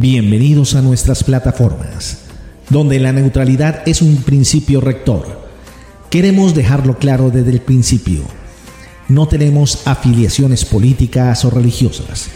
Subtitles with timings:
[0.00, 2.18] Bienvenidos a nuestras plataformas,
[2.70, 5.48] donde la neutralidad es un principio rector.
[6.08, 8.20] Queremos dejarlo claro desde el principio.
[9.08, 12.28] No tenemos afiliaciones políticas o religiosas.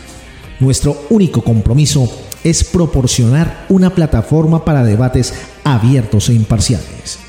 [0.59, 2.13] Nuestro único compromiso
[2.43, 5.33] es proporcionar una plataforma para debates
[5.63, 7.21] abiertos e imparciales.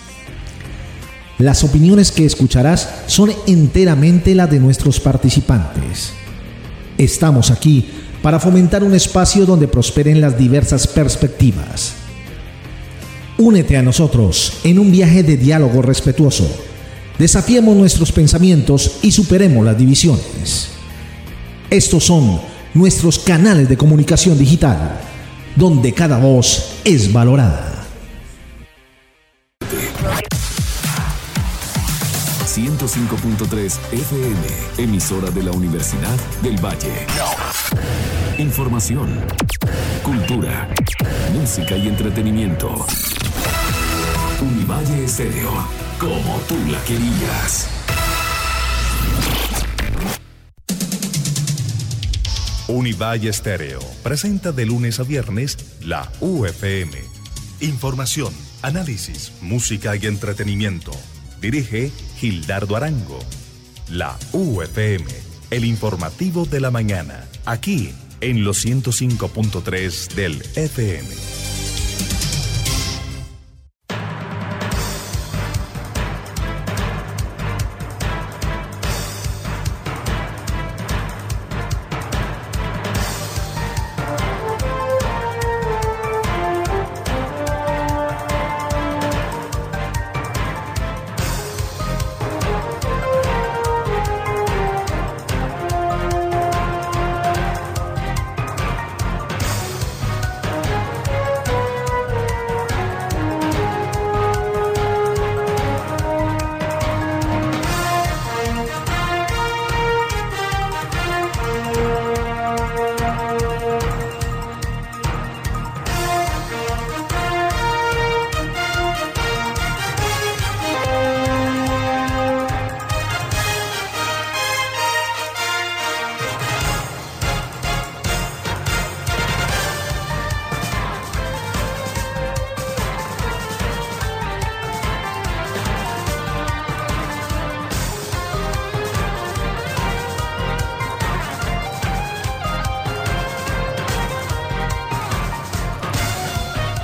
[1.37, 6.11] Las opiniones que escucharás son enteramente las de nuestros participantes.
[6.97, 7.87] Estamos aquí
[8.23, 11.93] para fomentar un espacio donde prosperen las diversas perspectivas.
[13.37, 16.49] Únete a nosotros en un viaje de diálogo respetuoso.
[17.19, 20.69] Desafiemos nuestros pensamientos y superemos las divisiones.
[21.69, 22.39] Estos son
[22.73, 25.01] nuestros canales de comunicación digital,
[25.57, 27.72] donde cada voz es valorada.
[32.83, 37.07] 105.3 FM, emisora de la Universidad del Valle.
[38.37, 39.21] Información,
[40.03, 40.67] cultura,
[41.33, 42.85] música y entretenimiento.
[44.41, 45.49] Univalle Estéreo,
[45.97, 47.69] como tú la querías.
[52.67, 56.97] Univalle Estéreo presenta de lunes a viernes la UFM.
[57.61, 60.91] Información, análisis, música y entretenimiento
[61.43, 63.19] Dirige Gildardo Arango.
[63.89, 65.05] La UFM,
[65.51, 71.09] el informativo de la mañana, aquí en los 105.3 del FM.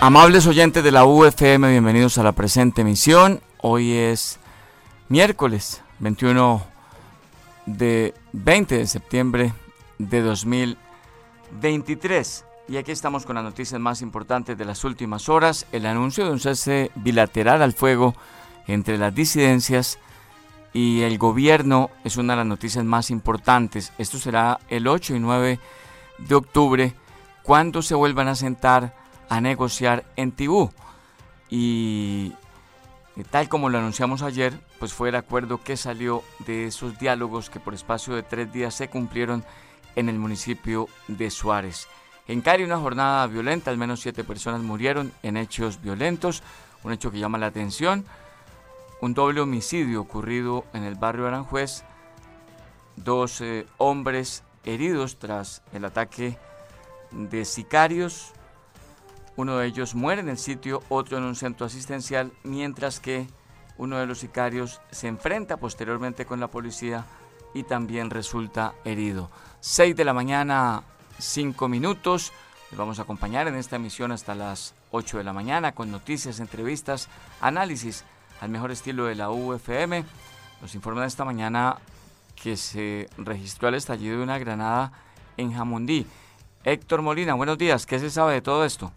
[0.10, 3.42] Amables oyentes de la UFM, bienvenidos a la presente emisión.
[3.62, 4.40] Hoy es
[5.08, 6.64] miércoles 21
[7.68, 9.54] de 20 de septiembre
[10.00, 12.44] de 2023.
[12.70, 15.68] Y aquí estamos con las noticias más importantes de las últimas horas.
[15.72, 18.16] El anuncio de un cese bilateral al fuego
[18.66, 20.00] entre las disidencias
[20.74, 23.94] y el gobierno es una de las noticias más importantes.
[24.00, 25.60] Esto será el 8 y 9
[26.18, 26.96] de octubre
[27.44, 28.98] cuando se vuelvan a sentar
[29.30, 30.72] a negociar en Tibú.
[31.50, 32.34] Y
[33.32, 37.60] tal como lo anunciamos ayer, pues fue el acuerdo que salió de esos diálogos que
[37.60, 39.44] por espacio de tres días se cumplieron
[39.96, 41.88] en el municipio de Suárez.
[42.28, 46.44] En Cari una jornada violenta, al menos siete personas murieron en hechos violentos,
[46.84, 48.06] un hecho que llama la atención.
[49.02, 51.84] Un doble homicidio ocurrido en el barrio Aranjuez,
[52.98, 56.38] dos eh, hombres heridos tras el ataque
[57.12, 58.34] de sicarios
[59.40, 63.26] uno de ellos muere en el sitio, otro en un centro asistencial, mientras que
[63.78, 67.06] uno de los sicarios se enfrenta posteriormente con la policía
[67.54, 69.32] y también resulta herido.
[69.62, 70.84] 6 de la mañana,
[71.20, 72.34] 5 minutos.
[72.70, 76.42] Les vamos a acompañar en esta emisión hasta las 8 de la mañana con noticias,
[76.42, 77.08] entrevistas,
[77.40, 78.04] análisis
[78.42, 80.04] al mejor estilo de la UFM.
[80.62, 81.78] Nos informan esta mañana
[82.36, 84.92] que se registró el estallido de una granada
[85.38, 86.06] en Jamundí.
[86.66, 87.86] Héctor Molina, buenos días.
[87.86, 88.92] ¿Qué se sabe de todo esto?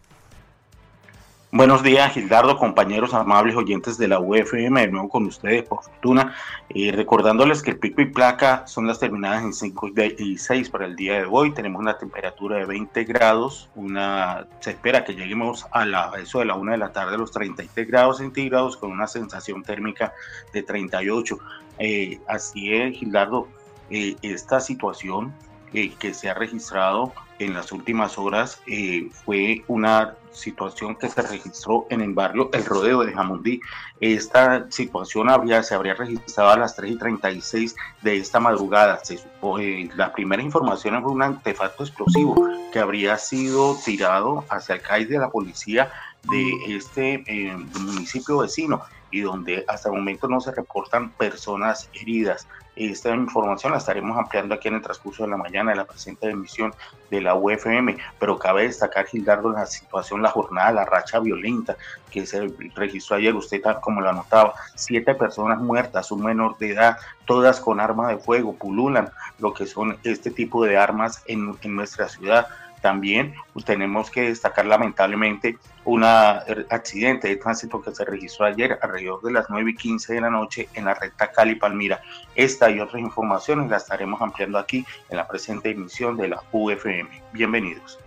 [1.54, 6.34] Buenos días, Gildardo, compañeros amables oyentes de la UFM, de nuevo con ustedes, por fortuna.
[6.70, 10.86] Eh, recordándoles que el pico y placa son las terminadas en 5 y 6 para
[10.86, 11.52] el día de hoy.
[11.52, 13.68] Tenemos una temperatura de 20 grados.
[13.74, 17.18] Una, se espera que lleguemos a la, eso de la 1 de la tarde a
[17.18, 20.14] los 33 grados centígrados con una sensación térmica
[20.54, 21.38] de 38.
[21.80, 23.46] Eh, así es, Gildardo,
[23.90, 25.34] eh, esta situación
[25.74, 31.22] eh, que se ha registrado en las últimas horas eh, fue una situación que se
[31.22, 33.60] registró en el barrio El Rodeo de Jamundí.
[34.00, 38.98] Esta situación habría, se habría registrado a las 3 y 36 de esta madrugada.
[39.04, 39.20] Se
[39.60, 45.04] eh, las primeras informaciones fue un artefacto explosivo que habría sido tirado hacia el CAI
[45.04, 45.90] de la policía
[46.30, 52.46] de este eh, municipio vecino y donde hasta el momento no se reportan personas heridas.
[52.74, 56.30] Esta información la estaremos ampliando aquí en el transcurso de la mañana de la presente
[56.30, 56.72] emisión
[57.10, 61.76] de la UFM, pero cabe destacar, Gildardo, la situación, la jornada, la racha violenta
[62.10, 66.96] que se registró ayer, usted como lo anotaba, siete personas muertas, un menor de edad,
[67.26, 71.76] todas con arma de fuego, pululan lo que son este tipo de armas en, en
[71.76, 72.46] nuestra ciudad
[72.82, 73.34] también
[73.64, 79.46] tenemos que destacar lamentablemente un accidente de tránsito que se registró ayer alrededor de las
[79.48, 82.02] 9 y 15 de la noche en la recta Cali-Palmira.
[82.34, 87.08] Esta y otras informaciones las estaremos ampliando aquí en la presente emisión de la UFM.
[87.32, 87.98] Bienvenidos.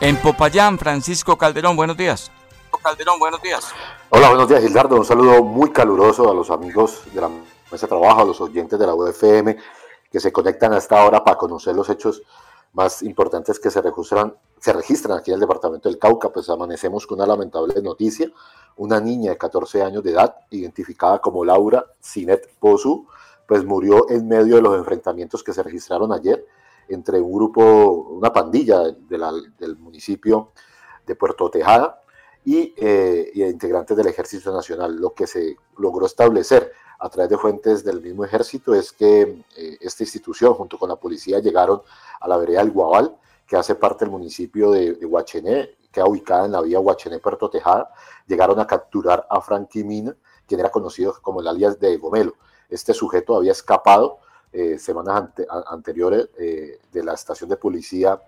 [0.00, 2.30] En Popayán, Francisco Calderón, buenos días.
[2.82, 3.74] Calderón, buenos días.
[4.10, 4.96] Hola, buenos días, Gildardo.
[4.96, 8.78] Un saludo muy caluroso a los amigos de la mesa de trabajo, a los oyentes
[8.78, 9.54] de la UFM
[10.10, 12.22] que se conectan a esta hora para conocer los hechos
[12.72, 16.30] más importantes que se registran, aquí en el departamento del Cauca.
[16.30, 18.32] Pues amanecemos con una lamentable noticia.
[18.76, 23.06] Una niña de 14 años de edad, identificada como Laura Sinet Pozu,
[23.46, 26.46] pues murió en medio de los enfrentamientos que se registraron ayer
[26.88, 30.52] entre un grupo, una pandilla del municipio
[31.06, 32.00] de Puerto Tejada
[32.48, 34.96] y, eh, integrantes del Ejército Nacional.
[34.96, 39.76] Lo que se logró establecer a través de fuentes del mismo ejército es que eh,
[39.82, 41.82] esta institución junto con la policía llegaron
[42.18, 43.14] a la vereda del Guabal,
[43.46, 47.92] que hace parte del municipio de, de Huachené, que ubicada en la vía Huachené-Puerto Tejada,
[48.26, 50.16] llegaron a capturar a Frankie Mina,
[50.46, 52.32] quien era conocido como el alias de Gomelo.
[52.70, 54.20] Este sujeto había escapado
[54.50, 55.32] eh, semanas
[55.66, 58.22] anteriores eh, de la estación de policía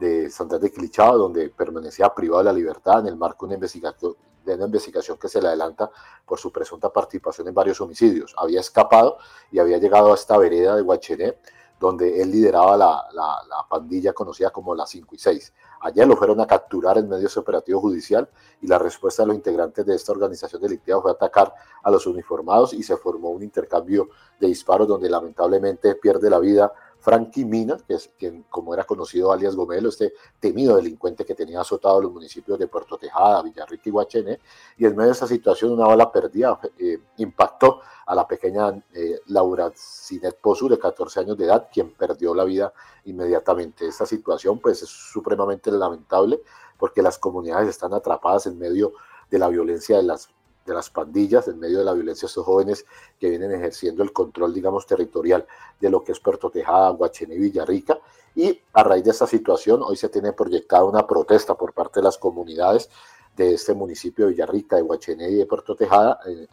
[0.00, 3.54] de Santa de Clichao, donde permanecía privado de la libertad en el marco de una
[3.56, 5.90] investigación, de una investigación que se le adelanta
[6.24, 8.34] por su presunta participación en varios homicidios.
[8.38, 9.18] Había escapado
[9.52, 11.36] y había llegado a esta vereda de Huachené,
[11.78, 15.54] donde él lideraba la, la, pandilla conocida como la 5 y 6.
[15.82, 18.28] Ayer lo fueron a capturar en medio de ese judicial
[18.60, 22.74] y la respuesta de los integrantes de esta organización delictiva fue atacar a los uniformados
[22.74, 24.08] y se formó un intercambio
[24.38, 29.32] de disparos donde lamentablemente pierde la vida Frankie Mina, que es quien, como era conocido
[29.32, 33.90] alias Gomelo, este temido delincuente que tenía azotado los municipios de Puerto Tejada, Villarrica y
[33.90, 34.40] Guachené,
[34.76, 39.20] y en medio de esa situación una bala perdida eh, impactó a la pequeña eh,
[39.26, 42.72] Laura Sinet Pozu, de 14 años de edad, quien perdió la vida
[43.04, 43.86] inmediatamente.
[43.86, 46.42] Esta situación pues es supremamente lamentable
[46.76, 48.92] porque las comunidades están atrapadas en medio
[49.30, 50.28] de la violencia de las
[50.70, 52.86] de las pandillas, en medio de la violencia estos jóvenes
[53.18, 55.46] que vienen ejerciendo el control, digamos, territorial
[55.78, 57.98] de lo que es Puerto Tejada, Guachené Villarrica.
[58.34, 62.04] Y a raíz de esta situación, hoy se tiene proyectada una protesta por parte de
[62.04, 62.88] las comunidades
[63.36, 66.48] de este municipio de Villarrica, de Guachené y de Puerto Tejada, en,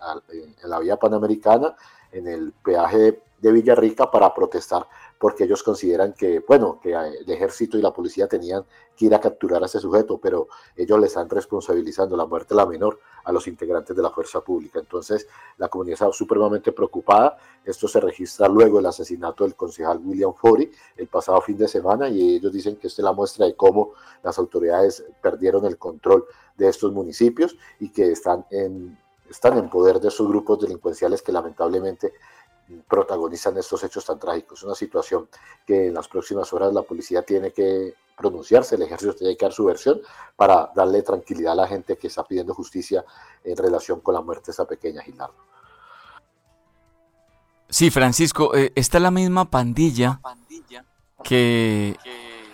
[0.64, 1.76] en la vía panamericana,
[2.12, 4.88] en el peaje de Villarrica, para protestar
[5.20, 8.64] porque ellos consideran que, bueno, que el ejército y la policía tenían
[8.96, 12.56] que ir a capturar a ese sujeto, pero ellos le están responsabilizando la muerte de
[12.56, 14.80] la menor a los integrantes de la fuerza pública.
[14.80, 15.28] Entonces,
[15.58, 17.38] la comunidad está supremamente preocupada.
[17.66, 22.10] Esto se registra luego del asesinato del concejal William Fori el pasado fin de semana
[22.10, 23.94] y ellos dicen que esta es la muestra de cómo
[24.24, 26.26] las autoridades perdieron el control
[26.56, 28.98] de estos municipios y que están en,
[29.30, 32.14] están en poder de esos grupos delincuenciales que lamentablemente
[32.88, 34.64] protagonizan estos hechos tan trágicos.
[34.64, 35.28] Una situación
[35.66, 39.54] que en las próximas horas la policía tiene que pronunciarse, el ejército tiene que dar
[39.54, 40.02] su versión
[40.36, 43.06] para darle tranquilidad a la gente que está pidiendo justicia
[43.44, 45.36] en relación con la muerte de esa pequeña Gilardo.
[47.70, 50.22] Sí, Francisco, eh, ¿está la misma pandilla
[51.24, 51.98] que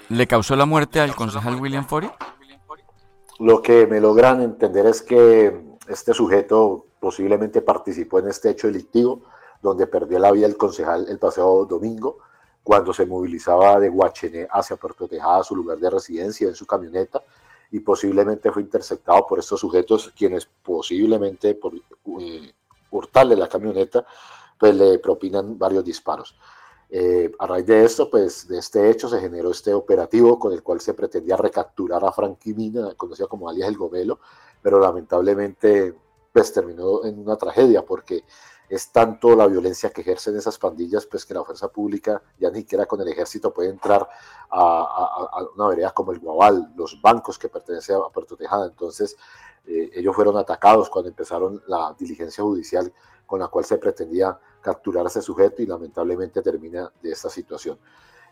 [0.09, 2.09] le causó la muerte al concejal William Fori?
[3.39, 9.21] Lo que me logran entender es que este sujeto posiblemente participó en este hecho delictivo,
[9.63, 12.19] donde perdió la vida el concejal el pasado domingo,
[12.61, 17.23] cuando se movilizaba de Guachené hacia Puerto Tejada, su lugar de residencia, en su camioneta,
[17.71, 22.53] y posiblemente fue interceptado por estos sujetos, quienes posiblemente por eh,
[22.91, 24.05] hurtarle la camioneta,
[24.59, 26.37] pues le propinan varios disparos.
[26.89, 30.61] Eh, a raíz de esto, pues de este hecho se generó este operativo con el
[30.61, 34.19] cual se pretendía recapturar a Frankie Mina, conocido como alias El Gomelo,
[34.61, 35.95] pero lamentablemente
[36.33, 38.23] pues terminó en una tragedia porque
[38.75, 42.59] es tanto la violencia que ejercen esas pandillas, pues que la fuerza pública ya ni
[42.59, 44.07] siquiera con el ejército puede entrar
[44.49, 48.67] a, una vereda como el Guabal, los bancos que pertenecen a Puerto Tejada.
[48.67, 49.15] Entonces,
[49.65, 52.91] Eh, ellos fueron atacados cuando empezaron la diligencia judicial
[53.25, 57.79] con la cual se pretendía capturar a ese sujeto y lamentablemente termina de esta situación.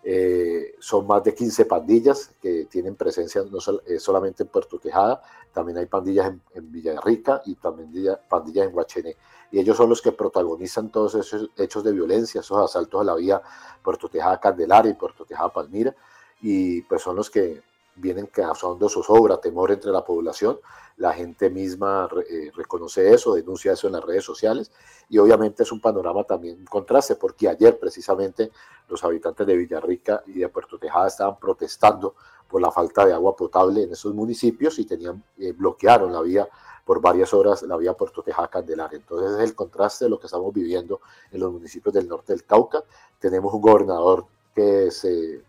[0.03, 5.21] Eh, son más de 15 pandillas que tienen presencia no eh, solamente en Puerto Quejada,
[5.53, 9.17] también hay pandillas en, en Villarrica y también pandillas en Huachené.
[9.51, 13.15] Y ellos son los que protagonizan todos esos hechos de violencia, esos asaltos a la
[13.15, 13.41] vía
[13.83, 15.95] Puerto Quejada Candelaria y Puerto Quejada Palmira,
[16.41, 17.61] y pues son los que
[17.95, 20.59] vienen causando zozobra, temor entre la población.
[20.97, 24.71] La gente misma eh, reconoce eso, denuncia eso en las redes sociales
[25.09, 28.51] y obviamente es un panorama también un contraste porque ayer precisamente
[28.87, 32.15] los habitantes de Villarrica y de Puerto Tejada estaban protestando
[32.47, 36.47] por la falta de agua potable en esos municipios y tenían eh, bloquearon la vía
[36.85, 38.97] por varias horas la vía Puerto Tejada Candelaria.
[38.97, 42.45] Entonces es el contraste de lo que estamos viviendo en los municipios del norte del
[42.45, 42.83] Cauca.
[43.19, 45.43] Tenemos un gobernador que se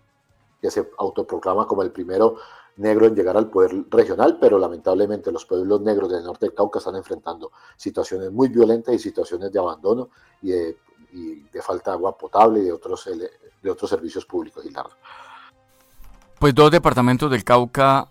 [0.62, 2.36] que se autoproclama como el primero
[2.76, 6.78] negro en llegar al poder regional, pero lamentablemente los pueblos negros del norte del Cauca
[6.78, 10.08] están enfrentando situaciones muy violentas y situaciones de abandono
[10.40, 10.76] y de,
[11.60, 13.10] falta de agua potable y de otros,
[13.60, 14.64] de otros servicios públicos.
[16.38, 18.08] Pues dos departamentos del Cauca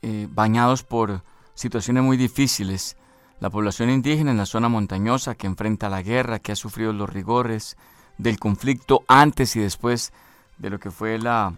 [0.00, 1.22] eh, bañados por
[1.58, 2.96] situaciones muy difíciles.
[3.40, 7.10] La población indígena en la zona montañosa que enfrenta la guerra, que ha sufrido los
[7.10, 7.76] rigores
[8.16, 10.12] del conflicto antes y después
[10.58, 11.54] de lo que fue la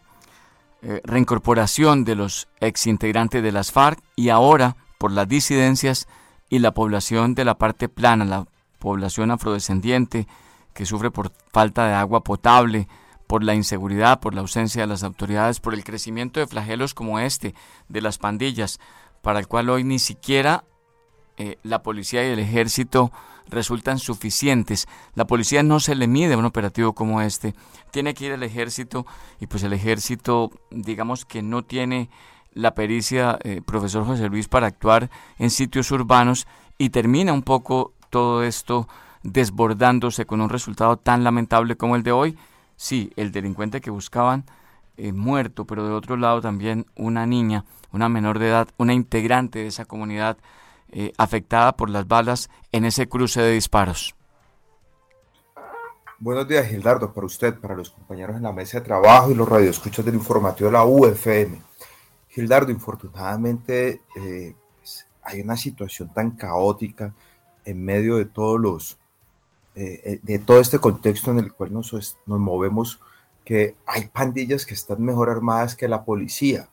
[0.83, 6.09] eh, reincorporación de los exintegrantes de las FARC y ahora por las disidencias
[6.49, 8.47] y la población de la parte plana, la
[8.79, 10.27] población afrodescendiente
[10.73, 12.89] que sufre por falta de agua potable,
[13.27, 17.19] por la inseguridad, por la ausencia de las autoridades, por el crecimiento de flagelos como
[17.21, 17.55] este
[17.89, 18.81] de las pandillas,
[19.23, 20.65] para el cual hoy ni siquiera
[21.37, 23.13] eh, la policía y el ejército
[23.49, 24.87] resultan suficientes.
[25.15, 27.55] La policía no se le mide a un operativo como este.
[27.91, 29.07] Tiene que ir el ejército
[29.41, 32.11] y pues el ejército digamos que no tiene
[32.53, 36.47] la pericia, eh, profesor José Luis, para actuar en sitios urbanos
[36.79, 38.89] y termina un poco todo esto
[39.23, 42.39] desbordándose con un resultado tan lamentable como el de hoy.
[42.77, 44.45] Sí, el delincuente que buscaban
[45.03, 49.61] eh, muerto, pero de otro lado también una niña, una menor de edad, una integrante
[49.61, 50.37] de esa comunidad
[50.93, 54.15] eh, afectada por las balas en ese cruce de disparos.
[56.19, 59.49] Buenos días, Gildardo, para usted, para los compañeros en la mesa de trabajo y los
[59.49, 61.63] radioescuchas del informativo de la UFM.
[62.29, 67.15] Gildardo, infortunadamente eh, pues, hay una situación tan caótica
[67.65, 68.99] en medio de todos los,
[69.75, 71.91] eh, de todo este contexto en el cual nos,
[72.27, 73.01] nos movemos,
[73.51, 76.69] que hay pandillas que están mejor armadas que la policía.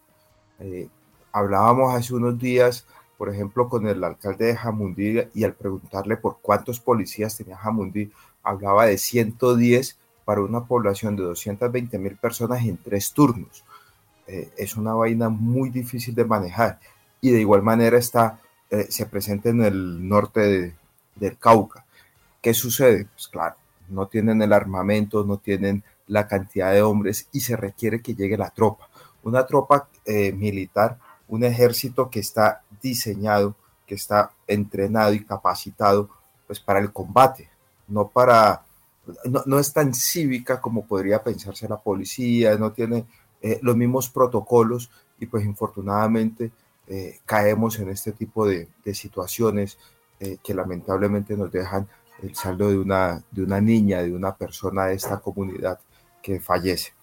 [1.32, 2.86] hablábamos hace unos días
[3.18, 8.12] por ejemplo, con el alcalde de Jamundí y al preguntarle por cuántos policías tenía Jamundí,
[8.44, 13.66] hablaba de 110 para una población de 220 mil personas en tres turnos.
[14.28, 16.80] Eh, es una vaina muy difícil de manejar
[17.20, 20.76] y de igual manera está, eh, se presenta en el norte
[21.16, 21.86] del Cauca.
[22.42, 23.06] ¿Qué sucede?
[23.06, 23.56] Pues claro,
[23.90, 28.38] no tienen el armamento, no tienen la cantidad de hombres y se requiere que llegue
[28.38, 28.90] la tropa.
[29.24, 30.98] Una tropa eh, militar
[31.30, 36.10] un ejército que está diseñado, que está entrenado y capacitado
[36.46, 37.50] pues para el combate,
[37.90, 38.64] no para,
[39.26, 43.06] no, es tan cívica como podría pensarse la policía, no tiene
[43.42, 46.52] eh, los mismos protocolos y pues infortunadamente
[46.88, 49.78] eh, caemos en este tipo de, situaciones
[50.42, 51.88] que lamentablemente nos dejan
[52.24, 55.80] el saldo de una, de una niña, de una persona de esta comunidad
[56.40, 56.98] fallece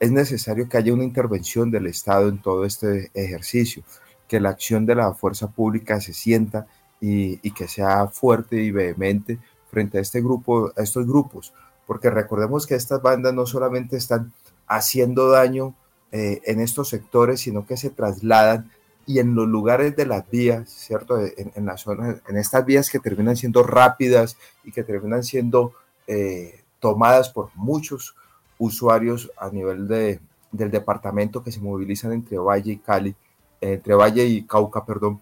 [0.00, 3.84] es necesario que haya una intervención del Estado en todo este ejercicio,
[4.26, 6.66] que la acción de la fuerza pública se sienta
[7.00, 9.38] y, que sea fuerte y vehemente
[9.70, 11.52] frente a este grupo, a estos grupos,
[11.86, 14.32] porque recordemos que estas bandas no solamente están
[14.66, 15.74] haciendo daño
[16.12, 18.70] eh, en estos sectores, sino que se trasladan
[19.06, 21.18] y en los lugares de las vías, ¿cierto?
[21.20, 25.72] En, las zonas, en estas vías que terminan siendo rápidas y que terminan siendo
[26.06, 28.14] eh, tomadas por muchos
[28.60, 30.20] usuarios a nivel de,
[30.52, 33.16] del departamento que se movilizan entre Valle y Cali,
[33.60, 35.20] entre Valle y Cauca, perdón,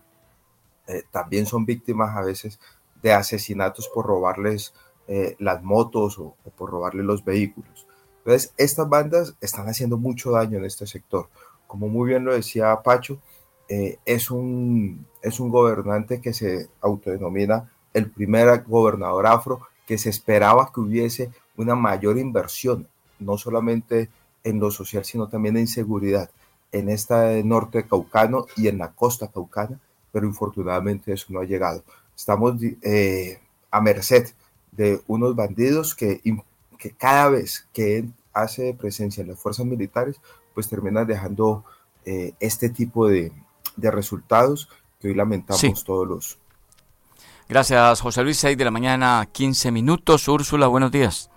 [0.87, 2.59] eh, también son víctimas a veces
[3.01, 4.75] de asesinatos por robarles
[5.07, 7.87] eh, las motos o, por robarles los vehículos.
[8.19, 11.29] Entonces, estas bandas están haciendo mucho daño en este sector.
[11.67, 13.21] Como muy bien lo decía Pacho,
[13.69, 20.11] eh, es, un, es un gobernante que se autodenomina el primer gobernador afro, que se
[20.11, 22.89] esperaba que hubiese una mayor inversión
[23.21, 24.09] no solamente
[24.45, 26.31] en lo social, sino también en seguridad
[26.73, 29.79] en este norte caucano y en la costa caucana,
[30.13, 31.83] pero infortunadamente eso no ha llegado.
[32.17, 34.29] Estamos eh, a merced
[34.73, 36.21] de unos bandidos que,
[36.79, 40.21] que cada vez que hace presencia en las fuerzas militares,
[40.55, 41.65] pues terminan dejando
[42.05, 43.33] eh, este tipo de,
[43.77, 44.69] de resultados
[45.01, 46.39] que hoy lamentamos todos los.
[47.49, 48.37] Gracias, José Luis.
[48.39, 50.29] 6 de la mañana, 15 minutos.
[50.29, 51.31] Úrsula, buenos días.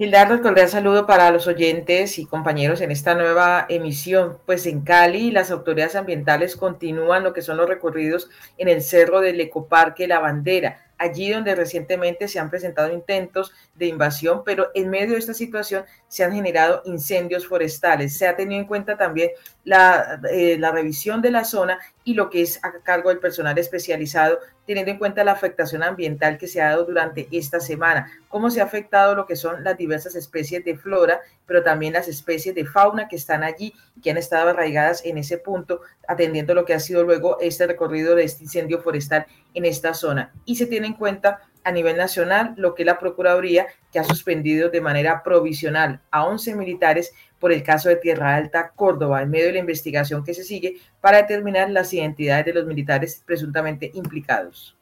[0.00, 4.38] Gildardo, cordial saludo para los oyentes y compañeros en esta nueva emisión.
[4.46, 9.20] Pues en Cali las autoridades ambientales continúan lo que son los recorridos en el cerro
[9.20, 14.90] del Ecoparque La Bandera allí donde recientemente se han presentado intentos de invasión, pero en
[14.90, 18.18] medio de esta situación se han generado incendios forestales.
[18.18, 19.30] Se ha tenido en cuenta también
[19.64, 23.58] la, eh, la revisión de la zona y lo que es a cargo del personal
[23.58, 28.50] especializado, teniendo en cuenta la afectación ambiental que se ha dado durante esta semana, cómo
[28.50, 32.54] se ha afectado lo que son las diversas especies de flora, pero también las especies
[32.54, 36.74] de fauna que están allí que han estado arraigadas en ese punto, atendiendo lo que
[36.74, 40.32] ha sido luego este recorrido de este incendio forestal en esta zona.
[40.44, 44.70] Y se tiene en cuenta a nivel nacional lo que la Procuraduría, que ha suspendido
[44.70, 49.46] de manera provisional a 11 militares por el caso de Tierra Alta, Córdoba, en medio
[49.46, 54.76] de la investigación que se sigue para determinar las identidades de los militares presuntamente implicados.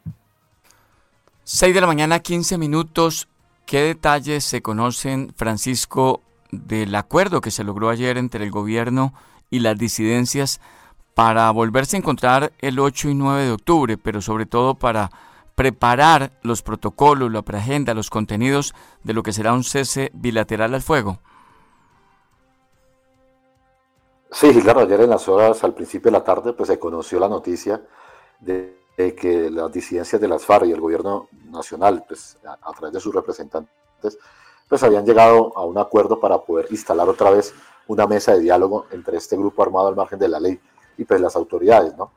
[1.44, 3.28] 6 de la mañana, 15 minutos.
[3.64, 9.14] ¿Qué detalles se conocen, Francisco, del acuerdo que se logró ayer entre el gobierno
[9.50, 10.60] y las disidencias
[11.14, 15.10] para volverse a encontrar el 8 y 9 de octubre, pero sobre todo para
[15.58, 20.82] preparar los protocolos, la preagenda, los contenidos de lo que será un cese bilateral al
[20.82, 21.18] fuego.
[24.30, 27.28] Sí, claro, ayer en las horas, al principio de la tarde, pues se conoció la
[27.28, 27.82] noticia
[28.38, 33.00] de, que las disidencias de las FARC y el gobierno nacional, pues a, través de
[33.00, 34.16] sus representantes,
[34.68, 37.52] pues habían llegado a un acuerdo para poder instalar otra vez
[37.88, 40.60] una mesa de diálogo entre este grupo armado al margen de la ley
[40.96, 42.12] y pues las autoridades, ¿no?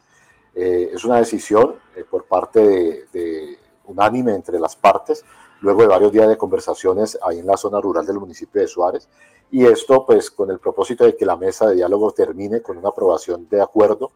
[0.53, 5.23] Eh, es una decisión eh, por parte de, unánime entre las partes,
[5.61, 9.07] luego de varios días de conversaciones ahí en la zona rural del municipio de Suárez,
[9.49, 12.89] y esto pues con el propósito de que la mesa de diálogo termine con una
[12.89, 14.11] aprobación de acuerdo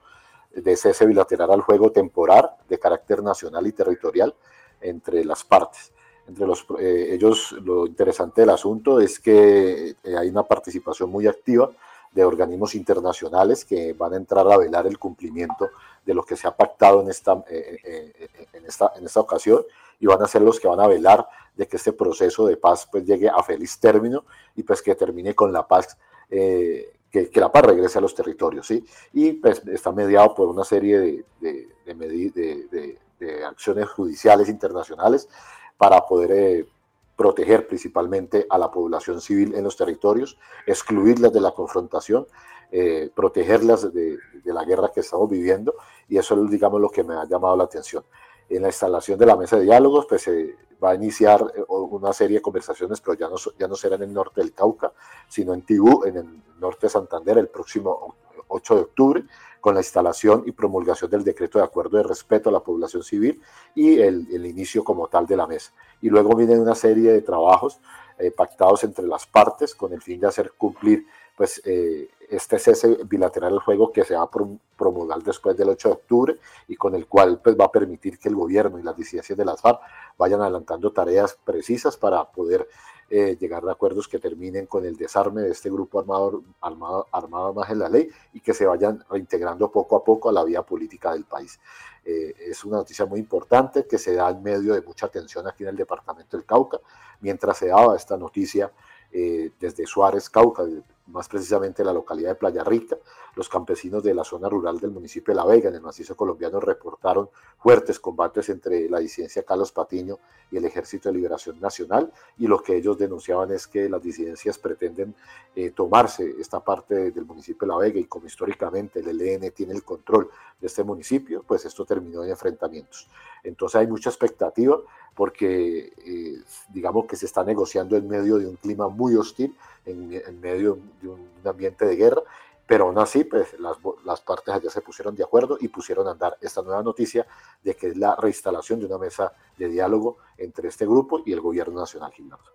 [0.53, 4.33] de cese bilateral al juego temporal de carácter nacional y territorial
[4.81, 5.91] entre las partes.
[6.27, 11.69] Entre los, eh, ellos, lo interesante del asunto es que hay una participación muy activa
[12.15, 15.69] de organismos internacionales que van a entrar a velar el cumplimiento
[16.05, 19.19] de lo que se ha pactado en esta, eh, eh, eh, en esta, en esta
[19.19, 19.63] ocasión
[19.99, 22.87] y van a ser los que van a velar de que este proceso de paz
[22.89, 24.23] pues llegue a feliz término
[24.55, 25.97] y pues que termine con la paz,
[26.29, 28.85] que, la paz regrese a los territorios, ¿sí?
[29.13, 35.29] Y pues está mediado por una serie de, de, de, de acciones judiciales internacionales
[35.77, 36.67] para poder
[37.15, 42.27] proteger principalmente a la población civil en los territorios, excluirlas de la confrontación,
[42.71, 45.73] eh, protegerlas de, la guerra que estamos viviendo
[46.07, 48.03] y eso es, digamos, lo que me ha llamado la atención.
[48.49, 52.13] En la instalación de la mesa de diálogos, pues se va a iniciar eh, una
[52.13, 54.93] serie de conversaciones, pero ya no, ya no será en el norte del Cauca,
[55.27, 58.15] sino en Tibú, en el norte de Santander, el próximo
[58.47, 59.23] 8 de octubre,
[59.65, 63.41] con la instalación y promulgación del decreto de acuerdo de respeto a la población civil
[63.73, 65.73] y el, inicio como tal de la mesa.
[66.03, 67.79] Y luego viene una serie de trabajos
[68.19, 72.97] eh, pactados entre las partes con el fin de hacer cumplir pues, eh, este cese
[73.05, 74.29] bilateral juego que se va a
[74.77, 76.35] promulgar después del 8 de octubre
[76.67, 79.45] y con el cual pues, va a permitir que el gobierno y las disidencias de
[79.45, 79.79] las FARC
[80.17, 82.67] vayan adelantando tareas precisas para poder
[83.07, 87.53] eh, llegar a acuerdos que terminen con el desarme de este grupo armado, armado, armado
[87.53, 90.63] más en la ley y que se vayan reintegrando poco a poco a la vía
[90.63, 91.59] política del país.
[92.03, 95.63] Eh, es una noticia muy importante que se da en medio de mucha tensión aquí
[95.63, 96.79] en el departamento del Cauca.
[97.19, 98.71] Mientras se daba esta noticia,
[99.11, 100.63] eh, desde Suárez, Cauca,
[101.07, 102.97] más precisamente la localidad de Playa Rica.
[103.35, 106.59] Los campesinos de la zona rural del municipio de La Vega, en el macizo colombiano,
[106.59, 110.19] reportaron fuertes combates entre la disidencia Carlos Patiño
[110.51, 114.57] y el Ejército de Liberación Nacional, y lo que ellos denunciaban es que las disidencias
[114.57, 115.13] pretenden
[115.55, 119.73] eh, tomarse esta parte del municipio de La Vega, y como históricamente el ELN tiene
[119.73, 123.09] el control de este municipio, pues esto terminó en enfrentamientos.
[123.43, 124.79] Entonces hay mucha expectativa
[125.15, 130.39] porque eh, digamos que se está negociando en medio de un clima muy hostil, en,
[130.39, 132.21] medio de un ambiente de guerra,
[132.67, 136.11] pero aún así pues, las, las, partes allá se pusieron de acuerdo y pusieron a
[136.11, 137.25] andar esta nueva noticia
[137.63, 141.41] de que es la reinstalación de una mesa de diálogo entre este grupo y el
[141.41, 142.51] gobierno nacional Gilberto.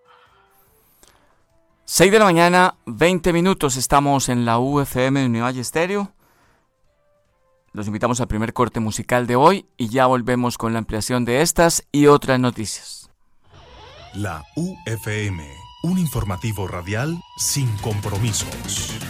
[1.85, 6.13] 6 de la mañana, 20 minutos, estamos en la UFM de Univalle Estéreo.
[7.73, 11.41] Los invitamos al primer corte musical de hoy y ya volvemos con la ampliación de
[11.41, 13.11] estas y otras noticias.
[14.15, 19.10] La UFM, un informativo radial sin compromisos.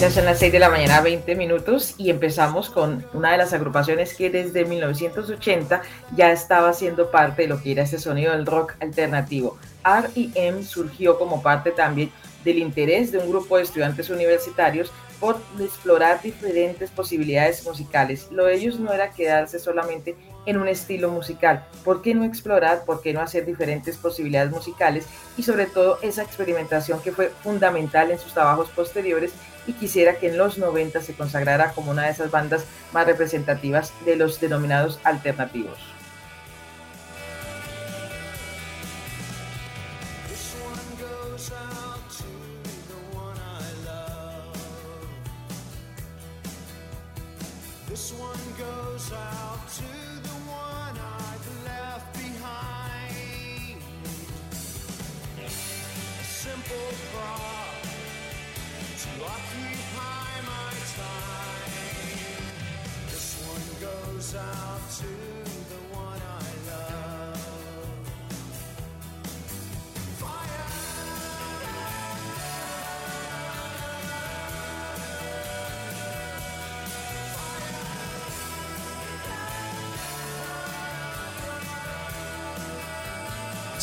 [0.00, 3.52] Ya son las 6 de la mañana, 20 minutos, y empezamos con una de las
[3.52, 5.82] agrupaciones que desde 1980
[6.16, 9.58] ya estaba siendo parte de lo que era este sonido del rock alternativo.
[9.84, 10.62] R.E.M.
[10.62, 12.10] surgió como parte también
[12.44, 18.28] del interés de un grupo de estudiantes universitarios por explorar diferentes posibilidades musicales.
[18.30, 21.66] Lo de ellos no era quedarse solamente en un estilo musical.
[21.84, 22.86] ¿Por qué no explorar?
[22.86, 25.04] ¿Por qué no hacer diferentes posibilidades musicales?
[25.36, 29.32] Y sobre todo esa experimentación que fue fundamental en sus trabajos posteriores
[29.66, 33.92] y quisiera que en los 90 se consagrara como una de esas bandas más representativas
[34.04, 35.78] de los denominados alternativos.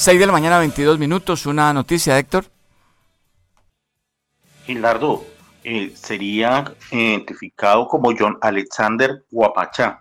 [0.07, 1.45] Seis de la mañana, 22 minutos.
[1.47, 2.45] Una noticia, Héctor.
[4.65, 5.25] Gilardo,
[5.65, 9.99] eh, sería identificado como John Alexander Guapachá,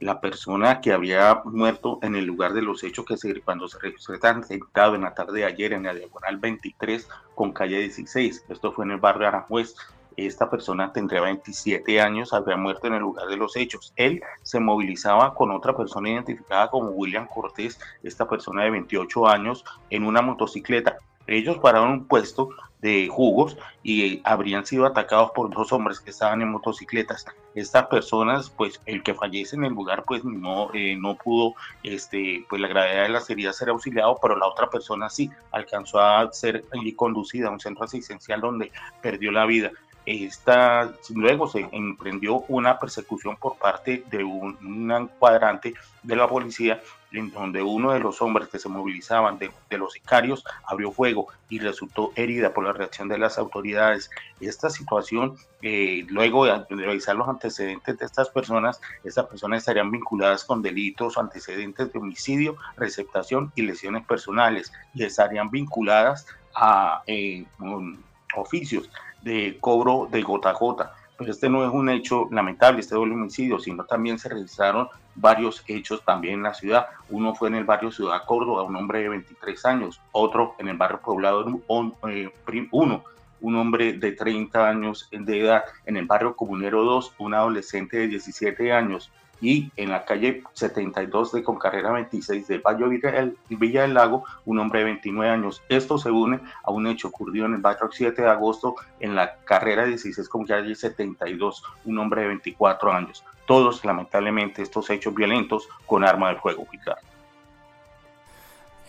[0.00, 3.78] la persona que había muerto en el lugar de los hechos que se, cuando se
[3.78, 8.44] registró sentado en la tarde de ayer en la diagonal 23 con calle 16.
[8.50, 9.74] Esto fue en el barrio Aranjuez.
[10.16, 13.92] Esta persona tendría 27 años, había muerto en el lugar de los hechos.
[13.96, 19.64] Él se movilizaba con otra persona identificada como William Cortés, esta persona de 28 años,
[19.90, 20.96] en una motocicleta.
[21.26, 22.50] Ellos pararon un puesto
[22.80, 27.26] de jugos y habrían sido atacados por dos hombres que estaban en motocicletas.
[27.54, 32.44] Estas personas, pues el que fallece en el lugar, pues no, eh, no pudo, este,
[32.48, 36.30] pues la gravedad de las heridas ser auxiliado, pero la otra persona sí alcanzó a
[36.32, 38.70] ser conducida a un centro asistencial donde
[39.02, 39.72] perdió la vida.
[40.06, 47.32] Esta, luego se emprendió una persecución por parte de un, cuadrante de la policía en
[47.32, 52.12] donde uno de los hombres que se movilizaban de, los sicarios abrió fuego y resultó
[52.14, 54.10] herida por la reacción de las autoridades.
[54.40, 60.44] Esta situación, eh, luego de, revisar los antecedentes de estas personas, estas personas estarían vinculadas
[60.44, 67.44] con delitos antecedentes de homicidio, receptación y lesiones personales y estarían vinculadas a eh,
[68.36, 68.88] oficios
[69.26, 70.94] de cobro de gota a gota.
[71.18, 75.64] Pero este no es un hecho lamentable, este doble homicidio, sino también se registraron varios
[75.66, 76.86] hechos también en la ciudad.
[77.08, 80.76] Uno fue en el barrio Ciudad Córdoba, un hombre de 23 años, otro en el
[80.76, 81.44] barrio Poblado,
[82.08, 82.30] eh,
[82.70, 83.04] uno,
[83.40, 88.08] un hombre de 30 años de edad, en el barrio Comunero 2, un adolescente de
[88.08, 92.86] 17 años, y en la calle 72 de Concarrera 26 de Valle
[93.48, 95.62] Villa del Lago, un hombre de 29 años.
[95.68, 99.36] Esto se une a un hecho ocurrido en el barrio 7 de agosto en la
[99.44, 103.24] carrera 16 con calle 72, un hombre de 24 años.
[103.46, 106.66] Todos, lamentablemente, estos hechos violentos con arma de fuego.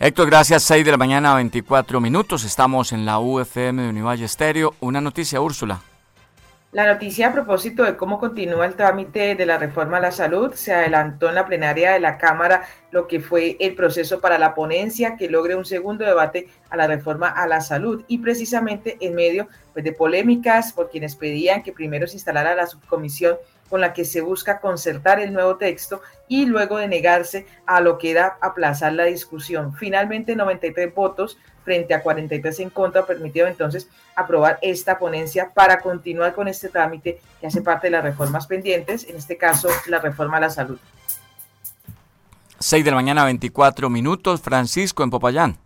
[0.00, 0.62] Héctor, gracias.
[0.64, 2.44] 6 de la mañana, 24 minutos.
[2.44, 4.74] Estamos en la UFM de Univalle Estéreo.
[4.80, 5.80] Una noticia, Úrsula.
[6.70, 10.52] La noticia a propósito de cómo continúa el trámite de la reforma a la salud
[10.52, 14.54] se adelantó en la plenaria de la Cámara lo que fue el proceso para la
[14.54, 19.14] ponencia que logre un segundo debate a la reforma a la salud y precisamente en
[19.14, 23.38] medio pues, de polémicas por quienes pedían que primero se instalara la subcomisión
[23.70, 27.96] con la que se busca concertar el nuevo texto y luego de negarse a lo
[27.96, 29.74] que era aplazar la discusión.
[29.74, 36.34] Finalmente 93 votos frente a 43 en contra, permitió entonces aprobar esta ponencia para continuar
[36.34, 40.38] con este trámite que hace parte de las reformas pendientes, en este caso la reforma
[40.38, 40.78] a la salud.
[42.58, 44.40] 6 de la mañana, 24 minutos.
[44.40, 45.58] Francisco en Popayán.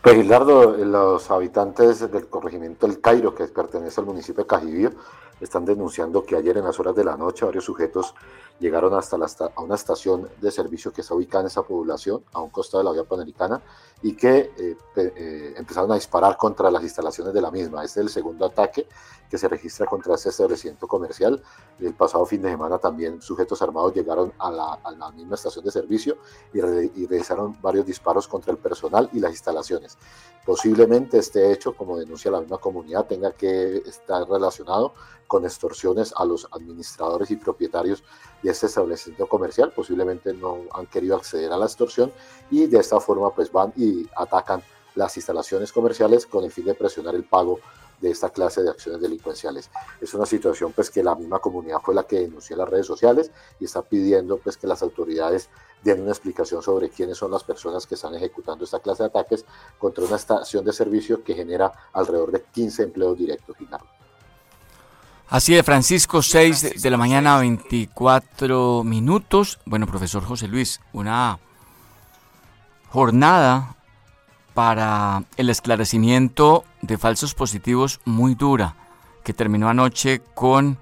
[0.00, 4.92] Pues Gilardo, los habitantes del corregimiento El Cairo, que pertenece al municipio de Cajibío,
[5.40, 8.14] están denunciando que ayer en las horas de la noche varios sujetos
[8.58, 12.40] llegaron hasta la, a una estación de servicio que está ubicada en esa población, a
[12.40, 13.62] un costado de la vía panamericana,
[14.02, 17.84] y que eh, eh, empezaron a disparar contra las instalaciones de la misma.
[17.84, 18.86] Este es el segundo ataque
[19.30, 21.42] que se registra contra este establecimiento comercial.
[21.78, 26.18] El pasado fin de semana también sujetos armados llegaron a la, misma estación de servicio
[26.52, 29.98] y, y, realizaron varios disparos contra el personal y las instalaciones.
[30.44, 34.94] Posiblemente este hecho, como denuncia la misma comunidad, tenga que estar relacionado
[35.28, 38.02] con extorsiones a los administradores y propietarios
[38.42, 39.72] de este establecimiento comercial.
[39.72, 42.12] Posiblemente no han querido acceder a la extorsión
[42.50, 44.62] y de esta forma pues van y atacan
[44.96, 47.60] las instalaciones comerciales con el fin de presionar el pago
[48.00, 49.70] de esta clase de acciones delincuenciales.
[50.00, 52.86] Es una situación pues que la misma comunidad fue la que denunció en las redes
[52.86, 55.50] sociales y está pidiendo pues que las autoridades
[55.82, 59.44] den una explicación sobre quiénes son las personas que están ejecutando esta clase de ataques
[59.78, 63.56] contra una estación de servicio que genera alrededor de 15 empleos directos.
[65.30, 69.58] Así de Francisco, 6 de la mañana, 24 minutos.
[69.66, 71.38] Bueno, profesor José Luis, una
[72.88, 73.76] jornada
[74.54, 78.76] para el esclarecimiento de falsos positivos muy dura,
[79.22, 80.78] que terminó anoche con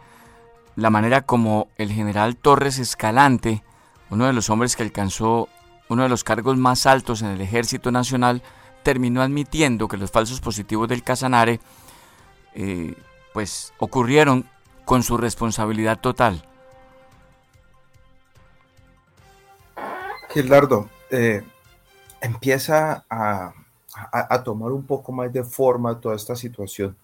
[0.77, 3.65] la manera como el general Torres Escalante,
[4.11, 5.49] uno de los hombres que alcanzó
[5.89, 8.45] uno de los cargos más altos en el Ejército Nacional,
[8.85, 11.59] terminó admitiendo que los falsos positivos del Casanare
[12.55, 12.95] eh,
[13.37, 14.46] pues ocurrieron
[14.87, 16.42] con su responsabilidad total.
[20.31, 21.44] Gildardo, eh,
[22.22, 23.53] empieza a,
[24.42, 26.96] tomar un poco más de forma toda esta situación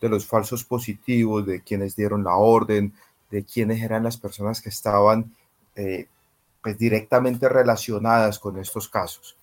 [0.00, 2.92] de los falsos positivos, de quienes dieron la orden,
[3.30, 5.36] de quiénes eran las personas que estaban
[5.76, 6.08] eh,
[6.64, 9.36] pues directamente relacionadas con estos casos.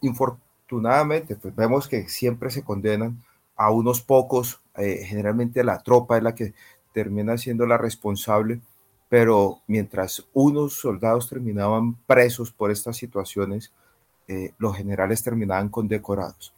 [0.00, 3.22] Infortunadamente, pues vemos que siempre se condenan
[3.54, 6.54] a unos pocos, eh, generalmente la tropa es la que
[6.92, 8.60] termina siendo la responsable,
[9.08, 13.72] pero mientras unos soldados terminaban presos por estas situaciones,
[14.26, 16.54] eh, los generales terminaban condecorados.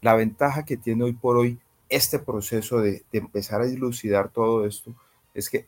[0.00, 4.94] La ventaja que tiene hoy por hoy este proceso de, empezar a dilucidar todo esto
[5.34, 5.66] es que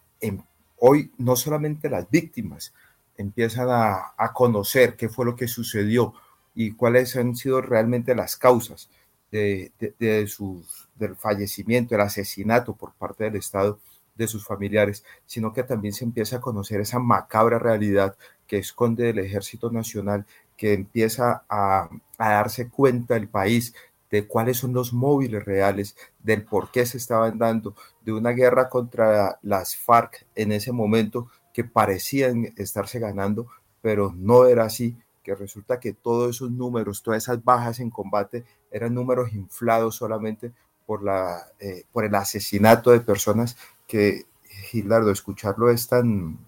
[0.77, 2.75] hoy no solamente las víctimas
[3.17, 6.15] empiezan a, conocer qué fue lo que sucedió
[6.55, 8.89] y cuáles han sido realmente las causas
[9.31, 13.79] de, del fallecimiento, el asesinato por parte del Estado
[14.15, 18.17] de sus familiares, sino que también se empieza a conocer esa macabra realidad
[18.47, 21.89] que esconde el Ejército Nacional que empieza a,
[22.19, 23.75] darse cuenta el país
[24.11, 28.69] de cuáles son los móviles reales, del por qué se estaban dando, de una guerra
[28.69, 33.47] contra las FARC en ese momento que parecían estarse ganando,
[33.81, 38.45] pero no era así, que resulta que todos esos números, todas esas bajas en combate
[38.71, 40.53] eran números inflados solamente
[40.87, 43.57] por, la, eh, por el asesinato de personas
[43.87, 44.27] que,
[44.71, 46.39] Gilardo, escucharlo es tan,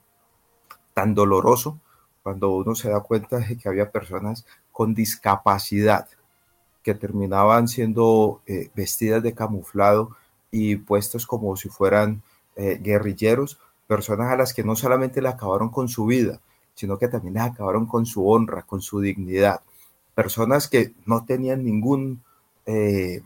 [0.95, 1.81] tan doloroso
[2.23, 6.09] cuando uno se da cuenta de que había personas con discapacidad
[6.83, 10.17] que terminaban siendo eh, vestidas de camuflado
[10.51, 12.23] y puestos como si fueran
[12.57, 16.41] eh, guerrilleros, personas a las que no solamente le acabaron con su vida,
[16.75, 19.61] sino que también les acabaron con su honra, con su dignidad.
[20.15, 22.23] Personas que no tenían ningún,
[22.67, 23.23] eh,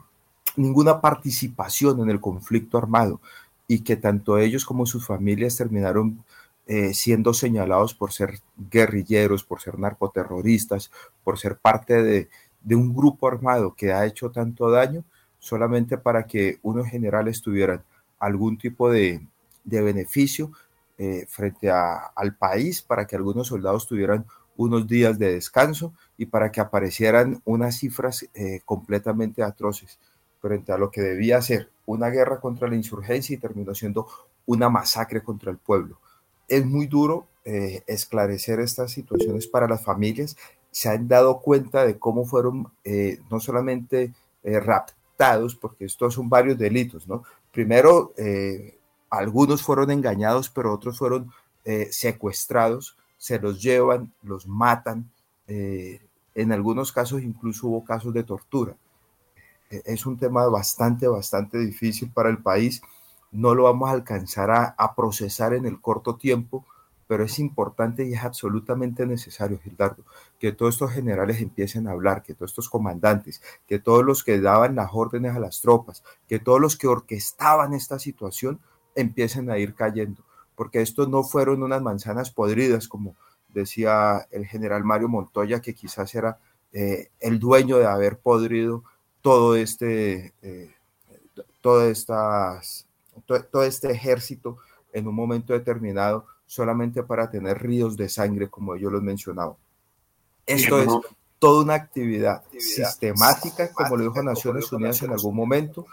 [0.57, 3.21] ninguna participación en el conflicto armado
[3.69, 6.25] y que tanto ellos como sus familias terminaron
[6.69, 10.91] eh, siendo señalados por ser guerrilleros, por ser narcoterroristas,
[11.23, 12.29] por ser parte de,
[12.75, 15.05] un grupo armado que ha hecho tanto daño,
[15.39, 17.85] solamente para que unos generales tuvieran
[18.19, 19.25] algún tipo de,
[19.65, 20.51] beneficio
[20.99, 26.51] eh, frente al país, para que algunos soldados tuvieran unos días de descanso y para
[26.51, 29.99] que aparecieran unas cifras eh, completamente atroces
[30.41, 34.07] frente a lo que debía ser una guerra contra la insurgencia y terminó siendo
[34.47, 35.99] una masacre contra el pueblo
[36.49, 40.37] es muy duro eh, esclarecer estas situaciones para las familias.
[40.71, 44.13] Se han dado cuenta de cómo fueron eh, no solamente
[44.45, 47.25] raptados, porque estos son varios delitos, ¿no?
[47.51, 48.13] Primero,
[49.11, 51.33] algunos fueron engañados, pero otros fueron
[51.91, 55.11] secuestrados, se los llevan, los matan.
[55.47, 58.77] en algunos casos incluso hubo casos de tortura.
[59.71, 62.83] Es un tema bastante, bastante difícil para el país
[63.37, 66.65] no lo vamos a alcanzar a, procesar en el corto tiempo,
[67.07, 70.05] pero es importante y es absolutamente necesario, Gildardo,
[70.41, 74.41] que todos estos generales empiecen a hablar, que todos estos comandantes, que todos los que
[74.41, 78.59] daban las órdenes a las tropas, que todos los que orquestaban esta situación
[78.95, 80.23] empiecen a ir cayendo,
[80.57, 83.15] porque estos no fueron unas manzanas podridas, como
[83.49, 86.39] decía el general Mario Montoya, que quizás era
[86.73, 88.83] eh, el dueño de haber podrido
[89.21, 90.75] todo este, eh,
[91.61, 92.87] todas estas
[93.25, 94.59] todo, este ejército
[94.93, 99.59] en un momento determinado solamente para tener ríos de sangre, como ellos lo mencionado.
[100.47, 100.89] Esto es
[101.39, 105.87] toda una actividad, sistemática, como lo dijo Naciones Unidas en algún momento.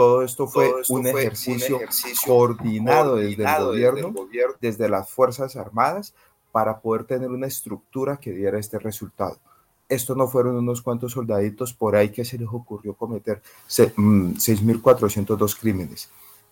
[0.00, 1.78] Todo esto fue, un, ejercicio
[2.26, 4.14] coordinado, desde, el gobierno,
[4.58, 6.14] desde las Fuerzas Armadas,
[6.52, 9.38] para poder tener una estructura que diera este resultado.
[9.90, 15.60] Esto no fueron unos cuantos soldaditos por ahí que se les ocurrió cometer 6.402 mm,
[15.60, 16.08] crímenes.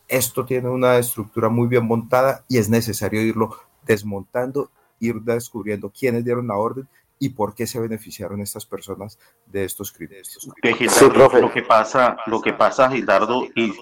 [0.09, 3.57] Esto tiene una estructura muy bien montada y es necesario irlo
[3.87, 6.87] desmontando, ir descubriendo quiénes dieron la orden,
[7.19, 10.39] y por qué se beneficiaron estas personas de estos crímenes.
[11.41, 13.75] lo que pasa, lo que pasa, Gildardo, y,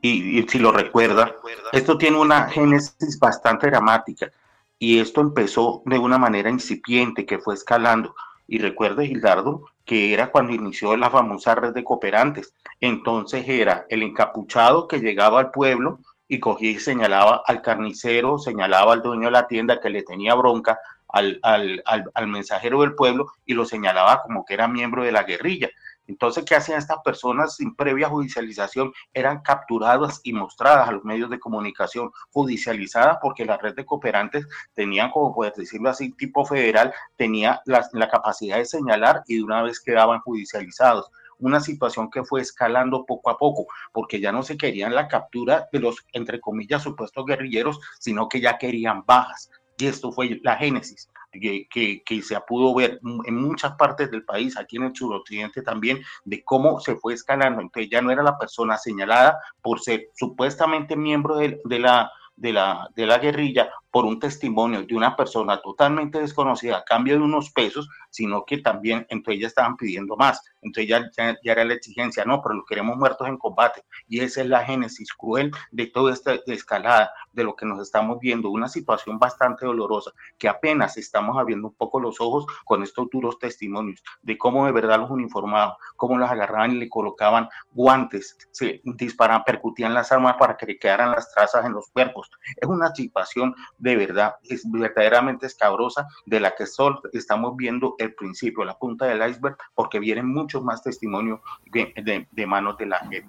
[0.00, 1.36] y, si lo recuerda,
[1.72, 4.30] esto tiene una génesis bastante dramática
[4.78, 8.14] y esto empezó de una manera incipiente que fue escalando.
[8.48, 12.52] Y recuerde, Gildardo, que era cuando inició la famosa red de cooperantes.
[12.80, 18.94] Entonces era el encapuchado que llegaba al pueblo y cogía y señalaba al carnicero, señalaba
[18.94, 20.78] al dueño de la tienda que le tenía bronca,
[21.12, 25.22] al, al, al, mensajero del pueblo y lo señalaba como que era miembro de la
[25.22, 25.70] guerrilla.
[26.08, 28.92] Entonces, ¿qué hacían estas personas sin previa judicialización?
[29.14, 34.46] Eran capturadas y mostradas a los medios de comunicación, judicializadas porque la red de cooperantes
[34.74, 39.44] tenían, como poder decirlo así, tipo federal, tenía la, la capacidad de señalar y de
[39.44, 44.44] una vez quedaban judicializados una situación que fue escalando poco a poco, porque ya no
[44.44, 49.50] se querían la captura de los, entre comillas, supuestos guerrilleros, sino que ya querían bajas.
[49.82, 51.66] Y esto fue la génesis que,
[52.04, 56.44] que, se pudo ver en muchas partes del país, aquí en el suroccidente también, de
[56.44, 57.60] cómo se fue escalando.
[57.60, 62.52] Entonces ya no era la persona señalada por ser supuestamente miembro de, de la de
[62.52, 67.22] la, de la guerrilla por un testimonio de una persona totalmente desconocida a cambio de
[67.22, 70.42] unos pesos, sino que también entre ellas estaban pidiendo más.
[70.62, 73.84] Entonces ya, ya, era la exigencia, no, pero lo queremos muertos en combate.
[74.08, 78.18] Y esa es la génesis cruel de toda esta escalada, de lo que nos estamos
[78.18, 83.08] viendo, una situación bastante dolorosa, que apenas estamos abriendo un poco los ojos con estos
[83.10, 88.38] duros testimonios de cómo de verdad los uniformados, cómo los agarraban y le colocaban guantes,
[88.52, 92.30] se disparaban, percutían las armas para que le quedaran las trazas en los cuerpos.
[92.56, 98.14] Es una situación de verdad, es verdaderamente escabrosa, de la que solo estamos viendo el
[98.14, 103.00] principio, la punta del iceberg, porque vienen muchos más testimonios de, de, manos de la
[103.00, 103.26] gente.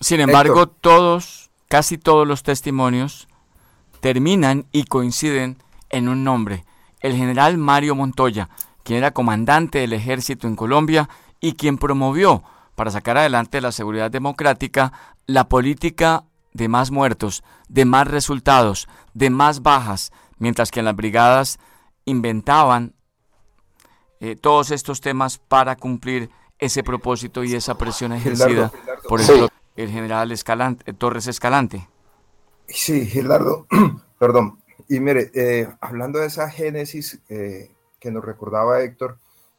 [0.00, 3.28] Sin embargo, todos, casi todos los testimonios
[4.00, 5.58] terminan y coinciden
[5.90, 6.64] en un nombre,
[7.00, 8.48] el general Mario Montoya,
[8.82, 12.42] quien era comandante del ejército en Colombia y quien promovió
[12.76, 14.92] para sacar adelante la seguridad democrática
[15.26, 16.24] la política
[16.56, 21.58] de más muertos, de más resultados, de más bajas, mientras que en las brigadas
[22.04, 22.94] inventaban
[24.20, 28.72] eh, todos estos temas para cumplir ese propósito y esa presión ejercida
[29.06, 29.20] por
[29.76, 31.86] el, general Escalante, Torres Escalante.
[32.66, 33.66] Sí, Gilardo,
[34.18, 34.62] perdón.
[34.88, 39.18] Y mire, eh, hablando de esa génesis eh, que nos recordaba Héctor,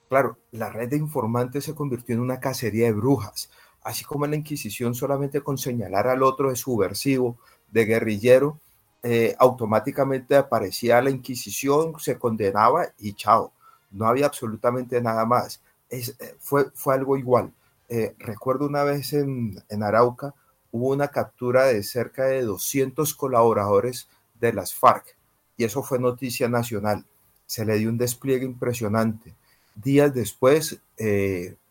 [0.09, 3.51] claro, la red de informantes se convirtió en una cacería de brujas
[3.87, 7.37] así como en la Inquisición solamente con señalar al otro de subversivo,
[7.71, 8.59] de guerrillero,
[9.01, 13.53] eh, automáticamente aparecía la Inquisición, se condenaba y chao,
[13.91, 15.61] no había absolutamente nada más.
[15.89, 17.53] Es, eh, fue, fue algo igual.
[17.87, 20.33] Eh, recuerdo una vez en, en Arauca
[20.73, 25.15] hubo una captura de cerca de 200 colaboradores de las FARC
[25.55, 27.05] y eso fue noticia nacional.
[27.45, 29.33] Se le dio un despliegue impresionante.
[29.75, 30.81] Días después,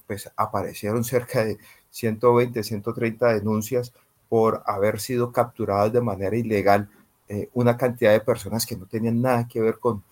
[0.06, 1.58] pues aparecieron cerca de
[1.96, 3.92] 120, 130 denuncias
[4.28, 6.88] por haber sido capturadas de manera ilegal
[7.28, 10.02] eh, una cantidad de personas que no tenían nada que ver con,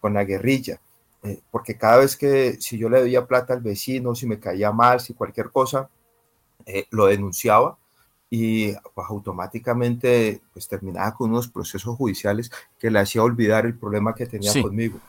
[0.00, 0.80] con la guerrilla.
[1.22, 4.70] Eh, porque cada vez que si yo le debía plata al vecino, si me caía
[4.70, 5.88] mal, si cualquier cosa,
[6.66, 7.78] eh, lo denunciaba
[8.28, 14.14] y pues, automáticamente pues, terminaba con unos procesos judiciales que le hacía olvidar el problema
[14.14, 15.00] que tenía conmigo.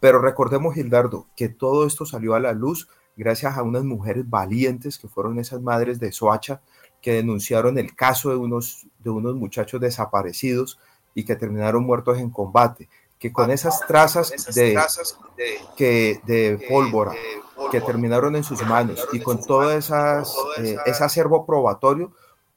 [0.00, 4.96] Pero recordemos, Gildardo, que todo esto salió a la luz gracias a unas mujeres valientes
[4.96, 6.60] que fueron esas madres de Soacha
[7.02, 10.78] que denunciaron el caso de unos, de unos muchachos desaparecidos
[11.14, 14.78] y que terminaron muertos en combate, que con esas trazas de,
[15.76, 17.12] que, de pólvora
[17.72, 22.12] que terminaron en sus manos y con todo esas, eh, ese acervo probatorio,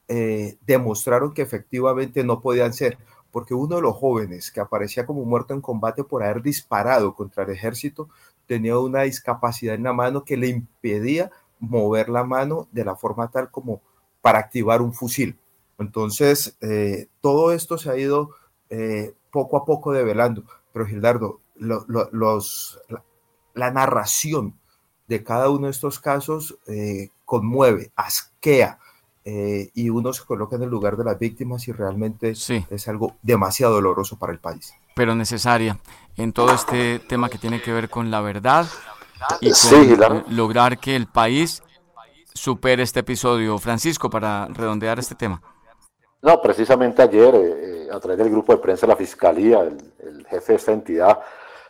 [0.07, 2.99] eh, demostraron que efectivamente no podían ser,
[3.31, 7.43] porque uno de los jóvenes que aparecía como muerto en combate por haber disparado contra
[7.43, 8.09] el ejército
[8.51, 13.31] tenía una discapacidad en la mano que le impedía mover la mano de la forma
[13.31, 13.79] tal como
[14.21, 15.39] para activar un fusil.
[15.79, 18.31] Entonces, eh, todo esto se ha ido
[18.69, 20.43] eh, poco a poco develando.
[20.73, 22.77] Pero Gildardo, los,
[23.53, 24.59] la, narración
[25.07, 28.79] de cada uno de estos casos eh, conmueve, asquea,
[29.23, 33.75] y uno se coloca en el lugar de las víctimas y realmente es algo demasiado
[33.75, 34.73] doloroso para el país.
[34.95, 35.79] Pero necesaria
[36.17, 38.65] en todo este tema que tiene que ver con la verdad
[39.39, 41.63] y con lograr que el país
[42.33, 43.57] supere este episodio.
[43.57, 45.41] Francisco, para redondear este tema.
[46.21, 50.53] No, precisamente ayer, eh, a través del grupo de prensa de la Fiscalía, el, jefe
[50.53, 51.19] de esta entidad,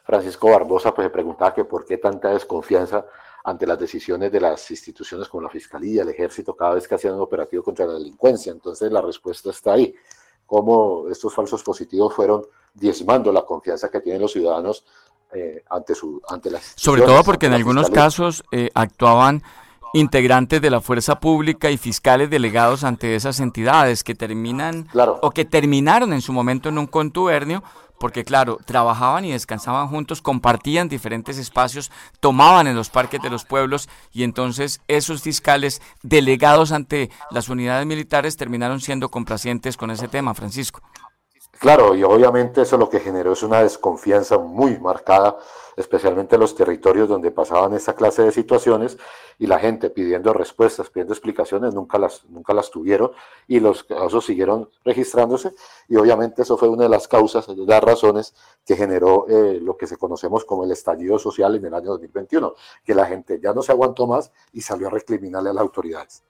[0.03, 3.05] Francisco Barbosa, pues se preguntaba que por qué tanta desconfianza
[3.43, 7.15] ante las decisiones de las instituciones como la Fiscalía, el Ejército, cada vez que hacían
[7.15, 8.51] un operativo contra la delincuencia.
[8.51, 9.95] Entonces la respuesta está ahí.
[10.45, 14.85] Cómo estos falsos positivos fueron diezmando la confianza que tienen los ciudadanos
[15.33, 16.73] eh, ante, su, ante las...
[16.75, 19.43] Sobre todo porque en algunos casos eh, actuaban
[19.93, 24.87] integrantes de la fuerza pública y fiscales delegados ante esas entidades que terminan
[25.21, 27.63] o que terminaron en su momento en un contubernio
[28.01, 33.45] porque claro, trabajaban y descansaban juntos, compartían diferentes espacios, tomaban en los parques de los
[33.45, 40.07] pueblos y entonces esos fiscales delegados ante las unidades militares terminaron siendo complacientes con ese
[40.07, 40.81] tema, Francisco.
[41.61, 45.37] Claro, y obviamente eso lo que generó es una desconfianza muy marcada,
[45.77, 48.97] especialmente en los territorios donde pasaban esa clase de situaciones
[49.37, 53.11] y la gente pidiendo respuestas, pidiendo explicaciones, nunca las, nunca las tuvieron
[53.47, 55.53] y los casos siguieron registrándose
[55.87, 58.33] y obviamente eso fue una de las causas, de las razones
[58.65, 62.55] que generó eh, lo que se conocemos como el estallido social en el año 2021,
[62.83, 66.23] que la gente ya no se aguantó más y salió a recriminarle a las autoridades.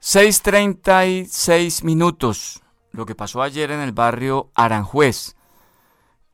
[0.00, 2.62] 6.36 minutos
[2.92, 5.36] lo que pasó ayer en el barrio Aranjuez,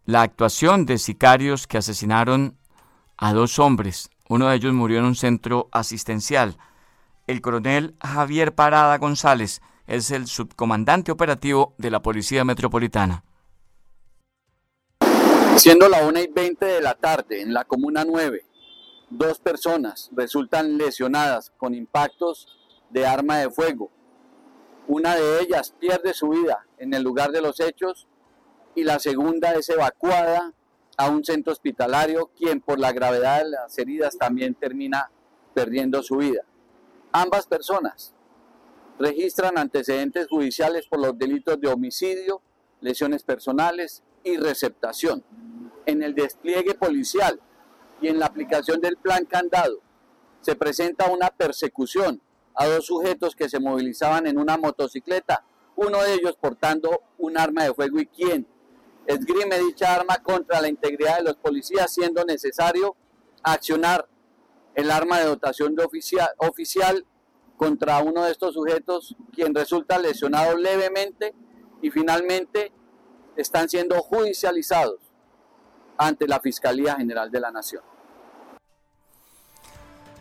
[0.06, 2.58] la actuación de sicarios que asesinaron
[3.16, 4.10] a dos hombres.
[4.28, 6.56] Uno de ellos murió en un centro asistencial.
[7.26, 13.24] El coronel Javier Parada González es el subcomandante operativo de la Policía Metropolitana.
[15.56, 18.44] Siendo la 1 y 20 de la tarde en la Comuna 9,
[19.10, 22.48] dos personas resultan lesionadas con impactos
[22.90, 23.90] de arma de fuego
[24.86, 28.06] una de ellas pierde su vida en el lugar de los hechos
[28.74, 30.52] y la segunda es evacuada
[30.96, 35.10] a un centro hospitalario, quien por la gravedad de las heridas también termina
[35.54, 36.42] perdiendo su vida.
[37.12, 38.14] Ambas personas
[38.98, 42.42] registran antecedentes judiciales por los delitos de homicidio,
[42.80, 45.24] lesiones personales y receptación.
[45.86, 47.40] En el despliegue policial
[48.00, 49.80] y en la aplicación del plan candado
[50.40, 52.20] se presenta una persecución
[52.54, 55.44] a dos sujetos que se movilizaban en una motocicleta,
[55.76, 58.46] uno de ellos portando un arma de fuego y quien
[59.06, 62.96] esgrime dicha arma contra la integridad de los policías, siendo necesario
[63.42, 64.08] accionar
[64.74, 67.04] el arma de dotación de oficial, oficial
[67.56, 71.34] contra uno de estos sujetos, quien resulta lesionado levemente
[71.82, 72.72] y finalmente
[73.36, 75.00] están siendo judicializados
[75.96, 77.82] ante la Fiscalía General de la Nación.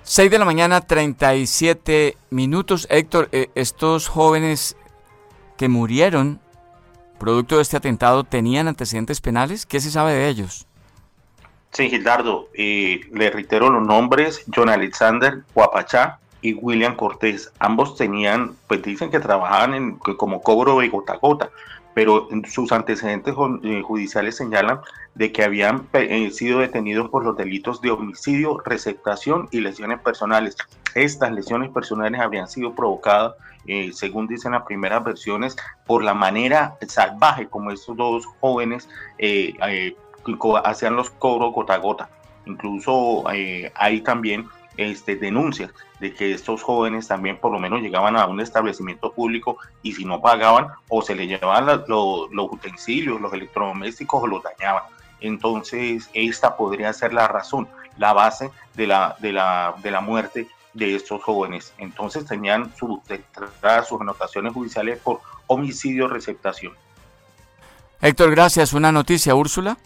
[0.06, 2.88] 6 de la mañana, 37 minutos.
[2.90, 4.76] Héctor, eh, estos jóvenes
[5.58, 6.42] que murieron
[7.18, 9.66] producto de este atentado tenían antecedentes penales.
[9.66, 10.68] ¿Qué se sabe de ellos?
[11.72, 17.54] Sí, Gildardo, eh, le reitero los nombres, John Alexander Guapachá y William Cortés.
[17.60, 21.50] Ambos tenían, pues dicen que trabajaban en, como cobro de gota a gota
[21.94, 24.80] pero sus antecedentes eh, judiciales señalan
[25.16, 30.58] de que habían eh, sido detenidos por los delitos de homicidio, receptación y lesiones personales.
[30.96, 33.34] Estas lesiones personales habrían sido provocadas,
[33.68, 38.90] eh, según dicen las primeras versiones, por la manera salvaje como estos dos jóvenes
[40.64, 42.10] hacían los cobros gota a gota.
[42.46, 48.26] Incluso hay también este, denuncias de que estos jóvenes también por lo menos llegaban a
[48.26, 54.24] un establecimiento público y si no pagaban o se les llevaban los utensilios, los electrodomésticos
[54.24, 54.84] o los dañaban.
[55.22, 57.68] Entonces esta podría ser la razón,
[57.98, 61.74] la base de la, de la, de la muerte de estos jóvenes.
[61.78, 63.00] Entonces tenían sus,
[63.88, 66.74] sus anotaciones judiciales por homicidio receptación.
[68.02, 68.74] Héctor, gracias.
[68.74, 69.78] Una noticia, Úrsula.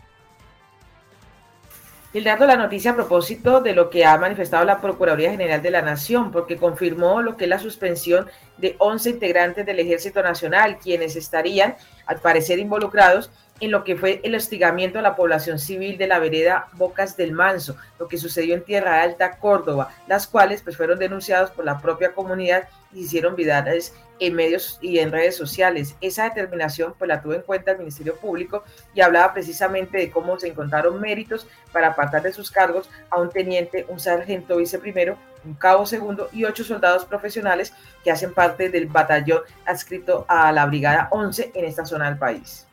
[2.13, 5.81] Gildardo, la noticia a propósito de lo que ha manifestado la Procuraduría General de la
[5.81, 8.27] Nación, porque confirmó lo que es la suspensión
[8.57, 13.29] de 11 integrantes del Ejército Nacional, quienes estarían, al parecer, involucrados
[13.59, 17.33] en lo que fue el hostigamiento a la población civil de la vereda Bocas del
[17.33, 21.81] Manso, lo que sucedió en Tierra Alta, Córdoba, las cuales pues fueron denunciados por la
[21.81, 25.95] propia comunidad hicieron virales en medios y en redes sociales.
[26.01, 28.63] Esa determinación pues la tuvo en cuenta el Ministerio Público
[28.93, 33.29] y hablaba precisamente de cómo se encontraron méritos para apartar de sus cargos a un
[33.29, 37.73] teniente, un sargento viceprimero, un cabo segundo y ocho soldados profesionales
[38.03, 42.65] que hacen parte del batallón adscrito a la Brigada 11 en esta zona del país.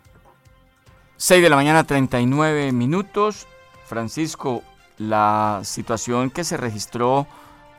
[1.17, 3.47] 6 de la mañana 39 minutos.
[3.87, 4.63] Francisco,
[4.99, 7.27] la situación que se registró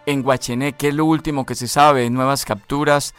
[0.06, 2.10] en Guachené, ¿qué es lo último que se sabe?
[2.10, 3.14] ¿Nuevas capturas?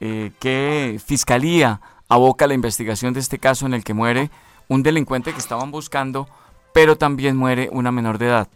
[0.00, 4.30] Eh, ¿Qué fiscalía aboca la investigación de este caso en el que muere
[4.68, 6.28] un delincuente que estaban buscando,
[6.72, 8.48] pero también muere una menor de edad?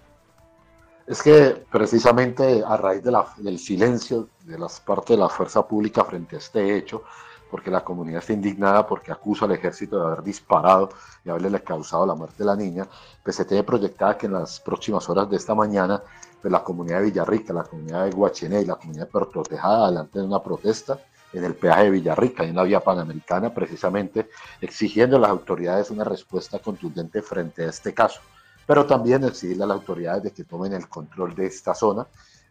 [1.07, 3.03] Es que precisamente a raíz
[3.39, 7.03] del silencio de las partes de la fuerza pública frente a este hecho,
[7.51, 10.91] porque la comunidad está indignada porque acusa al ejército de haber disparado
[11.25, 12.87] y haberle causado la muerte de la niña,
[13.25, 16.01] pues se tiene proyectada que en las próximas horas de esta mañana,
[16.41, 19.87] pues la comunidad de Villarrica, la comunidad de Guachené y la comunidad de Puerto Tejada
[19.87, 20.99] adelanten una protesta
[21.33, 24.29] en el peaje de Villarrica, en la vía panamericana, precisamente
[24.61, 28.21] exigiendo a las autoridades una respuesta contundente frente a este caso,
[28.67, 32.07] pero también exigirle a las autoridades de que tomen el control de esta zona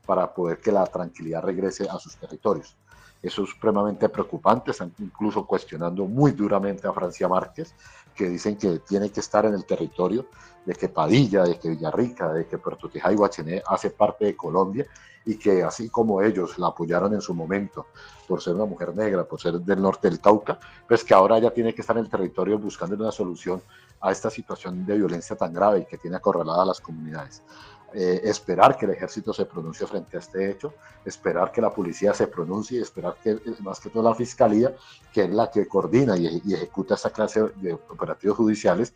[0.05, 2.75] para poder que la tranquilidad regrese a sus territorios.
[3.21, 7.73] Eso es supremamente preocupante, están incluso cuestionando muy duramente a Francia Márquez,
[8.15, 10.25] que dicen que tiene que estar en el territorio,
[10.65, 14.35] de que Padilla, de que Villarrica, de que Puerto Tijá y Guachené hace parte de
[14.35, 14.85] Colombia
[15.25, 17.87] y que así como ellos la apoyaron en su momento
[18.27, 21.51] por ser una mujer negra, por ser del norte del Cauca, pues que ahora ya
[21.51, 23.61] tiene que estar en el territorio buscando una solución
[24.01, 27.43] a esta situación de violencia tan grave y que tiene acorralada a las comunidades.
[27.91, 32.13] Eh, esperar que el ejército se pronuncie frente a este hecho, esperar que la policía
[32.13, 34.75] se pronuncie, esperar que eh, más que todo la fiscalía,
[35.11, 38.93] que es la que coordina y, y ejecuta esta clase de operativos judiciales,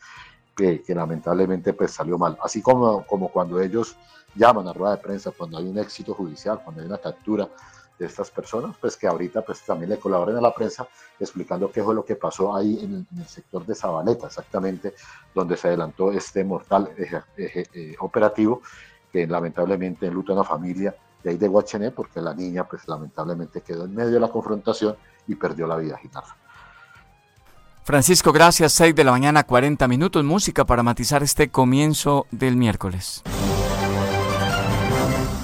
[0.56, 2.38] que, lamentablemente pues salió mal.
[2.44, 3.96] Así como, como cuando ellos
[4.36, 7.50] llaman a rueda de prensa, cuando hay un éxito judicial, cuando hay una captura
[7.98, 10.88] de estas personas, pues que ahorita pues también le colaboren a la prensa
[11.20, 14.96] explicando qué fue lo que pasó ahí en el, sector de Zabaleta, exactamente
[15.34, 18.62] donde se adelantó este mortal eh, operativo
[19.12, 23.62] que lamentablemente enluta a una familia de ahí de Guachené porque la niña pues lamentablemente
[23.62, 24.96] quedó en medio de la confrontación
[25.28, 26.36] y perdió la vida, Ginarra.
[27.84, 28.72] Francisco, gracias.
[28.74, 30.24] 6 de la mañana, 40 minutos.
[30.24, 33.22] Música para matizar este comienzo del miércoles.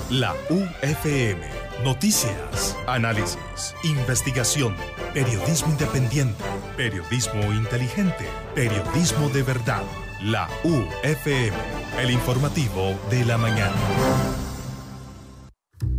[0.10, 1.60] La UFM.
[1.84, 4.76] Noticias, análisis, investigación,
[5.14, 6.44] periodismo independiente,
[6.76, 8.26] periodismo inteligente,
[8.56, 9.84] periodismo de verdad.
[10.22, 11.56] La UFM.
[12.00, 13.76] El informativo de la mañana.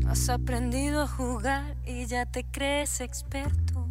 [0.06, 3.88] Has aprendido a jugar y ya te crees experto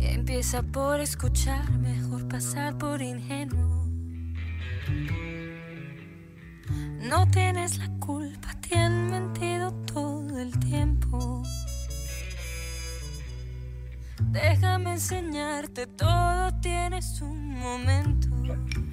[0.00, 3.86] Empieza por escuchar, mejor pasar por ingenuo.
[7.00, 11.42] No tienes la culpa, te han mentido todo el tiempo.
[14.32, 18.28] Déjame enseñarte, todo tienes un momento.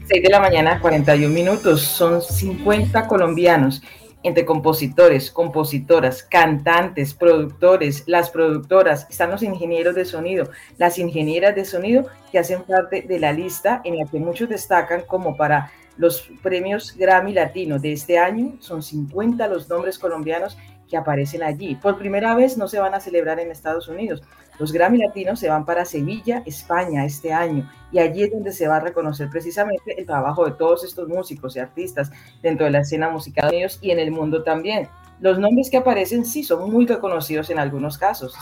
[0.07, 3.81] 6 de la mañana, 41 minutos, son 50 colombianos
[4.23, 11.65] entre compositores, compositoras, cantantes, productores, las productoras, están los ingenieros de sonido, las ingenieras de
[11.65, 16.29] sonido que hacen parte de la lista en la que muchos destacan como para los
[16.41, 18.55] premios Grammy Latino de este año.
[18.59, 20.57] Son 50 los nombres colombianos
[20.89, 21.75] que aparecen allí.
[21.75, 24.23] Por primera vez no se van a celebrar en Estados Unidos.
[24.59, 28.67] Los Grammy Latinos se van para Sevilla, España, este año, y allí es donde se
[28.67, 32.79] va a reconocer precisamente el trabajo de todos estos músicos y artistas dentro de la
[32.79, 34.87] escena musical de ellos y en el mundo también.
[35.19, 38.35] Los nombres que aparecen sí son muy reconocidos en algunos casos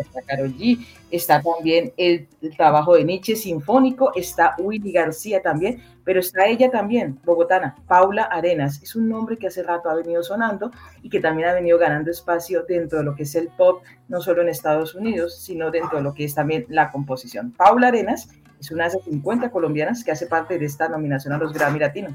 [0.00, 6.20] está Carol G, está también el, trabajo de Nietzsche sinfónico, está Willy García también, pero
[6.20, 8.82] está ella también, bogotana, Paula Arenas.
[8.82, 10.70] Es un nombre que hace rato ha venido sonando
[11.02, 14.20] y que también ha venido ganando espacio dentro de lo que es el pop, no
[14.20, 17.52] solo en Estados Unidos, sino dentro de lo que es también la composición.
[17.52, 18.28] Paula Arenas
[18.60, 21.78] es una de las 50 colombianas que hace parte de esta nominación a los Grammy
[21.78, 22.14] Latinos.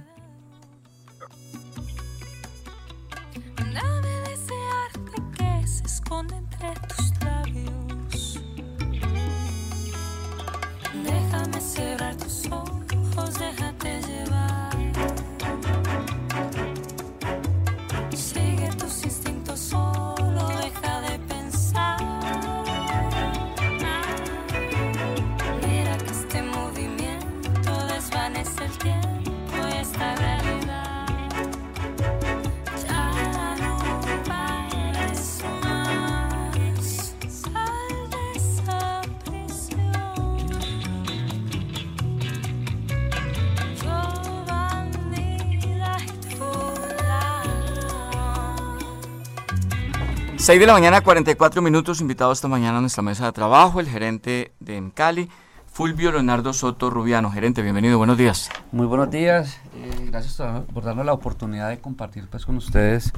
[50.48, 52.00] 6 de la mañana, 44 minutos.
[52.00, 55.30] Invitado esta mañana a nuestra mesa de trabajo, el gerente de Encali,
[55.70, 57.30] Fulvio Leonardo Soto Rubiano.
[57.30, 58.50] Gerente, bienvenido, buenos días.
[58.72, 59.60] Muy buenos días.
[59.76, 60.42] Eh, gracias
[60.74, 63.12] por darnos la oportunidad de compartir pues, con ustedes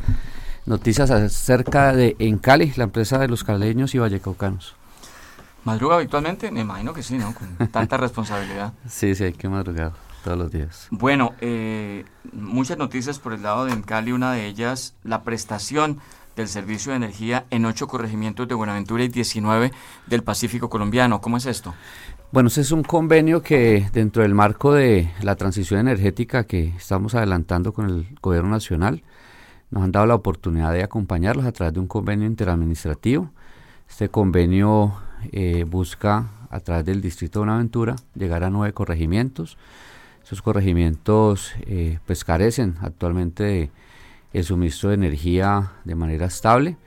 [0.65, 4.75] noticias acerca de Encali, la empresa de los caleños y vallecaucanos.
[5.65, 6.49] ¿Madruga habitualmente?
[6.49, 7.35] Me imagino que sí, ¿no?
[7.35, 8.73] Con tanta responsabilidad.
[8.87, 9.91] Sí, sí, hay que madrugar
[10.23, 10.87] todos los días.
[10.89, 15.99] Bueno, eh, muchas noticias por el lado de Encali, una de ellas, la prestación
[16.39, 19.71] del servicio de energía en ocho corregimientos de Buenaventura y 19
[20.07, 21.21] del Pacífico colombiano.
[21.21, 21.73] ¿Cómo es esto?
[22.31, 27.13] Bueno, ese es un convenio que dentro del marco de la transición energética que estamos
[27.15, 29.03] adelantando con el gobierno nacional,
[29.71, 33.31] nos han dado la oportunidad de acompañarlos a través de un convenio interadministrativo.
[33.89, 34.93] Este convenio
[35.31, 39.57] eh, busca a través del distrito de Buenaventura llegar a nueve corregimientos.
[40.23, 43.71] Esos corregimientos eh, pues carecen actualmente de
[44.33, 46.77] el suministro de energía de manera estable.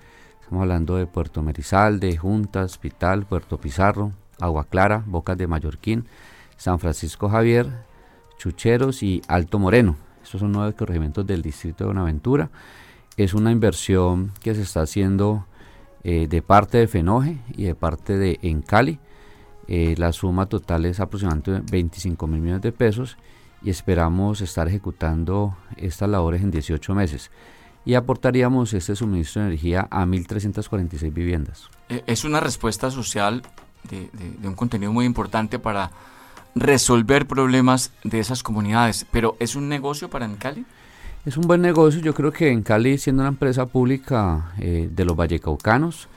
[0.41, 6.07] Estamos hablando de Puerto Merizalde, Juntas, Pital, Puerto Pizarro, Agua Clara, Bocas de Mallorquín,
[6.57, 7.67] San Francisco Javier,
[8.39, 9.97] Chucheros y Alto Moreno.
[10.23, 12.51] Estos son nueve corregimientos del distrito de Buenaventura.
[13.17, 15.47] Es una inversión que se está haciendo
[16.05, 18.99] eh, de parte de Fenoje y de parte de Encali.
[19.69, 23.17] Eh, la suma total es aproximadamente 25 mil millones de pesos
[23.65, 27.31] y esperamos estar ejecutando estas labores en 18 meses
[27.85, 31.69] y aportaríamos este suministro de energía a 1.346 viviendas.
[31.89, 33.43] Eh, es una respuesta social
[33.89, 34.09] de,
[34.45, 35.91] un contenido muy importante para
[36.55, 40.65] resolver problemas de esas comunidades, pero ¿es un negocio para Encali?
[41.25, 45.05] Es un buen negocio, yo creo que en Cali, siendo una empresa pública eh, de
[45.05, 46.09] los vallecaucanos,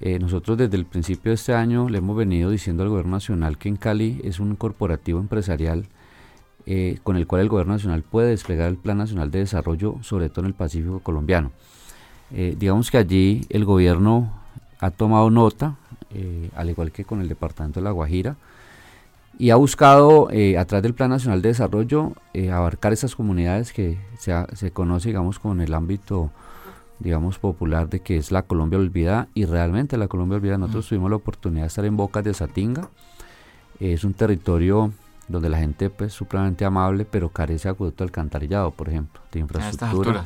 [0.00, 3.58] eh, nosotros desde el principio de este año le hemos venido diciendo al gobierno nacional
[3.58, 5.86] que en Cali es un corporativo empresarial
[6.70, 10.28] eh, con el cual el gobierno nacional puede desplegar el Plan Nacional de Desarrollo, sobre
[10.28, 11.50] todo en el Pacífico colombiano.
[12.30, 14.30] digamos que allí el gobierno
[14.80, 15.76] ha tomado nota,
[16.54, 18.36] al igual que con el Departamento de La Guajira,
[19.38, 23.72] y ha buscado, eh, a través del Plan Nacional de Desarrollo, eh, abarcar esas comunidades
[23.72, 26.32] que se, se conoce, digamos, con el ámbito,
[26.98, 31.10] digamos, popular de que es la Colombia olvidada, y realmente la Colombia olvidada, nosotros tuvimos
[31.10, 32.88] la oportunidad de estar en Bocas de Satinga,
[33.78, 34.92] es un territorio
[35.28, 39.40] donde la gente pues, es supremamente amable, pero carece de acueducto alcantarillado, por ejemplo, de
[39.40, 40.24] infraestructura.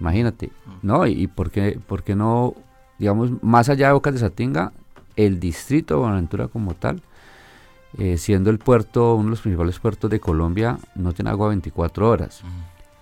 [0.00, 0.70] Imagínate, mm.
[0.82, 1.06] ¿no?
[1.06, 2.54] Y, por, qué, por qué no,
[2.98, 4.72] digamos, más allá de Bocas de Satinga,
[5.16, 7.02] el distrito de Buenaventura como tal,
[7.98, 12.08] eh, siendo el puerto uno de los principales puertos de Colombia, no tiene agua 24
[12.08, 12.42] horas.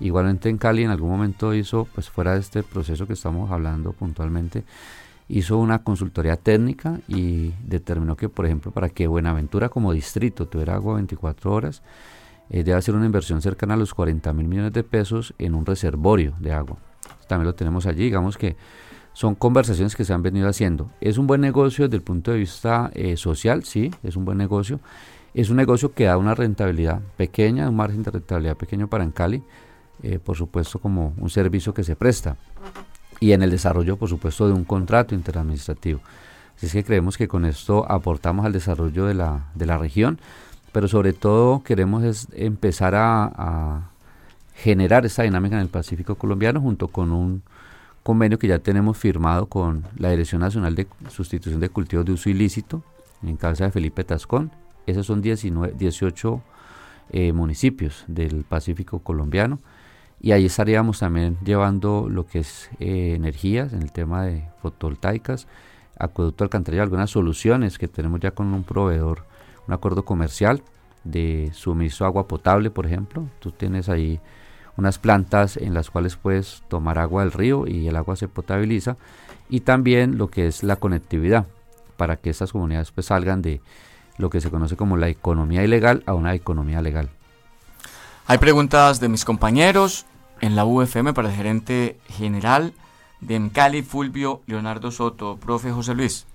[0.01, 3.92] Igualmente en Cali en algún momento hizo, pues fuera de este proceso que estamos hablando
[3.92, 4.64] puntualmente,
[5.29, 10.74] hizo una consultoría técnica y determinó que, por ejemplo, para que Buenaventura como distrito tuviera
[10.74, 11.83] agua 24 horas,
[12.51, 15.66] eh, debe hacer una inversión cercana a los 40 mil millones de pesos en un
[15.66, 16.79] reservorio de agua.
[17.26, 18.57] También lo tenemos allí, digamos que
[19.12, 20.91] son conversaciones que se han venido haciendo.
[21.01, 24.39] Es un buen negocio desde el punto de vista eh, social, sí, es un buen
[24.39, 24.81] negocio.
[25.35, 29.43] Es un negocio que da una rentabilidad pequeña, un margen de rentabilidad pequeño para Encali,
[30.03, 32.37] eh, por supuesto como un servicio que se presta.
[33.21, 36.01] Y en el desarrollo, por supuesto, de un contrato interadministrativo.
[36.57, 40.19] Así es que creemos que con esto aportamos al desarrollo de la, de la región,
[40.73, 43.91] pero sobre todo queremos es empezar a,
[44.55, 47.43] generar esa dinámica en el Pacífico colombiano junto con un
[48.03, 52.29] convenio que ya tenemos firmado con la Dirección Nacional de Sustitución de Cultivos de Uso
[52.29, 52.83] Ilícito,
[53.23, 54.51] en cabeza de Felipe Tascón.
[54.85, 56.43] Esos son 19, 18
[57.11, 59.61] eh, municipios del Pacífico colombiano.
[60.21, 65.47] Y ahí estaríamos también llevando lo que es eh, energías en el tema de fotovoltaicas,
[65.99, 69.25] acueducto alcantarillado, algunas soluciones que tenemos ya con un proveedor,
[69.66, 70.62] un acuerdo comercial
[71.05, 73.29] de suministro de agua potable, por ejemplo.
[73.39, 74.21] Tú tienes ahí
[74.77, 78.97] unas plantas en las cuales puedes tomar agua del río y el agua se potabiliza
[79.49, 81.47] y también lo que es la conectividad
[81.97, 83.61] para que estas comunidades pues salgan de
[84.19, 87.11] lo que se conoce como la economía ilegal a una economía legal.
[88.31, 90.05] Hay preguntas de mis compañeros
[90.43, 92.74] en la UFM para el gerente general
[93.22, 95.39] de Encali, Fulvio Leonardo Soto.
[95.39, 96.26] Profe José Luis.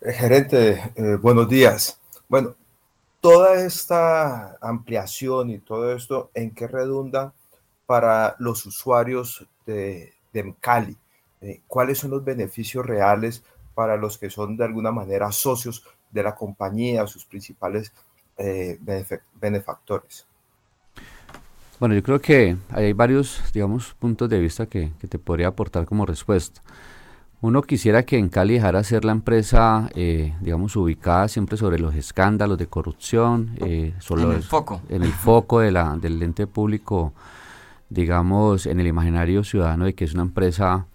[0.00, 2.00] Eh, gerente, eh, buenos días.
[2.28, 2.54] Bueno,
[3.20, 7.32] toda esta ampliación y todo esto, ¿en qué redunda
[7.84, 10.54] para los usuarios de, de?
[11.40, 13.42] Eh, ¿Cuáles son los beneficios reales
[13.74, 15.82] para los que son de alguna manera socios
[16.12, 17.92] de la compañía, sus principales
[18.38, 18.78] eh,
[19.40, 20.26] benefactores?
[21.78, 25.84] Bueno, yo creo que hay varios, digamos, puntos de vista que, que te podría aportar
[25.84, 26.62] como respuesta.
[27.42, 31.94] Uno quisiera que en Cali dejara ser la empresa, eh, digamos, ubicada siempre sobre los
[31.94, 37.12] escándalos de corrupción, eh, en el foco, en el foco de la, del ente público,
[37.90, 40.86] digamos, en el imaginario ciudadano de que es una empresa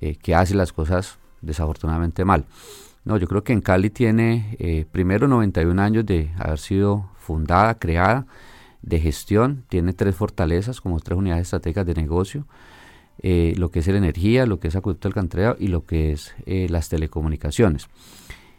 [0.00, 2.44] eh, que hace las cosas desafortunadamente mal.
[3.04, 8.26] No, yo creo que en Cali tiene primero 91 años de haber sido fundada, creada,
[8.80, 12.46] de gestión, tiene tres fortalezas como tres unidades estratégicas de negocio
[13.18, 16.34] eh, lo que es la energía, lo que es acueducto alcantarillado y lo que es
[16.46, 17.88] eh, las telecomunicaciones.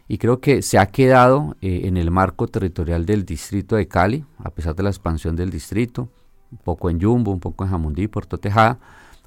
[0.08, 4.24] Y creo que se ha quedado eh, en el marco territorial del distrito de Cali,
[4.38, 6.08] a pesar de la expansión del distrito,
[6.50, 8.78] un poco en Yumbo, un poco en Jamundí, Puerto Tejada,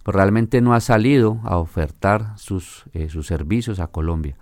[0.03, 4.37] pero realmente no ha salido a ofertar sus, sus servicios a Colombia.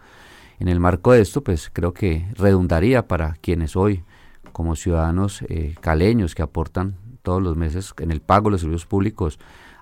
[0.60, 4.04] En el marco de esto, pues creo que redundaría para quienes hoy,
[4.52, 5.44] como ciudadanos
[5.82, 9.40] caleños que aportan todos los meses en el pago de los servicios públicos,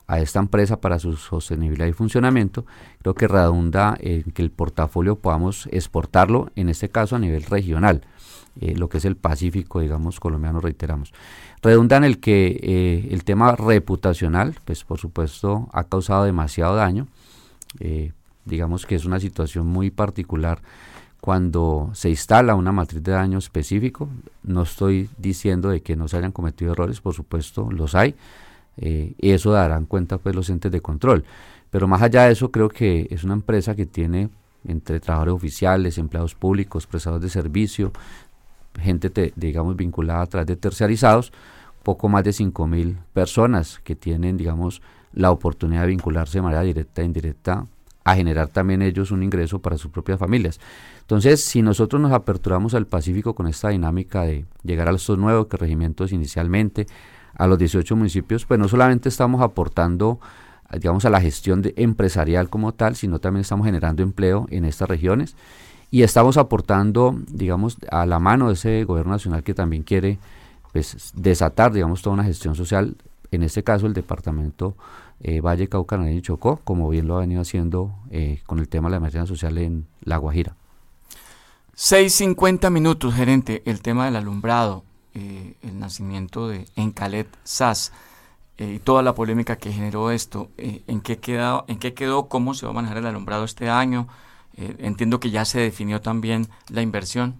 [0.07, 2.65] a esta empresa para su sostenibilidad y funcionamiento,
[3.01, 8.01] creo que redunda en que el portafolio podamos exportarlo, en este caso a nivel regional,
[8.59, 11.13] eh, lo que es el Pacífico, digamos, colombiano, reiteramos.
[11.61, 17.07] Redunda en el que eh, el tema reputacional, pues por supuesto, ha causado demasiado daño.
[17.79, 18.11] Eh,
[18.45, 20.61] digamos que es una situación muy particular
[21.21, 24.09] cuando se instala una matriz de daño específico.
[24.43, 28.15] No estoy diciendo de que no se hayan cometido errores, por supuesto los hay.
[28.75, 31.23] Eh, eso darán cuenta pues los entes de control.
[31.71, 34.29] Pero más allá de eso, creo que es una empresa que tiene
[34.67, 37.91] entre trabajadores oficiales, empleados públicos, prestadores de servicio,
[38.79, 41.31] gente, digamos, vinculada a través de terciarizados,
[41.83, 44.81] poco más de 5 mil personas que tienen, digamos,
[45.13, 47.65] la oportunidad de vincularse de manera directa e indirecta
[48.03, 50.59] a generar también ellos un ingreso para sus propias familias.
[51.01, 55.47] Entonces, si nosotros nos aperturamos al Pacífico con esta dinámica de llegar a estos nuevos
[55.49, 56.87] regimientos inicialmente,
[57.35, 60.19] a los 18 municipios, pues no solamente estamos aportando
[60.79, 64.89] digamos a la gestión de empresarial como tal, sino también estamos generando empleo en estas
[64.89, 65.35] regiones
[65.91, 70.17] y estamos aportando, digamos, a la mano de ese gobierno nacional que también quiere
[70.71, 72.95] pues, desatar, digamos, toda una gestión social,
[73.31, 74.75] en este caso el departamento
[75.23, 78.87] eh, Valle Cauca y Chocó, como bien lo ha venido haciendo eh, con el tema
[78.87, 80.55] de la emergencia social en La Guajira.
[81.75, 84.83] 6.50 minutos, gerente, el tema del alumbrado,
[85.15, 87.91] eh, el nacimiento de Encalet SAS
[88.57, 92.27] y toda la polémica que generó esto, ¿en, qué quedó, ¿en qué quedó?
[92.29, 94.07] ¿Cómo se va a manejar el alumbrado este año?
[94.55, 97.35] Entiendo que ya se definió también la inversión.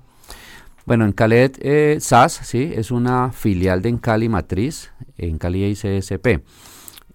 [0.86, 6.44] Bueno, en Calet eh, SAS, sí, es una filial de Encali Matriz, Encali ICSP.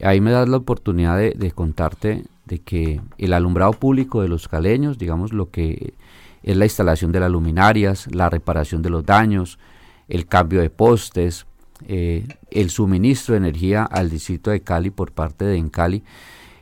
[0.01, 4.97] Ahí me das la oportunidad de, contarte de que el alumbrado público de los caleños,
[4.97, 5.95] digamos lo que
[6.43, 9.59] es la instalación de las luminarias, la reparación de los daños,
[10.09, 11.47] el cambio de postes,
[11.87, 16.05] eh, el suministro de energía al distrito de Cali por parte de Encali,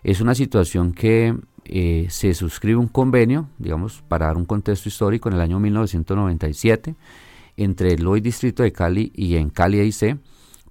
[0.03, 5.29] es una situación que eh, se suscribe un convenio, digamos, para dar un contexto histórico,
[5.29, 6.95] en el año 1997,
[7.57, 10.19] entre el hoy Distrito de Cali y en Cali IC,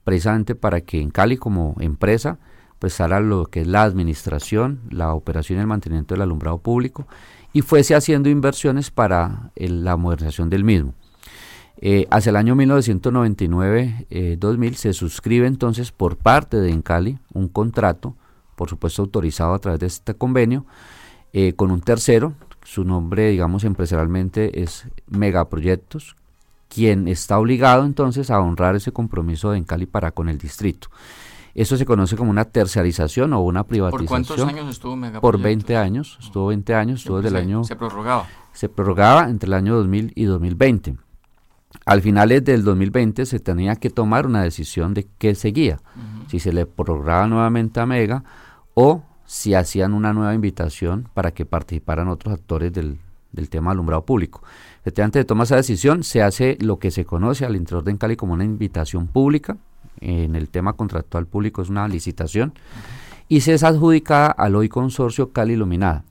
[0.03, 2.39] precisamente para que en Cali como empresa
[2.85, 7.07] prestara lo que es la administración, la operación y el mantenimiento del alumbrado público
[7.51, 10.93] y fuese haciendo inversiones para la modernización del mismo.
[11.77, 18.15] Eh, hacia el año 1999-2000 eh, se suscribe entonces por parte de Encali un contrato
[18.55, 20.67] por supuesto autorizado a través de este convenio,
[21.33, 22.33] eh, con un tercero,
[22.63, 26.15] su nombre, digamos, empresarialmente es Megaproyectos,
[26.69, 30.89] quien está obligado entonces a honrar ese compromiso de Encali para con el distrito.
[31.55, 34.23] Eso se conoce como una terciarización o una privatización.
[34.23, 35.21] ¿Por cuántos años estuvo Megaproyectos?
[35.21, 37.63] Por 20 años, estuvo 20 años, estuvo desde el año...
[37.63, 38.27] Se prorrogaba.
[38.51, 40.97] Se prorrogaba entre el año 2000 y 2020.
[41.85, 45.79] Al finales del 2020 se tenía que tomar una decisión de qué seguía.
[46.27, 48.23] Si se le prorrogaba nuevamente a Mega
[48.73, 52.99] o si hacían una nueva invitación para que participaran otros actores del,
[53.49, 54.41] tema alumbrado público.
[54.81, 58.15] Efectivamente, de tomar esa decisión, se hace lo que se conoce al interior de Encali
[58.15, 59.57] como una invitación pública.
[60.01, 62.53] En el tema contractual público es una licitación.
[63.27, 66.03] Y se es adjudicada al hoy consorcio Cali Iluminada,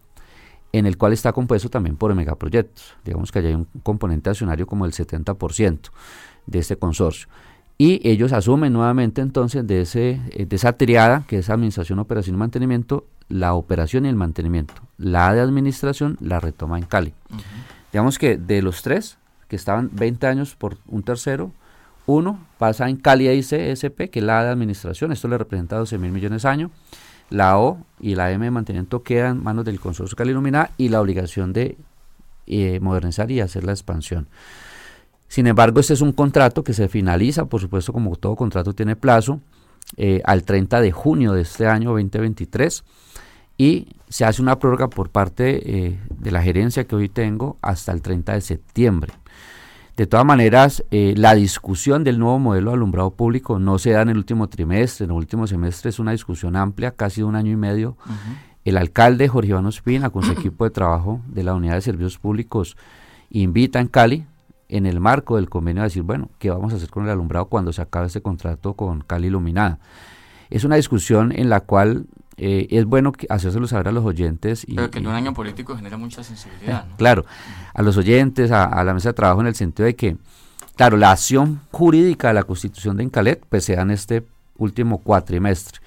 [0.72, 2.94] en el cual está compuesto también por megaproyectos.
[3.04, 5.90] Digamos que hay un componente accionario como el 70%
[6.46, 7.28] de este consorcio
[7.76, 12.36] y ellos asumen nuevamente entonces de, ese, eh, de esa triada que es administración, operación
[12.36, 14.74] y mantenimiento, la operación y el mantenimiento.
[14.96, 17.14] La de administración la retoma en Cali.
[17.92, 19.18] Digamos que de los tres,
[19.48, 21.50] que estaban 20 años por un tercero,
[22.06, 26.12] uno pasa en Cali ICSP, que es la de administración, esto le representa 12 mil
[26.12, 26.70] millones de años.
[27.30, 30.90] La O y la M de mantenimiento quedan en manos del consorcio Cali Iluminada y
[30.90, 31.76] la obligación de
[32.46, 34.28] eh, modernizar y hacer la expansión.
[35.28, 38.94] Sin embargo, este es un contrato que se finaliza, por supuesto, como todo contrato tiene
[38.94, 39.40] plazo,
[39.96, 42.84] eh, al 30 de junio de este año 2023
[43.56, 47.92] y se hace una prórroga por parte eh, de la gerencia que hoy tengo hasta
[47.92, 49.12] el 30 de septiembre.
[49.96, 54.02] De todas maneras, eh, la discusión del nuevo modelo de alumbrado público no se da
[54.02, 57.36] en el último trimestre, en el último semestre es una discusión amplia, casi de un
[57.36, 57.96] año y medio.
[58.64, 62.18] El alcalde Jorge Iván Ospina, con su equipo de trabajo de la Unidad de Servicios
[62.18, 62.76] Públicos,
[63.30, 64.26] invita en Cali
[64.68, 67.46] en el marco del convenio a decir, bueno, ¿qué vamos a hacer con el alumbrado
[67.46, 69.78] cuando se acabe este contrato con Cali Iluminada?
[70.50, 72.06] Es una discusión en la cual
[72.36, 74.64] eh, es bueno hacérselo saber a los oyentes.
[74.66, 76.86] Y, Pero que en un año político genera mucha sensibilidad.
[76.96, 77.24] Claro,
[77.72, 80.16] a los oyentes, a, la mesa de trabajo en el sentido de que,
[80.76, 84.24] claro, la acción jurídica de la constitución de Incalet pues se da en este
[84.56, 85.80] último cuatrimestre.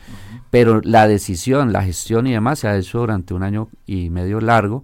[0.50, 4.40] Pero la decisión, la gestión y demás se ha hecho durante un año y medio
[4.40, 4.84] largo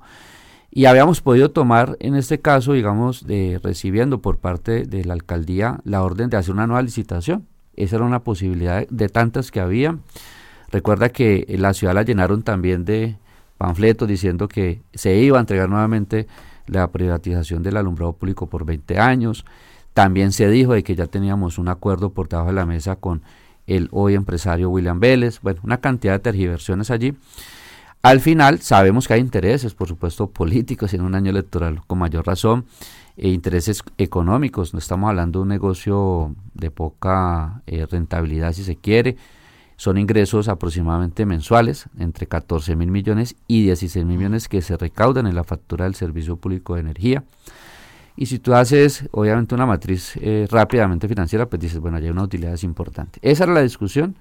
[0.76, 5.80] y habíamos podido tomar en este caso, digamos, de, recibiendo por parte de la alcaldía
[5.84, 7.48] la orden de hacer una nueva licitación.
[7.76, 10.00] Esa era una posibilidad de, tantas que había.
[10.74, 13.16] Recuerda que la ciudad la llenaron también de
[13.60, 16.26] panfletos diciendo que se iba a entregar nuevamente
[16.66, 19.46] la privatización del alumbrado público por 20 años.
[19.94, 23.22] También se dijo de que ya teníamos un acuerdo por debajo de la mesa con
[23.68, 25.42] el hoy empresario William Vélez.
[25.42, 27.16] Bueno, una cantidad de tergiversiones allí.
[28.02, 32.26] Al final sabemos que hay intereses, por supuesto, políticos en un año electoral con mayor
[32.26, 32.66] razón,
[33.16, 34.74] e intereses económicos.
[34.74, 39.18] No estamos hablando de un negocio de poca eh, rentabilidad, si se quiere.
[39.76, 45.28] Son ingresos aproximadamente mensuales, entre 14 mil millones y 16 mil millones que se recaudan
[45.28, 47.24] en la factura del servicio público de energía.
[48.16, 52.24] Y si tú haces, obviamente, una matriz eh, rápidamente financiera, pues dices, bueno, hay una
[52.24, 53.20] utilidad importante.
[53.24, 54.16] Esa era la discusión.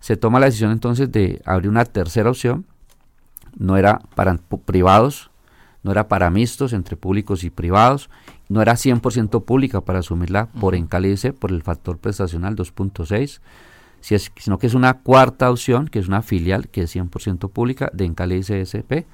[0.00, 2.66] Se toma la decisión entonces de abrir una tercera opción.
[3.56, 5.30] No era para privados,
[5.82, 8.10] no era para mixtos entre públicos y privados,
[8.48, 13.40] no era 100% pública para asumirla por encalice, por el factor prestacional 2.6,
[14.00, 17.50] si es, sino que es una cuarta opción, que es una filial que es 100%
[17.50, 19.06] pública de Encalice SP,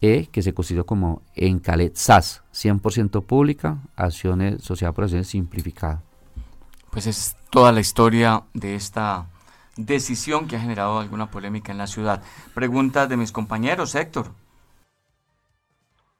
[0.00, 6.02] e, que se constituyó como Encalet SAS, 100% pública, acciones, sociedad por acciones simplificada.
[6.90, 9.26] Pues es toda la historia de esta
[9.76, 12.22] decisión que ha generado alguna polémica en la ciudad.
[12.54, 14.32] Preguntas de mis compañeros, Héctor.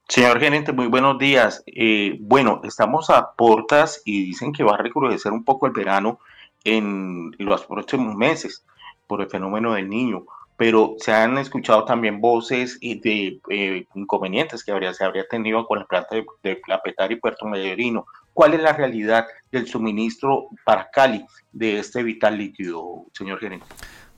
[0.08, 1.64] Señor gerente, muy buenos días.
[1.66, 6.20] Eh, bueno, estamos a portas y dicen que va a recrudecer un poco el verano
[6.66, 8.64] en los próximos meses
[9.06, 14.72] por el fenómeno del niño, pero se han escuchado también voces de eh, inconvenientes que
[14.72, 18.06] habría, se habría tenido con la planta de, de la Petar y Puerto Mayorino.
[18.32, 23.66] ¿Cuál es la realidad del suministro para Cali de este vital líquido, señor gerente?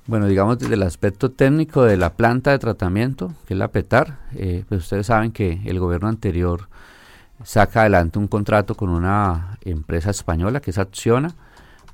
[0.07, 4.17] Bueno, digamos desde el aspecto técnico de la planta de tratamiento, que es la PETAR,
[4.35, 6.71] eh, pues ustedes saben que el gobierno anterior
[7.45, 11.35] saca adelante un contrato con una empresa española que es Acciona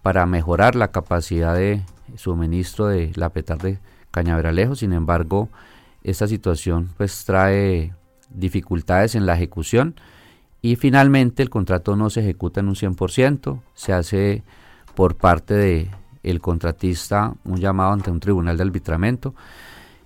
[0.05, 1.80] para mejorar la capacidad de
[2.14, 3.78] suministro de la PETAR de
[4.11, 4.74] Cañaveralejo.
[4.74, 5.48] Sin embargo,
[6.02, 7.94] esta situación pues trae
[8.28, 9.94] dificultades en la ejecución
[10.61, 14.42] y finalmente el contrato no se ejecuta en un 100%, se hace
[14.94, 15.90] por parte de
[16.22, 19.34] el contratista un llamado ante un tribunal de arbitramiento.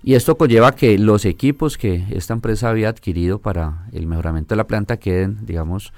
[0.01, 4.59] Y esto conlleva que los equipos que esta empresa había adquirido para el mejoramiento de
[4.59, 5.91] la planta queden, digamos,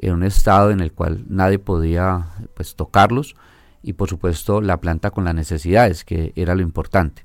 [0.00, 3.36] en un estado en el cual nadie podía pues, tocarlos
[3.82, 7.24] y por supuesto la planta con las necesidades, que era lo importante.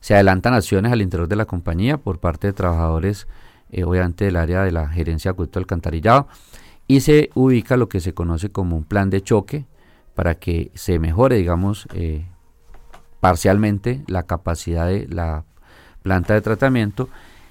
[0.00, 3.26] Se adelantan acciones al interior de la compañía por parte de trabajadores,
[3.70, 6.28] eh, obviamente del área de la gerencia de acueducto alcantarillado,
[6.86, 9.66] y se ubica lo que se conoce como un plan de choque
[10.14, 12.26] para que se mejore, digamos, eh,
[13.20, 15.44] parcialmente la capacidad de la
[16.02, 17.08] planta de tratamiento.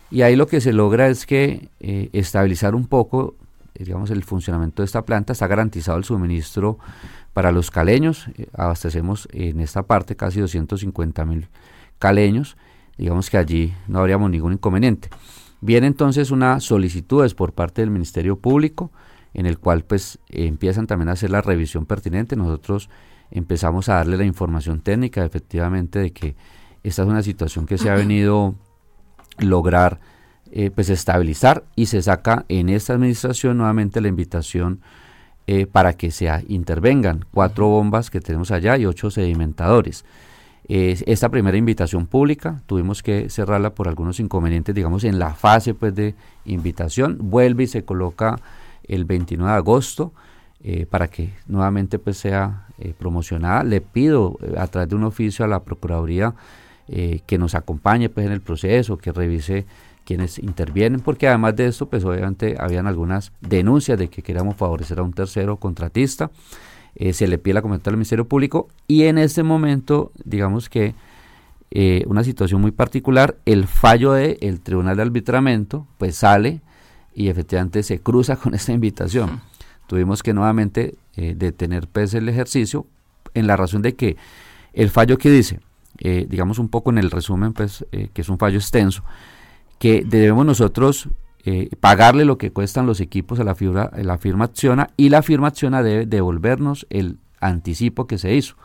[0.09, 3.35] Y ahí lo que se logra es que eh, estabilizar un poco,
[3.83, 5.33] digamos, el funcionamiento de esta planta.
[5.33, 6.79] Está garantizado el suministro
[7.33, 8.27] para los caleños.
[8.37, 11.49] Eh, abastecemos en esta parte casi 250 mil
[11.99, 12.57] caleños.
[12.97, 15.09] Digamos que allí no habríamos ningún inconveniente.
[15.61, 18.91] Viene entonces una solicitud por parte del Ministerio Público
[19.35, 22.35] en el cual pues empiezan también a hacer la revisión pertinente.
[22.37, 22.89] Nosotros
[23.31, 26.35] empezamos a darle la información técnica efectivamente de que
[26.83, 28.55] esta es una situación que se ha venido
[29.37, 29.99] lograr
[30.57, 34.79] eh, pues estabilizar y se saca en esta administración nuevamente la invitación
[35.47, 40.05] eh, para que se intervengan cuatro bombas que tenemos allá y ocho sedimentadores.
[40.69, 45.93] esta primera invitación pública tuvimos que cerrarla por algunos inconvenientes, digamos, en la fase pues
[45.93, 48.37] de invitación, vuelve y se coloca
[48.87, 50.13] el 29 de agosto
[50.63, 53.65] eh, para que nuevamente pues sea promocionada.
[53.65, 56.33] Le pido a través de un oficio a la Procuraduría
[56.87, 59.65] que nos acompañe pues en el proceso, que revise
[60.05, 64.99] quienes intervienen, porque además de esto pues obviamente habían algunas denuncias de que queríamos favorecer
[64.99, 66.31] a un tercero contratista.
[67.11, 70.95] se le pide la comentario al Ministerio Público y en este momento digamos que
[72.07, 76.61] una situación muy particular, el fallo del Tribunal de Arbitramiento pues sale
[77.15, 79.41] y efectivamente se cruza con esta invitación.
[79.87, 82.85] Tuvimos que nuevamente eh, detener pues, el ejercicio
[83.33, 84.17] en la razón de que
[84.73, 85.59] el fallo que dice,
[85.99, 89.03] eh, digamos un poco en el resumen, pues, eh, que es un fallo extenso,
[89.79, 91.09] que debemos nosotros
[91.79, 95.21] pagarle lo que cuestan los equipos a la, fibra, a la firma Acciona y la
[95.21, 98.55] firma Acciona debe devolvernos el anticipo que se hizo.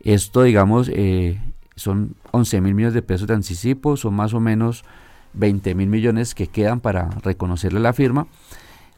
[0.00, 0.90] Esto, digamos,
[1.76, 4.84] son 11 mil millones de pesos de anticipo, son más o menos
[5.34, 8.26] 20 mil millones que quedan para reconocerle la firma.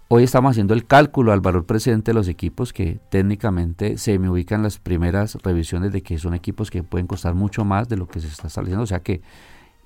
[0.08, 4.28] Hoy estamos haciendo el cálculo al valor presente de los equipos que técnicamente se me
[4.28, 8.06] ubican las primeras revisiones de que son equipos que pueden costar mucho más de lo
[8.06, 8.82] que se está estableciendo.
[8.82, 9.22] O sea que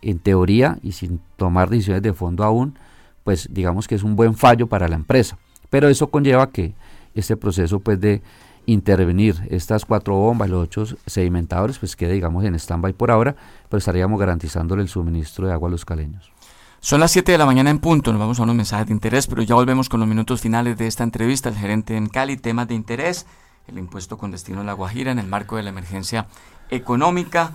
[0.07, 2.79] en teoría y sin tomar decisiones de fondo aún,
[3.25, 5.37] pues digamos que es un buen fallo para la empresa.
[5.69, 6.75] Pero eso conlleva que
[7.15, 8.23] este proceso pues de
[8.67, 13.35] intervenir estas cuatro bombas, los ocho sedimentadores, pues quede digamos en stand-by por ahora,
[13.69, 16.31] pero estaríamos garantizándole el suministro de agua a los caleños.
[16.79, 19.27] Son las 7 de la mañana en punto, nos vamos a unos mensajes de interés,
[19.27, 21.49] pero ya volvemos con los minutos finales de esta entrevista.
[21.49, 23.27] El gerente en Cali, temas de interés,
[23.67, 26.29] el impuesto con destino a La Guajira en el marco de la emergencia
[26.71, 27.51] económica,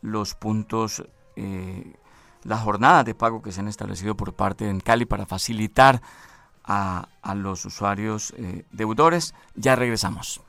[0.00, 1.04] los puntos
[1.36, 1.94] eh,
[2.42, 6.00] las jornadas de pago que se han establecido por parte de Cali para facilitar
[6.64, 9.34] a, los usuarios eh, deudores.
[9.54, 10.40] Ya regresamos.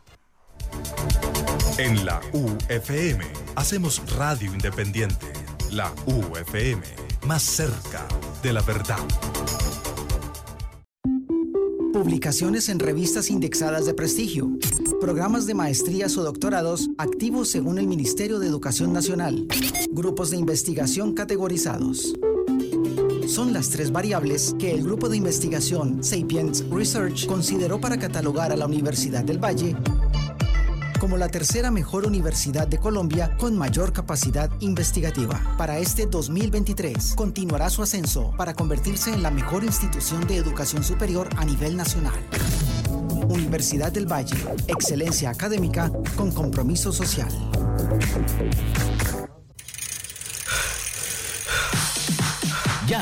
[1.77, 3.25] En la UFM
[3.55, 5.34] hacemos radio independiente.
[5.71, 6.84] La UFM,
[7.25, 8.05] más cerca
[8.43, 8.99] de la verdad.
[11.93, 14.49] Publicaciones en revistas indexadas de prestigio.
[15.01, 19.45] Programas de maestrías o doctorados activos según el Ministerio de Educación Nacional.
[19.91, 22.13] Grupos de investigación categorizados.
[23.27, 28.55] Son las tres variables que el grupo de investigación Sapiens Research consideró para catalogar a
[28.55, 29.75] la Universidad del Valle
[31.02, 35.41] como la tercera mejor universidad de Colombia con mayor capacidad investigativa.
[35.58, 41.28] Para este 2023, continuará su ascenso para convertirse en la mejor institución de educación superior
[41.38, 42.20] a nivel nacional.
[43.28, 44.38] Universidad del Valle,
[44.68, 47.32] excelencia académica con compromiso social.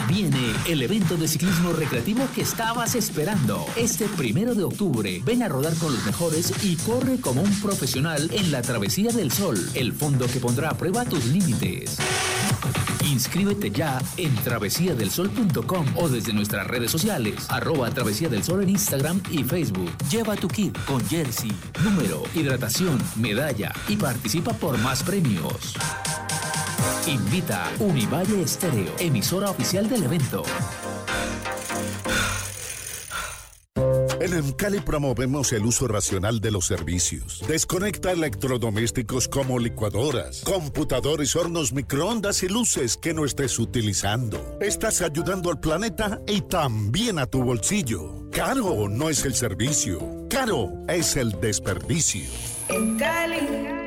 [0.10, 3.66] Viene el evento de ciclismo recreativo que estabas esperando.
[3.76, 8.30] Este primero de octubre, ven a rodar con los mejores y corre como un profesional
[8.34, 11.98] en la Travesía del Sol, el fondo que pondrá a prueba tus límites.
[13.06, 19.22] Inscríbete ya en travesiadelsol.com o desde nuestras redes sociales, arroba Travesía del Sol en Instagram
[19.30, 19.92] y Facebook.
[20.10, 21.52] Lleva tu kit con jersey,
[21.84, 25.76] número, hidratación, medalla y participa por más premios.
[27.08, 30.44] Invita Univalle Estéreo, emisora oficial del evento.
[34.22, 37.42] En Encali promovemos el uso racional de los servicios.
[37.48, 44.58] Desconecta electrodomésticos como licuadoras, computadores, hornos, microondas y luces que no estés utilizando.
[44.60, 48.30] Estás ayudando al planeta y también a tu bolsillo.
[48.32, 52.30] Caro no es el servicio, caro es el desperdicio.
[52.68, 53.79] En Cali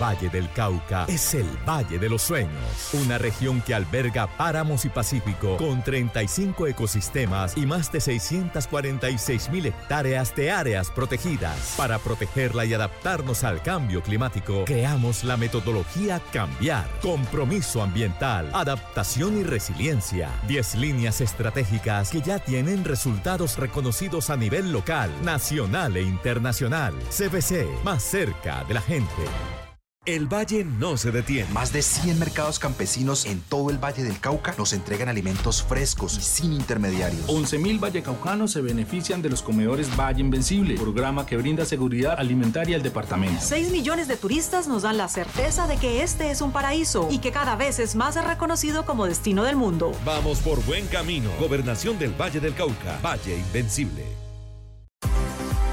[0.00, 4.88] Valle del Cauca es el Valle de los Sueños, una región que alberga páramos y
[4.88, 11.74] pacífico con 35 ecosistemas y más de 646 mil hectáreas de áreas protegidas.
[11.76, 19.42] Para protegerla y adaptarnos al cambio climático, creamos la metodología Cambiar, compromiso ambiental, adaptación y
[19.42, 20.30] resiliencia.
[20.48, 26.94] 10 líneas estratégicas que ya tienen resultados reconocidos a nivel local, nacional e internacional.
[27.10, 29.59] CBC, más cerca de la gente.
[30.06, 31.50] El valle no se detiene.
[31.52, 36.16] Más de 100 mercados campesinos en todo el Valle del Cauca nos entregan alimentos frescos
[36.16, 37.26] y sin intermediarios.
[37.26, 42.82] 11.000 vallecaucanos se benefician de los comedores Valle Invencible, programa que brinda seguridad alimentaria al
[42.82, 43.42] departamento.
[43.42, 47.18] 6 millones de turistas nos dan la certeza de que este es un paraíso y
[47.18, 49.92] que cada vez es más reconocido como destino del mundo.
[50.06, 51.28] Vamos por buen camino.
[51.38, 52.98] Gobernación del Valle del Cauca.
[53.02, 54.29] Valle Invencible.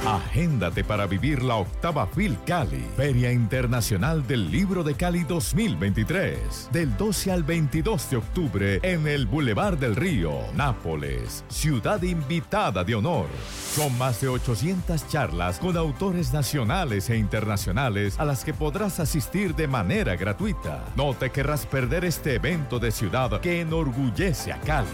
[0.08, 6.96] Agéndate para vivir la octava FIL Cali, Feria Internacional del Libro de Cali 2023, del
[6.96, 13.28] 12 al 22 de octubre en el Boulevard del Río, Nápoles, ciudad invitada de honor.
[13.76, 19.56] Son más de 800 charlas con autores nacionales e internacionales a las que podrás asistir
[19.56, 20.86] de manera gratuita.
[20.96, 24.88] No te querrás perder este evento de ciudad que enorgullece a Cali.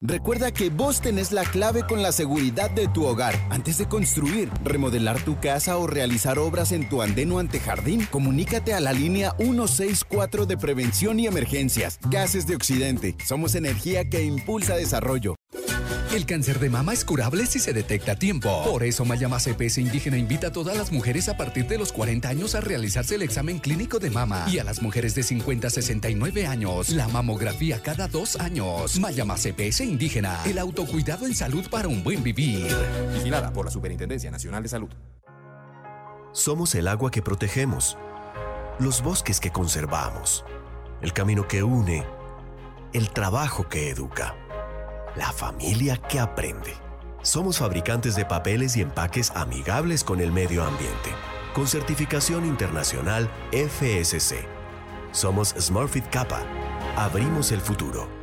[0.00, 3.34] Recuerda que vos tenés la clave con la seguridad de tu hogar.
[3.50, 8.74] Antes de construir, remodelar tu casa o realizar obras en tu andén o antejardín, comunícate
[8.74, 11.98] a la línea 164 de Prevención y Emergencias.
[12.12, 13.16] Gases de Occidente.
[13.26, 15.34] Somos energía que impulsa desarrollo.
[16.12, 18.64] El cáncer de mama es curable si se detecta a tiempo.
[18.64, 22.26] Por eso Mayama CPS Indígena invita a todas las mujeres a partir de los 40
[22.30, 25.70] años a realizarse el examen clínico de mama y a las mujeres de 50 a
[25.70, 28.98] 69 años la mamografía cada dos años.
[28.98, 32.74] Mayama CPS Indígena, el autocuidado en salud para un buen vivir.
[33.12, 34.88] Vigilada por la Superintendencia Nacional de Salud.
[36.32, 37.98] Somos el agua que protegemos,
[38.78, 40.42] los bosques que conservamos,
[41.02, 42.06] el camino que une,
[42.94, 44.34] el trabajo que educa
[45.18, 46.74] la familia que aprende.
[47.22, 51.10] Somos fabricantes de papeles y empaques amigables con el medio ambiente,
[51.54, 54.46] con certificación internacional FSC.
[55.10, 56.40] Somos Smurfit Kappa.
[56.96, 58.17] Abrimos el futuro.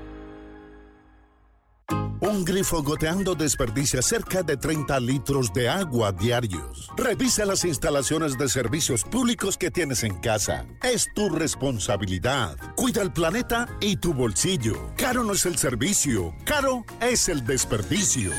[2.22, 6.90] Un grifo goteando desperdicia cerca de 30 litros de agua diarios.
[6.98, 10.66] Revisa las instalaciones de servicios públicos que tienes en casa.
[10.82, 12.58] Es tu responsabilidad.
[12.76, 14.92] Cuida el planeta y tu bolsillo.
[14.98, 18.32] Caro no es el servicio, caro es el desperdicio.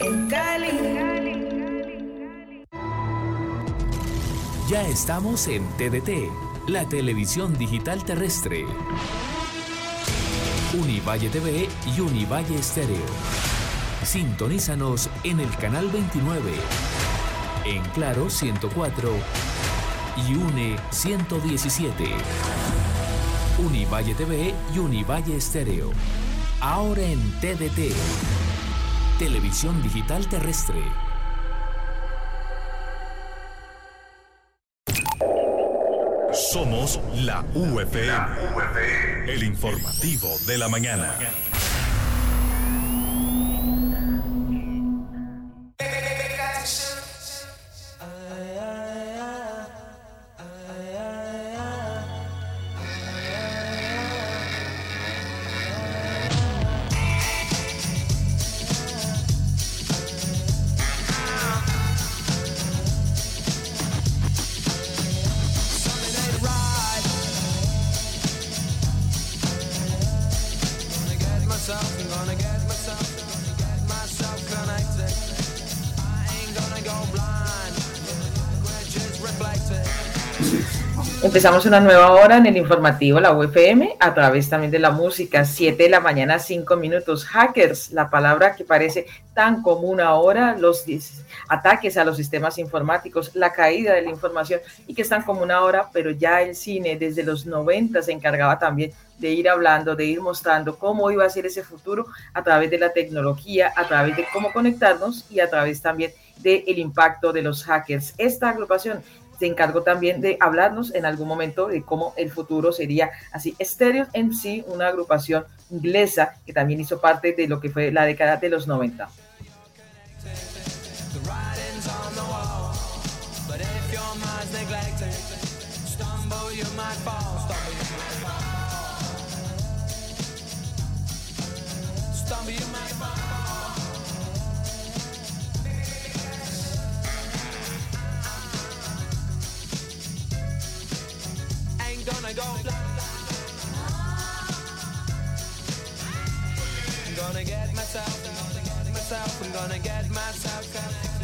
[0.00, 1.28] En Cali.
[4.68, 8.66] Ya estamos en TDT, la televisión digital terrestre.
[10.74, 11.66] Univalle TV
[11.96, 13.06] y Univalle Estéreo.
[14.04, 16.52] Sintonízanos en el canal 29,
[17.64, 19.10] en Claro 104
[20.28, 22.10] y UNE 117.
[23.66, 25.90] Univalle TV y Univalle Estéreo.
[26.60, 27.94] Ahora en TDT.
[29.18, 31.07] Televisión Digital Terrestre.
[36.58, 38.10] Somos la UFM.
[39.28, 41.14] El informativo de la mañana.
[81.38, 85.44] Empezamos una nueva hora en el informativo, la UFM, a través también de la música,
[85.44, 87.24] 7 de la mañana, 5 minutos.
[87.26, 90.84] Hackers, la palabra que parece tan común ahora, los
[91.48, 95.52] ataques a los sistemas informáticos, la caída de la información y que es tan común
[95.52, 100.06] ahora, pero ya el cine desde los 90 se encargaba también de ir hablando, de
[100.06, 104.16] ir mostrando cómo iba a ser ese futuro a través de la tecnología, a través
[104.16, 108.14] de cómo conectarnos y a través también del impacto de los hackers.
[108.18, 109.02] Esta agrupación
[109.38, 113.56] se encargó también de hablarnos en algún momento de cómo el futuro sería así.
[113.60, 118.36] Stereo MC, una agrupación inglesa que también hizo parte de lo que fue la década
[118.36, 119.08] de los 90.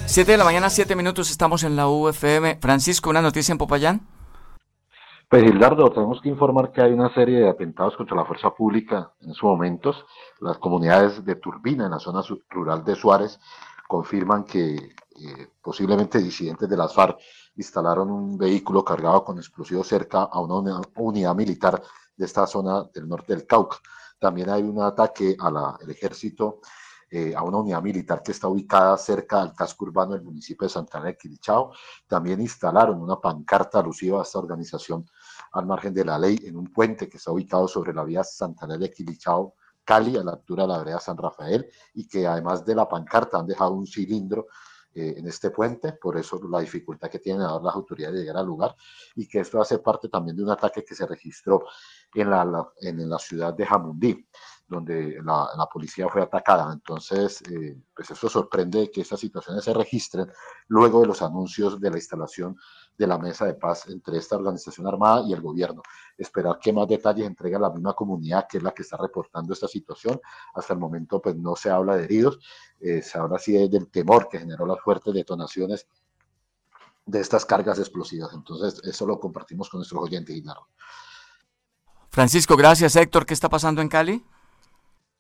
[0.07, 2.59] Siete de la mañana, siete minutos, estamos en la UFM.
[2.61, 4.01] Francisco, ¿una noticia en Popayán?
[5.29, 9.11] Pues Gildardo, tenemos que informar que hay una serie de atentados contra la fuerza pública
[9.21, 10.05] en estos momentos.
[10.41, 12.21] Las comunidades de Turbina, en la zona
[12.51, 13.41] rural de Suárez,
[13.89, 17.19] confirman que eh, posiblemente disidentes de las FARC
[17.57, 21.83] instalaron un vehículo cargado con explosivos cerca a una unidad militar
[22.17, 23.79] de esta zona del norte del Cauca.
[24.19, 26.61] También hay un ataque al ejército,
[27.11, 30.73] eh, a una unidad militar que está ubicada cerca del casco urbano del municipio de
[30.73, 31.73] Santana de Quilichao.
[32.07, 35.09] También instalaron una pancarta alusiva a esta organización
[35.53, 38.77] al margen de la ley en un puente que está ubicado sobre la vía Santana
[38.77, 42.75] de Quilichao, Cali, a la altura de la vereda San Rafael, y que además de
[42.75, 44.47] la pancarta han dejado un cilindro
[44.95, 48.37] eh, en este puente, por eso la dificultad que tienen ahora las autoridades de llegar
[48.37, 48.75] al lugar
[49.15, 51.65] y que esto hace parte también de un ataque que se registró
[52.15, 54.29] en la, en la ciudad de Jamundí,
[54.67, 56.73] donde la, la policía fue atacada.
[56.73, 60.31] Entonces, eh, pues eso sorprende que estas situaciones se registren
[60.69, 62.57] luego de los anuncios de la instalación
[62.97, 65.83] de la mesa de paz entre esta organización armada y el gobierno.
[66.17, 69.69] Esperar que más detalles entregue la misma comunidad que es la que está reportando esta
[69.69, 70.21] situación.
[70.55, 72.39] Hasta el momento pues no se habla de heridos,
[72.81, 75.87] eh, se habla así del temor que generó las fuertes detonaciones
[77.07, 78.33] de estas cargas explosivas.
[78.33, 80.69] Entonces eso lo compartimos con nuestros oyentes, Guillermo.
[82.11, 82.95] Francisco, gracias.
[82.95, 84.25] Héctor, ¿qué está pasando en Cali?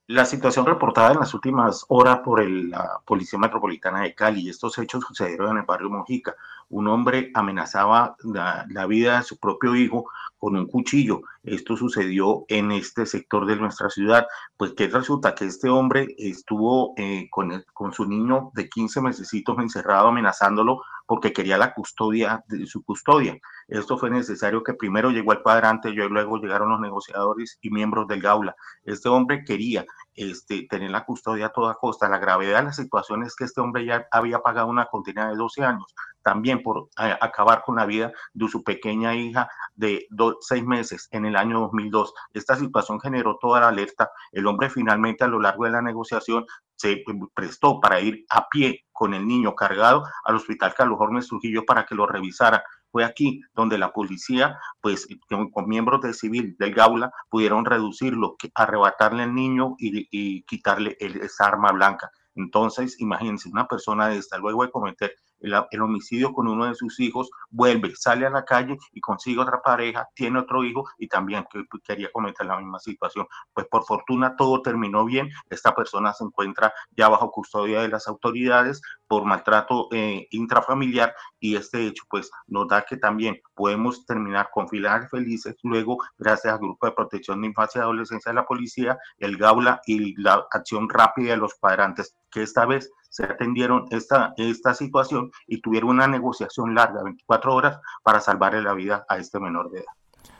[0.06, 5.02] La situación reportada en las últimas horas por la Policía Metropolitana de Cali, estos hechos
[5.02, 6.36] sucedieron en el barrio Mojica.
[6.68, 10.06] Un hombre amenazaba la, vida de su propio hijo
[10.38, 11.22] con un cuchillo.
[11.42, 14.26] Esto sucedió en este sector de nuestra ciudad.
[14.56, 19.58] Pues que resulta que este hombre estuvo eh, con, con su niño de 15 mesecitos
[19.58, 23.38] encerrado amenazándolo porque quería la custodia de su custodia.
[23.68, 28.06] Esto fue necesario que primero llegó el cuadrante, y luego llegaron los negociadores y miembros
[28.08, 28.54] del Gaula.
[28.84, 32.08] Este hombre quería este, tener la custodia a toda costa.
[32.08, 35.36] La gravedad de la situación es que este hombre ya había pagado una condena de
[35.36, 40.06] 12 años, también por eh, acabar con la vida de su pequeña hija de
[40.40, 42.14] seis meses en el año 2002.
[42.32, 44.10] Esta situación generó toda la alerta.
[44.32, 47.02] El hombre finalmente a lo largo de la negociación se
[47.34, 51.84] prestó para ir a pie con el niño cargado al hospital Carlos Hormes Trujillo para
[51.84, 52.64] que lo revisara.
[52.90, 59.24] Fue aquí donde la policía, pues con, miembros del civil del Gaula, pudieron reducirlo, arrebatarle
[59.24, 62.10] al niño y, quitarle esa arma blanca.
[62.36, 65.14] Entonces, imagínense, una persona de esta, luego de cometer
[65.44, 69.60] el, homicidio con uno de sus hijos, vuelve, sale a la calle y consigue otra
[69.62, 71.46] pareja, tiene otro hijo y también
[71.84, 73.26] quería cometer la misma situación.
[73.52, 78.08] Pues por fortuna todo terminó bien, esta persona se encuentra ya bajo custodia de las
[78.08, 78.80] autoridades
[79.14, 84.68] por maltrato eh, intrafamiliar y este hecho pues nos da que también podemos terminar con
[84.68, 88.98] finales felices luego gracias al Grupo de Protección de Infancia y Adolescencia de la Policía,
[89.18, 94.34] el GAULA y la acción rápida de los padrantes que esta vez se atendieron esta,
[94.36, 99.38] esta situación y tuvieron una negociación larga, 24 horas, para salvarle la vida a este
[99.38, 99.92] menor de edad.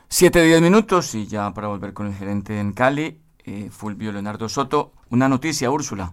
[0.09, 4.49] Siete, diez minutos y ya para volver con el gerente en Cali, eh, Fulvio Leonardo
[4.49, 4.95] Soto.
[5.11, 6.13] Una noticia, Úrsula.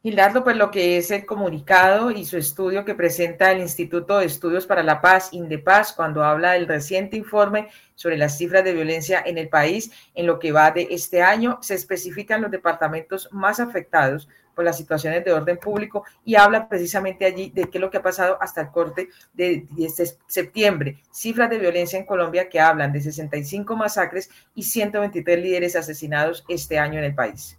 [0.00, 4.26] Gildardo, pues lo que es el comunicado y su estudio que presenta el Instituto de
[4.26, 9.20] Estudios para la Paz, Indepaz, cuando habla del reciente informe sobre las cifras de violencia
[9.26, 13.58] en el país en lo que va de este año, se especifican los departamentos más
[13.58, 17.90] afectados por las situaciones de orden público y habla precisamente allí de qué es lo
[17.90, 19.88] que ha pasado hasta el corte de, de
[20.28, 21.02] septiembre.
[21.10, 26.78] Cifras de violencia en Colombia que hablan de 65 masacres y 123 líderes asesinados este
[26.78, 27.58] año en el país.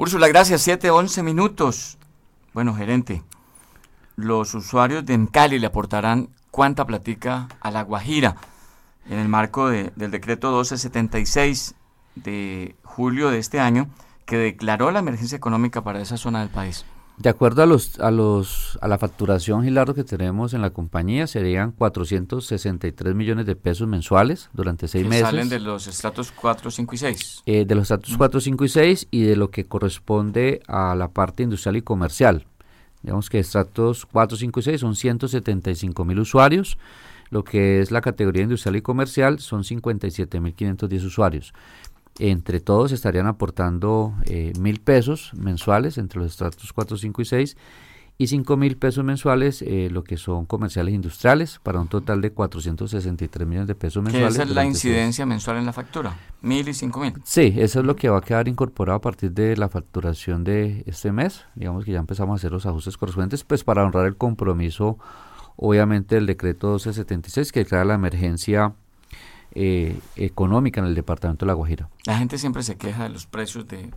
[0.00, 0.62] Úrsula, gracias.
[0.62, 1.98] 7, 11 minutos.
[2.54, 3.24] Bueno, gerente,
[4.14, 8.36] los usuarios de Encali le aportarán cuánta platica a La Guajira
[9.10, 11.74] en el marco del decreto 1276
[12.14, 13.90] de julio de este año
[14.24, 16.84] que declaró la emergencia económica para esa zona del país.
[17.18, 21.26] De acuerdo a los a los a la facturación Gilardo que tenemos en la compañía
[21.26, 25.26] serían 463 millones de pesos mensuales durante seis que meses.
[25.26, 27.42] Salen de los estratos 4, 5 y 6.
[27.46, 31.08] Eh, de los estratos 4, 5 y 6 y de lo que corresponde a la
[31.08, 32.46] parte industrial y comercial.
[33.02, 36.78] Digamos que estratos 4, 5 y 6 son 175 mil usuarios.
[37.30, 41.52] Lo que es la categoría industrial y comercial son 57.510 usuarios
[42.18, 47.56] entre todos estarían aportando eh, mil pesos mensuales entre los estratos 4, 5 y 6
[48.20, 52.32] y cinco mil pesos mensuales eh, lo que son comerciales industriales para un total de
[52.32, 54.34] 463 millones de pesos mensuales.
[54.34, 56.16] esa es la incidencia mensual en la factura?
[56.42, 57.14] ¿Mil y cinco mil?
[57.22, 60.82] Sí, eso es lo que va a quedar incorporado a partir de la facturación de
[60.86, 61.44] este mes.
[61.54, 64.98] Digamos que ya empezamos a hacer los ajustes correspondientes pues para honrar el compromiso
[65.54, 68.74] obviamente del decreto 1276 que declara la emergencia
[69.52, 71.88] eh, económica en el departamento de La Guajira.
[72.04, 73.90] La gente siempre se queja de los precios de,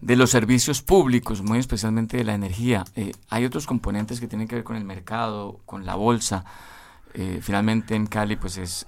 [0.00, 2.84] de, los servicios públicos, muy especialmente de la energía.
[2.96, 6.46] Eh, hay otros componentes que tienen que ver con el mercado, con la bolsa.
[7.12, 8.86] Eh, finalmente en Cali pues es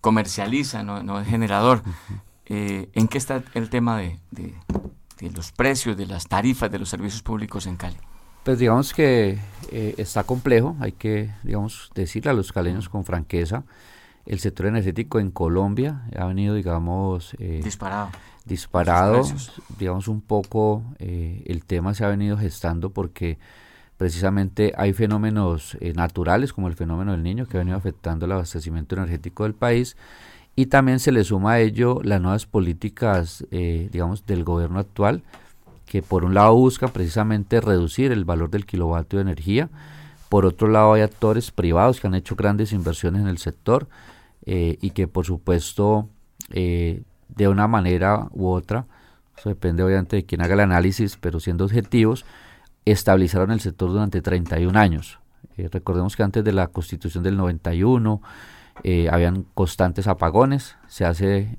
[0.00, 1.82] comercializa, no, es generador.
[2.46, 4.54] ¿En qué está el tema de, de,
[5.30, 7.96] los precios, de las tarifas de los servicios públicos en Cali?
[8.44, 9.40] Pues digamos que
[9.72, 13.64] está complejo, hay que digamos decirle a los caleños con franqueza
[14.26, 18.10] el sector energético en Colombia ha venido, digamos, eh, disparado.
[18.44, 19.22] Disparado,
[19.78, 23.38] digamos un poco, eh, el tema se ha venido gestando porque
[23.96, 28.32] precisamente hay fenómenos eh, naturales como el fenómeno del niño que ha venido afectando el
[28.32, 29.96] abastecimiento energético del país.
[30.56, 35.24] Y también se le suma a ello las nuevas políticas, digamos, del gobierno actual
[35.86, 39.68] que por un lado busca precisamente reducir el valor del kilovatio de energía,
[40.28, 43.86] por otro lado hay actores privados que han hecho grandes inversiones en el sector,
[44.46, 46.08] eh, y que por supuesto
[46.50, 48.86] eh, de una manera u otra,
[49.36, 52.24] eso depende obviamente de quien haga el análisis, pero siendo objetivos,
[52.84, 55.18] estabilizaron el sector durante 31 años.
[55.56, 58.20] Eh, recordemos que antes de la constitución del 91
[59.08, 61.54] habían constantes apagones, se hace,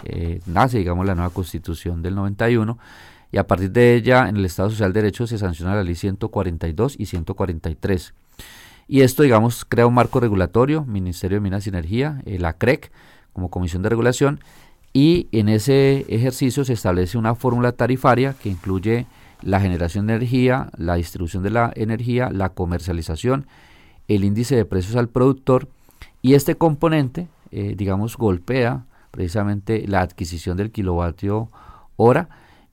[0.48, 2.78] nace digamos la nueva constitución del 91
[3.32, 5.96] y a partir de ella en el Estado Social de Derecho se sanciona la ley
[5.96, 8.14] 142 y 143
[8.88, 12.92] y esto, digamos, crea un marco regulatorio, Ministerio de Minas y Energía, eh, la CREC,
[13.34, 14.40] como Comisión de Regulación,
[14.94, 19.08] y en ese ejercicio se establece una fórmula tarifaria que incluye
[19.42, 23.48] la generación de energía, la distribución de la energía, la comercialización,
[24.08, 25.68] el índice de precios al productor,
[26.22, 31.50] y este componente, eh, digamos, golpea precisamente la adquisición del kilovatio
[31.98, 32.30] hora,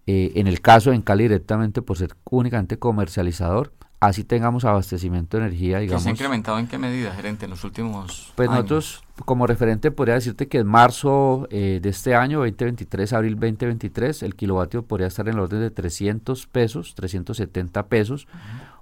[0.06, 3.72] eh, en el caso en Cali directamente por ser únicamente comercializador,
[4.02, 6.02] así tengamos abastecimiento de energía, digamos.
[6.02, 10.16] ¿Se ha incrementado en qué medida, gerente, en los últimos Pues nosotros, como referente, podría
[10.16, 15.28] decirte que en marzo eh, de este año, 2023, abril 2023, el kilovatio podría estar
[15.28, 18.26] en el orden de 300 pesos, 370 pesos.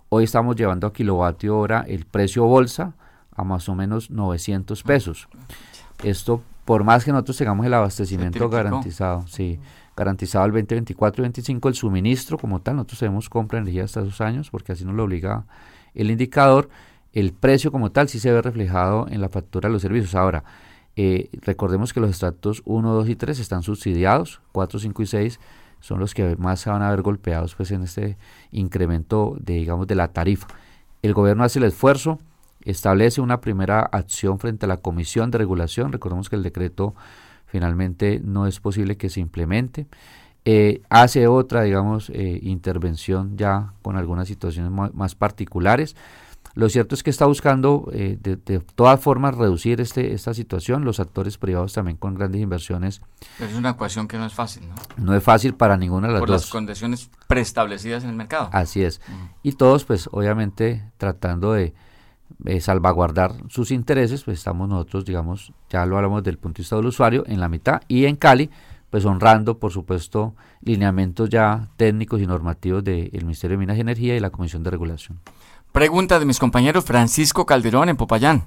[0.08, 2.94] Hoy estamos llevando a kilovatio hora el precio bolsa
[3.36, 5.28] a más o menos 900 pesos.
[6.02, 9.60] Esto, por más que nosotros tengamos el abastecimiento garantizado, sí
[10.00, 12.76] garantizado el 2024 y 2025 el suministro como tal.
[12.76, 15.44] Nosotros tenemos compra de energía hasta esos años porque así nos lo obliga
[15.94, 16.70] el indicador.
[17.12, 20.14] El precio como tal sí se ve reflejado en la factura de los servicios.
[20.14, 20.42] Ahora,
[20.96, 25.40] eh, recordemos que los estratos 1, 2 y 3 están subsidiados, 4, 5 y 6
[25.80, 28.16] son los que más se van a ver golpeados pues en este
[28.52, 30.46] incremento de digamos de la tarifa.
[31.02, 32.18] El gobierno hace el esfuerzo,
[32.64, 36.94] establece una primera acción frente a la Comisión de Regulación, recordemos que el decreto
[37.50, 39.86] finalmente no es posible que se implemente.
[40.46, 45.96] eh, hace otra, digamos, eh, intervención ya con algunas situaciones más particulares.
[46.54, 48.36] Lo cierto es que está buscando eh, de,
[48.74, 53.02] todas formas reducir este, esta situación, los actores privados también con grandes inversiones.
[53.38, 54.74] es una ecuación que no es fácil, ¿no?
[54.96, 56.28] No es fácil para ninguna de las dos.
[56.28, 58.48] Por las condiciones preestablecidas en el mercado.
[58.52, 59.00] Así es.
[59.42, 61.72] Y todos, pues, obviamente, tratando de
[62.60, 66.86] salvaguardar sus intereses, pues estamos nosotros, digamos, ya lo hablamos del punto de vista del
[66.86, 67.82] usuario, en la mitad.
[67.88, 68.50] Y en Cali,
[68.90, 74.16] pues honrando, por supuesto, lineamientos ya técnicos y normativos del Ministerio de Minas y Energía
[74.16, 75.20] y la Comisión de Regulación.
[75.72, 78.44] Pregunta de mis compañeros Francisco Calderón en Popayán.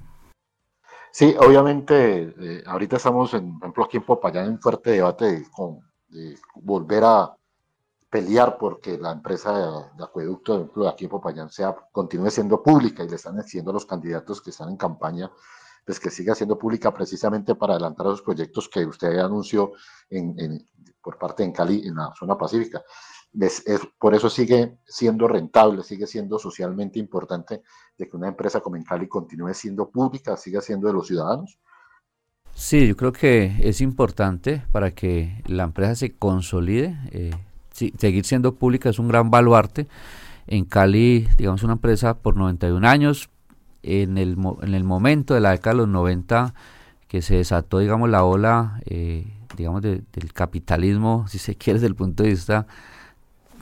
[1.12, 5.46] Sí, obviamente, eh, ahorita estamos, en, por ejemplo, aquí en Popayán en fuerte debate de,
[5.52, 5.80] con,
[6.56, 7.34] volver a
[8.14, 13.04] pelear porque la empresa de, acueducto, por ejemplo, aquí en Popayán sea, continúe siendo pública
[13.04, 15.32] y le están diciendo a los candidatos que están en campaña
[15.84, 19.72] pues que siga siendo pública precisamente para adelantar los proyectos que usted anunció
[20.12, 20.64] en,
[21.02, 22.84] por parte en Cali, en la zona pacífica.
[23.38, 23.64] Es,
[24.00, 27.64] por eso sigue siendo rentable, sigue siendo socialmente importante
[27.98, 31.60] de que una empresa como en Cali continúe siendo pública, siga siendo de los ciudadanos.
[32.54, 36.96] Sí, yo creo que es importante para que la empresa se consolide.
[37.12, 37.32] Eh,
[37.74, 39.88] seguir siendo pública es un gran baluarte.
[40.48, 43.30] En Cali, digamos, una empresa por 91 años,
[43.82, 46.54] en el, en el momento de la década de los 90
[47.08, 51.96] que se desató, digamos, la ola, eh, digamos, del capitalismo, si se quiere, desde el
[51.96, 52.66] punto de vista,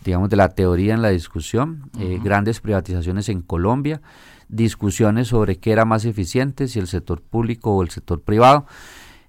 [0.06, 4.02] digamos, de la teoría en la discusión, eh, grandes privatizaciones en Colombia,
[4.48, 8.66] discusiones sobre qué era más eficiente, si el sector público o el sector privado.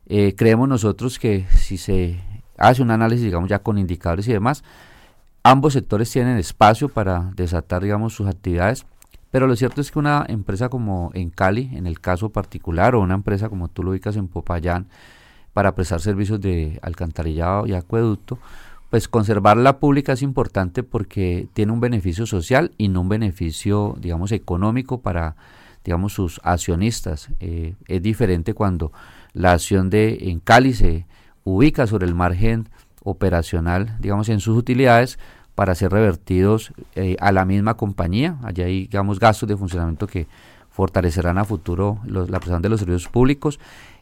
[0.06, 2.20] Eh, creemos nosotros que si se
[2.68, 4.64] hace un análisis, digamos, ya con indicadores y demás,
[5.42, 8.86] ambos sectores tienen espacio para desatar, digamos, sus actividades
[9.32, 13.00] pero lo cierto es que una empresa como en Cali, en el caso particular, o
[13.00, 14.86] una empresa como tú lo ubicas en Popayán,
[15.54, 18.38] para prestar servicios de alcantarillado y acueducto,
[18.90, 24.32] pues conservarla pública es importante porque tiene un beneficio social y no un beneficio, digamos,
[24.32, 25.34] económico para,
[25.82, 27.30] digamos, sus accionistas.
[27.40, 28.92] Eh, es diferente cuando
[29.32, 31.06] la acción de en Cali se
[31.44, 32.68] ubica sobre el margen
[33.04, 35.18] operacional, digamos, en sus utilidades,
[35.54, 38.36] para ser revertidos eh, a la misma compañía.
[38.42, 40.26] Allá hay, digamos, gastos de funcionamiento que
[40.70, 43.60] fortalecerán a futuro la prestación de los servicios públicos,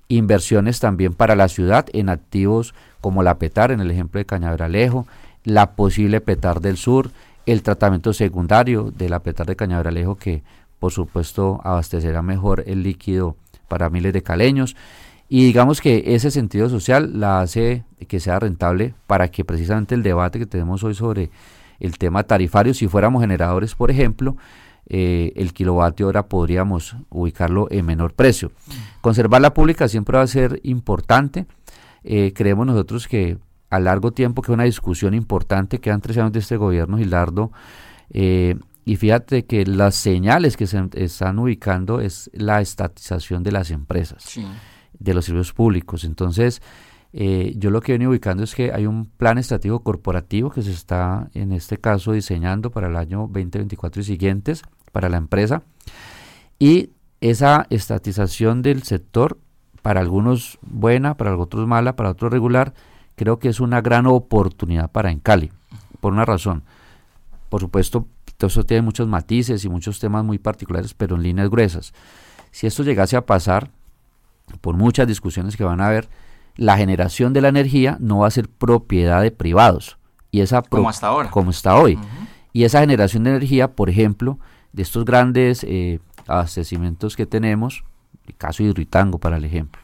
[0.09, 5.07] inversiones también para la ciudad en activos como la PETAR, en el ejemplo de Cañaveralejo,
[5.45, 7.11] la posible PETAR del Sur,
[7.47, 10.43] el tratamiento secundario de la PETAR de Cañaveralejo que
[10.79, 13.37] por supuesto abastecerá mejor el líquido
[13.69, 14.77] para miles de caleños
[15.33, 20.03] y digamos que ese sentido social la hace que sea rentable para que precisamente el
[20.03, 21.31] debate que tenemos hoy sobre
[21.79, 24.37] el tema tarifario, si fuéramos generadores, por ejemplo,
[24.89, 28.51] eh, el kilovatio hora podríamos ubicarlo en menor precio.
[29.01, 31.47] Conservar la pública siempre va a ser importante.
[32.03, 33.39] Eh, creemos nosotros que
[33.71, 37.53] a largo tiempo, que es una discusión importante, quedan tres años de este gobierno, Gilardo,
[38.13, 43.71] eh, y fíjate que las señales que se están ubicando es la estatización de las
[43.71, 44.25] empresas.
[44.25, 44.45] Sí
[44.99, 46.05] de los servicios públicos.
[46.05, 46.63] Entonces,
[47.13, 50.71] eh, yo lo que vengo ubicando es que hay un plan estratégico corporativo que se
[50.71, 54.63] está, en este caso, diseñando para el año 2024 y siguientes
[54.93, 55.63] para la empresa.
[56.59, 56.91] Y
[57.21, 59.39] esa estatización del sector,
[59.83, 62.75] para algunos buena, para otros mala, para otros regular,
[63.17, 65.51] creo que es una gran oportunidad para Encali,
[66.01, 66.63] por una razón.
[67.49, 68.07] Por supuesto,
[68.47, 71.93] eso tiene muchos matices y muchos temas muy particulares, pero en líneas gruesas.
[72.51, 73.71] Si esto llegase a pasar,
[74.61, 76.09] por muchas discusiones que van a haber,
[76.57, 79.99] la generación de la energía no va a ser propiedad de privados.
[80.31, 81.31] Y esa como hasta ahora.
[81.31, 81.99] Como está hoy.
[82.53, 84.39] Y esa generación de energía, por ejemplo,
[84.73, 87.85] de estos grandes eh, abastecimientos que tenemos,
[88.27, 89.81] el caso de Hidroitango para el ejemplo,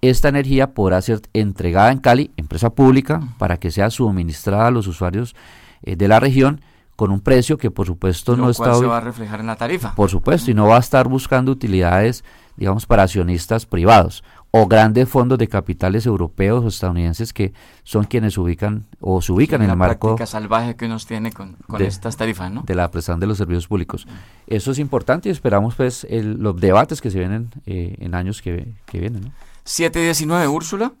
[0.00, 4.86] esta energía podrá ser entregada en Cali, empresa pública, para que sea suministrada a los
[4.86, 5.34] usuarios
[5.82, 6.60] eh, de la región
[6.96, 8.74] con un precio que por supuesto no está...
[8.74, 9.94] se va a reflejar en la tarifa.
[9.94, 12.24] Por supuesto, y no va a estar buscando utilidades
[12.56, 17.52] digamos, para accionistas privados o grandes fondos de capitales europeos o estadounidenses que
[17.84, 21.56] son quienes ubican o se ubican en el marco práctica salvaje que nos tiene con,
[21.76, 22.62] de, estas tarifas, ¿no?
[22.62, 24.06] De la prestación de los servicios públicos.
[24.46, 28.72] Eso es importante y esperamos pues los debates que se vienen eh, en años que,
[28.86, 29.32] que vienen, ¿no?
[29.64, 30.92] 719, Úrsula.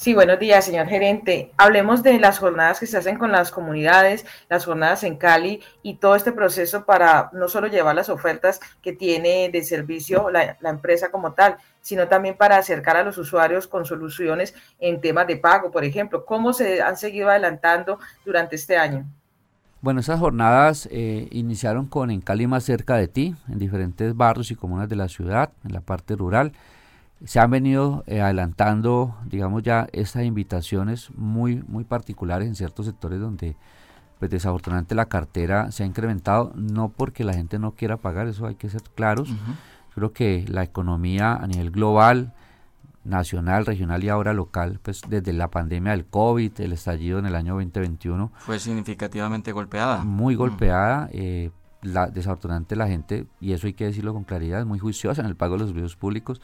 [0.00, 1.52] Sí, buenos días, señor gerente.
[1.58, 5.96] Hablemos de las jornadas que se hacen con las comunidades, las jornadas en Cali y
[5.96, 11.10] todo este proceso para no solo llevar las ofertas que tiene de servicio la, empresa
[11.10, 15.70] como tal, sino también para acercar a los usuarios con soluciones en temas de pago,
[15.70, 16.24] por ejemplo.
[16.24, 19.04] ¿Cómo se han seguido adelantando durante este año?
[19.82, 24.50] Bueno, esas jornadas eh, iniciaron con En Cali más cerca de ti, en diferentes barrios
[24.50, 26.52] y comunas de la ciudad, en la parte rural
[27.24, 33.20] se han venido eh, adelantando, digamos ya, estas invitaciones muy, muy particulares en ciertos sectores
[33.20, 33.56] donde
[34.18, 38.46] pues desafortunadamente la cartera se ha incrementado, no porque la gente no quiera pagar, eso
[38.46, 39.32] hay que ser claros.
[39.94, 42.34] Creo que la economía a nivel global,
[43.02, 47.34] nacional, regional y ahora local, pues desde la pandemia del COVID, el estallido en el
[47.34, 48.30] año 2021.
[48.36, 50.04] Fue significativamente golpeada.
[50.04, 51.08] Muy golpeada.
[51.12, 51.50] Eh,
[51.82, 55.28] la, desafortunadamente la gente, y eso hay que decirlo con claridad, es muy juiciosa en
[55.28, 56.42] el pago de los servicios públicos,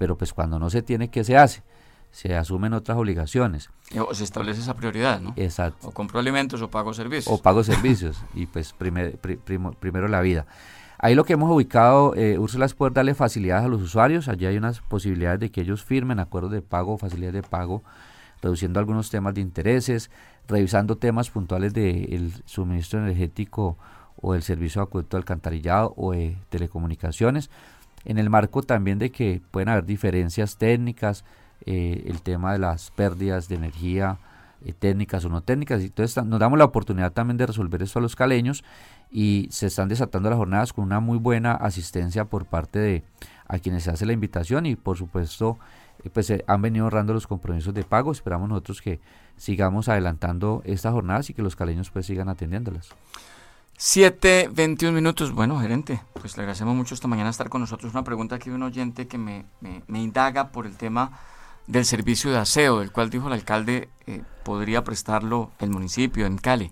[0.00, 1.62] pero pues cuando no se tiene, ¿qué se hace?
[2.10, 3.68] Se asumen otras obligaciones.
[3.98, 5.34] O se establece esa prioridad, ¿no?
[5.36, 5.88] Exacto.
[5.88, 7.28] O compro alimentos o pago servicios.
[7.28, 10.46] O pago servicios, y pues primero la vida.
[10.96, 14.28] Ahí lo que hemos ubicado, eh, Úrsula, es poder darle facilidades a los usuarios.
[14.28, 17.82] Allí hay unas posibilidades de que ellos firmen acuerdos de pago, facilidades de pago,
[18.40, 20.10] reduciendo algunos temas de intereses,
[20.48, 23.76] revisando temas puntuales del suministro energético
[24.16, 27.50] o del servicio de acueducto alcantarillado o de telecomunicaciones,
[28.04, 31.24] en el marco también de que pueden haber diferencias técnicas,
[31.66, 34.18] eh, el tema de las pérdidas de energía
[34.64, 37.98] eh, técnicas o no técnicas, y entonces nos damos la oportunidad también de resolver esto
[37.98, 38.64] a los caleños
[39.10, 43.02] y se están desatando las jornadas con una muy buena asistencia por parte de
[43.48, 45.58] a quienes se hace la invitación y por supuesto
[46.04, 48.12] eh, pues se han venido honrando los compromisos de pago.
[48.12, 49.00] Esperamos nosotros que
[49.36, 52.90] sigamos adelantando estas jornadas y que los caleños pues sigan atendiéndolas.
[53.82, 55.32] 7, 21 minutos.
[55.32, 57.94] Bueno, gerente, pues le agradecemos mucho esta mañana estar con nosotros.
[57.94, 61.18] Una pregunta aquí de un oyente que me, me, indaga por el tema
[61.66, 66.36] del servicio de aseo, del cual dijo el alcalde eh, podría prestarlo el municipio en
[66.36, 66.70] Cali.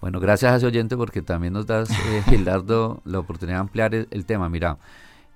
[0.00, 3.94] Bueno, gracias a ese oyente porque también nos das, eh, Gildardo, la oportunidad de ampliar
[3.94, 4.48] el, tema.
[4.48, 4.78] Mira,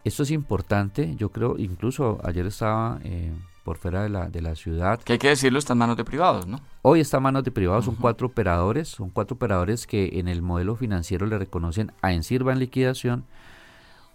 [0.03, 3.33] esto es importante, yo creo, incluso ayer estaba eh,
[3.65, 5.01] por fuera de la, de la ciudad.
[5.01, 6.61] Que hay que decirlo, está en manos de privados, ¿no?
[6.83, 10.43] Hoy está en manos de privados, son cuatro operadores, son cuatro operadores que en el
[10.43, 13.25] modelo financiero le reconocen a Ensirva en liquidación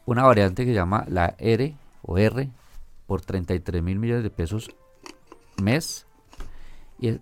[0.05, 2.49] una variante que se llama la R o R
[3.07, 4.69] por 33 mil millones de pesos
[5.61, 6.05] mes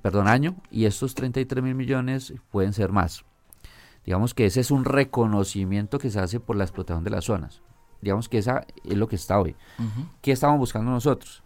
[0.02, 3.24] perdón, año, y estos 33 mil millones pueden ser más.
[4.06, 7.62] Digamos que ese es un reconocimiento que se hace por la explotación de las zonas.
[8.02, 9.56] Digamos que esa es lo que está hoy.
[10.22, 11.44] ¿Qué estamos buscando nosotros?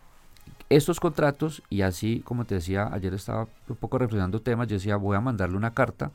[0.70, 4.96] Estos contratos, y así como te decía, ayer estaba un poco reflexionando temas, yo decía,
[4.96, 6.12] voy a mandarle una carta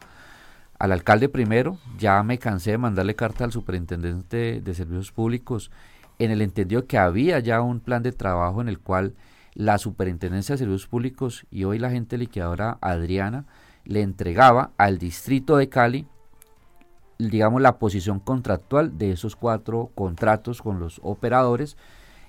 [0.79, 5.71] al alcalde primero, ya me cansé de mandarle carta al superintendente de servicios públicos,
[6.19, 9.15] en el entendido que había ya un plan de trabajo en el cual
[9.55, 13.47] la Superintendencia de Servicios Públicos y hoy la gente liquidadora Adriana
[13.85, 16.07] le entregaba al distrito de Cali,
[17.19, 21.77] digamos, la posición contractual de esos cuatro contratos con los operadores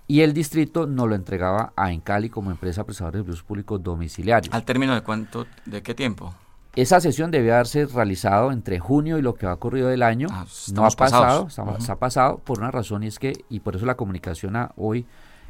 [0.07, 4.53] y el distrito no lo entregaba a Encali como empresa prestadora de servicios públicos domiciliarios.
[4.53, 6.33] ¿Al término de cuánto, de qué tiempo?
[6.75, 10.27] Esa sesión debía haberse realizado entre junio y lo que va ocurrido del año.
[10.31, 13.75] Ah, no ha pasado, se ha pasado por una razón y es que, y por
[13.75, 15.05] eso la comunicación a hoy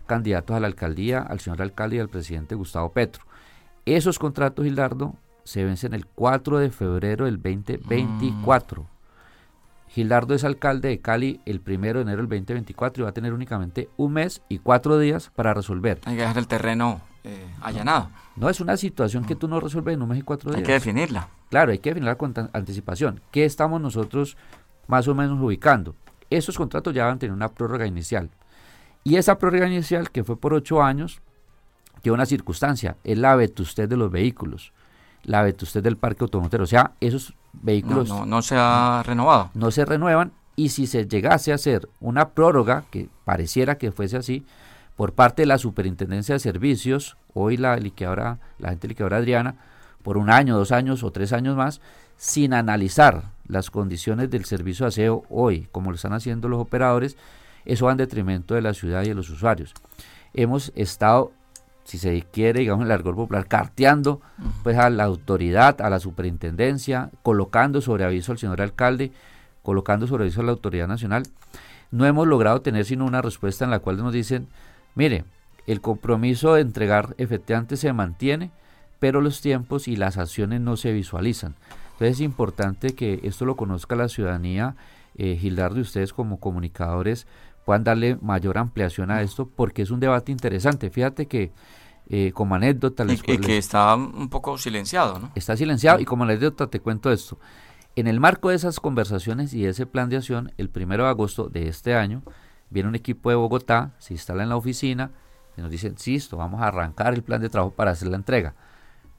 [0.08, 3.24] candidatos a la alcaldía, al señor alcalde y al presidente Gustavo Petro.
[3.86, 8.84] Esos contratos, Gildardo, se vencen el 4 de febrero del 2024.
[8.84, 8.86] Mm.
[9.92, 13.34] Gildardo es alcalde de Cali el 1 de enero del 2024 y va a tener
[13.34, 16.00] únicamente un mes y cuatro días para resolver.
[16.06, 18.10] Hay que dejar el terreno eh, allanado.
[18.38, 20.60] No, es una situación que tú no resuelves en un mes y cuatro días.
[20.60, 21.28] Hay que definirla.
[21.50, 23.20] Claro, hay que definirla con anticipación.
[23.32, 24.38] ¿Qué estamos nosotros
[24.88, 25.94] más o menos ubicando?
[26.30, 28.30] Esos contratos ya van a tener una prórroga inicial.
[29.04, 31.22] Y esa prórroga inicial, que fue por ocho años,
[32.02, 34.72] tiene una circunstancia, es la vetustez de los vehículos,
[35.24, 36.62] la vetustez del parque automotor.
[36.62, 38.10] O sea, esos vehículos...
[38.10, 39.52] No, no, se ha renovado.
[39.54, 44.18] No se renuevan y si se llegase a hacer una prórroga, que pareciera que fuese
[44.18, 44.46] así,
[44.96, 49.56] por parte de la Superintendencia de Servicios, hoy la liquidadora, la gente liquidadora Adriana,
[50.04, 51.82] por un año, dos años o tres años más,
[52.18, 57.18] sin analizar las condiciones del servicio de aseo hoy, como lo están haciendo los operadores,
[57.66, 59.74] eso va en detrimento de la ciudad y de los usuarios.
[60.34, 61.32] Hemos estado,
[61.92, 64.22] si se quiere, digamos el argor popular, carteando
[64.64, 69.12] pues a la autoridad, a la superintendencia, colocando sobre aviso al señor alcalde,
[69.62, 71.24] colocando sobre aviso a la autoridad nacional.
[71.92, 74.48] No hemos logrado tener sino una respuesta en la cual nos dicen,
[74.96, 75.26] mire,
[75.68, 78.52] el compromiso de entregar efectivamente se mantiene,
[79.00, 81.56] pero los tiempos y las acciones no se visualizan.
[81.92, 84.78] Entonces es importante que esto lo conozca la ciudadanía,
[85.18, 87.28] eh, Gildardo y ustedes como comunicadores,
[87.66, 90.90] puedan darle mayor ampliación a esto porque es un debate interesante.
[90.90, 91.52] Fíjate que
[92.14, 93.06] eh, como anécdota...
[93.08, 95.32] Y, que está un poco silenciado, ¿no?
[95.34, 97.40] Está silenciado y como anécdota te cuento esto.
[97.96, 101.10] En el marco de esas conversaciones y de ese plan de acción, el primero de
[101.10, 102.22] agosto de este año,
[102.70, 105.12] viene un equipo de Bogotá, se instala en la oficina
[105.56, 108.18] y nos dicen, sí, esto, vamos a arrancar el plan de trabajo para hacer la
[108.18, 108.56] entrega.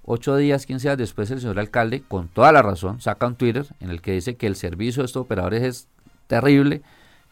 [0.04, 3.66] Ocho días, quince días después, el señor alcalde, con toda la razón, saca un Twitter
[3.80, 5.88] en el que dice que el servicio de estos operadores es
[6.26, 6.82] terrible,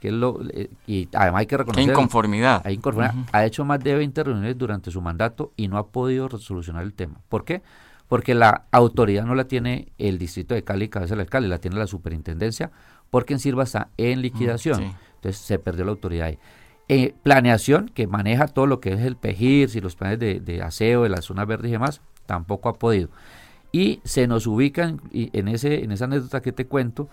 [0.00, 1.90] que es lo, eh, y además hay que reconocer...
[1.90, 2.62] inconformidad.
[2.64, 3.14] Hay inconformidad.
[3.32, 6.94] Ha hecho más de 20 reuniones durante su mandato y no ha podido solucionar el
[6.94, 7.20] tema.
[7.28, 7.62] ¿Por qué?
[8.08, 11.76] Porque la autoridad no la tiene el distrito de Cali, cabeza del alcalde, la tiene
[11.76, 12.72] la superintendencia,
[13.10, 14.82] porque en Silva está en liquidación.
[14.82, 16.38] Mm, Entonces se perdió la autoridad ahí.
[16.88, 21.04] Eh, planeación, que maneja todo lo que es el PEGIR, y los planes de, aseo
[21.04, 23.10] de las zonas verdes y demás, tampoco ha podido.
[23.70, 27.08] Y se nos ubican, y en, ese, en esa anécdota que te cuento,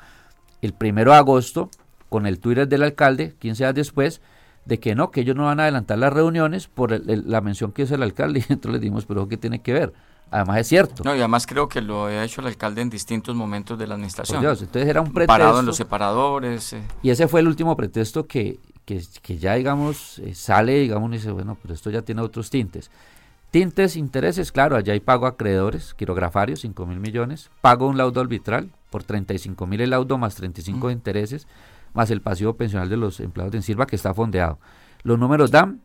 [0.63, 1.69] el primero de agosto,
[2.09, 4.21] con el Twitter del alcalde, 15 días después,
[4.65, 7.83] de que no, que ellos no van a adelantar las reuniones por la mención que
[7.83, 8.39] hizo el alcalde.
[8.49, 9.93] Y entonces le dimos, pero ¿qué tiene que ver?
[10.29, 11.03] Además es cierto.
[11.05, 13.95] No, y además creo que lo ha hecho el alcalde en distintos momentos de la
[13.95, 14.43] administración.
[14.43, 15.27] entonces era un pretexto.
[15.27, 16.73] Parado en los separadores.
[16.73, 16.81] Eh.
[17.01, 21.31] Y ese fue el último pretexto que, que, ya, digamos, eh, sale, digamos, y dice,
[21.31, 22.91] bueno, pero esto ya tiene otros tintes.
[23.51, 28.19] Tintes, intereses, claro, allá hay pago a acreedores, quirografarios, 5 mil millones, pago un laudo
[28.19, 31.47] arbitral por 35 mil el laudo más 35 de intereses,
[31.97, 34.59] más el pasivo pensional de los empleados de Silva que está fondeado.
[35.03, 35.81] Los números dan,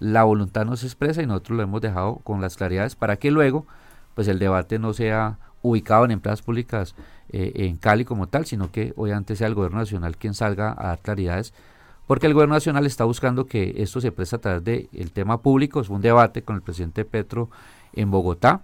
[0.00, 3.30] la voluntad no se expresa y nosotros lo hemos dejado con las claridades para que
[3.30, 3.66] luego
[4.14, 6.96] pues el debate no sea ubicado en empresas públicas
[7.28, 10.88] eh, en Cali como tal, sino que obviamente sea el gobierno nacional quien salga a
[10.88, 11.52] dar claridades
[12.10, 15.80] porque el gobierno nacional está buscando que esto se preste a través del tema público.
[15.80, 17.50] Es un debate con el presidente Petro
[17.92, 18.62] en Bogotá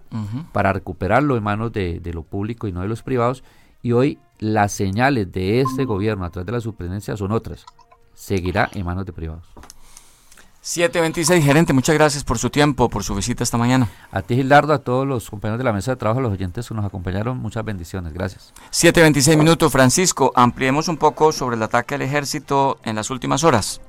[0.51, 3.45] para recuperarlo en manos de, lo público y no de los privados.
[3.81, 7.65] Y hoy las señales de este gobierno a través de la superintendencia son otras.
[8.13, 9.45] Seguirá en manos de privados.
[10.61, 13.89] 726, gerente, muchas gracias por su tiempo, por su visita esta mañana.
[14.11, 16.67] A ti, Gildardo, a todos los compañeros de la mesa de trabajo, a los oyentes
[16.67, 18.53] que nos acompañaron, muchas bendiciones, gracias.
[18.71, 23.79] 726 minutos, Francisco, ampliemos un poco sobre el ataque al ejército en las últimas horas.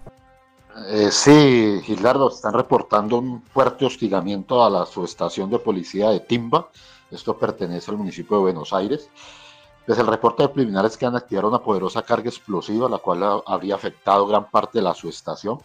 [0.87, 6.69] Eh, sí, Gildardo, están reportando un fuerte hostigamiento a la subestación de policía de Timba,
[7.11, 9.11] esto pertenece al municipio de Buenos Aires.
[9.89, 13.75] Desde el reporte de preliminares que han activado una poderosa carga explosiva, la cual habría
[13.75, 15.61] afectado gran parte de la subestación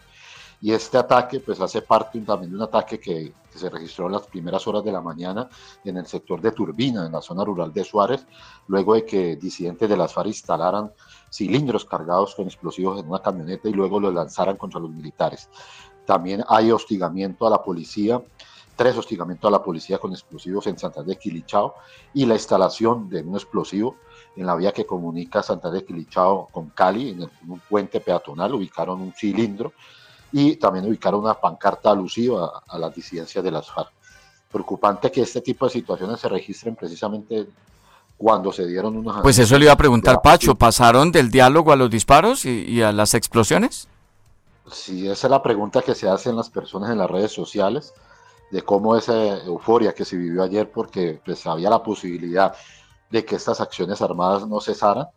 [0.61, 4.25] y este ataque pues hace parte también de un ataque que, se registró en las
[4.25, 5.49] primeras horas de la mañana
[5.83, 8.25] en el sector de Turbina, en la zona rural de Suárez,
[8.67, 10.91] luego de que disidentes de las FARC instalaran
[11.29, 15.49] cilindros cargados con explosivos en una camioneta y luego los lanzaran contra los militares.
[16.05, 18.21] También hay hostigamiento a la policía,
[18.75, 21.75] tres hostigamientos a la policía con explosivos en Santa de Quilichao
[22.13, 23.97] y la instalación de un explosivo
[24.35, 28.53] en la vía que comunica Santa de Quilichao con Cali, en, en un puente peatonal,
[28.53, 29.73] ubicaron un cilindro
[30.33, 33.91] y también ubicar una pancarta alusiva a, las disidencias de las FARC.
[34.51, 37.47] Preocupante que este tipo de situaciones se registren precisamente
[38.17, 39.21] cuando se dieron unas...
[39.21, 42.91] Pues eso le iba a preguntar, Pacho, ¿pasaron del diálogo a los disparos y, a
[42.91, 43.87] las explosiones?
[44.71, 47.93] Sí, esa es la pregunta que se hacen las personas en las redes sociales,
[48.49, 52.55] de cómo esa euforia que se vivió ayer, porque pues había la posibilidad
[53.13, 55.07] de que estas acciones armadas no cesaran,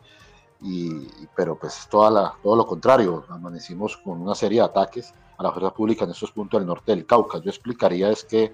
[0.60, 5.42] y, pero pues toda la, todo lo contrario, amanecimos con una serie de ataques a
[5.42, 7.38] la fuerza pública en estos puntos del norte del Cauca.
[7.38, 8.52] Yo explicaría es que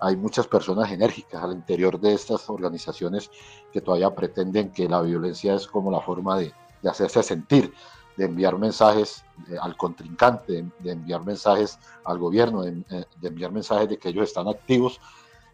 [0.00, 3.30] hay muchas personas enérgicas al interior de estas organizaciones
[3.72, 6.52] que todavía pretenden que la violencia es como la forma de,
[6.82, 7.72] de hacerse sentir,
[8.16, 13.52] de enviar mensajes eh, al contrincante, de, enviar mensajes al gobierno, de, eh, de enviar
[13.52, 15.00] mensajes de que ellos están activos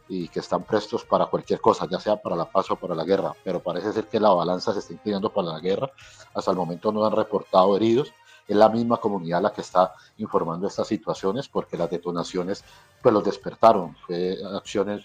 [0.09, 3.05] y que están prestos para cualquier cosa, ya sea para la paz o para la
[3.05, 5.91] guerra, pero parece ser que la balanza se está inclinando para la guerra.
[6.35, 8.13] Hasta el momento no han reportado heridos.
[8.47, 12.65] Es la misma comunidad la que está informando estas situaciones porque las detonaciones
[13.03, 13.95] pues los despertaron.
[14.07, 15.05] Fue acciones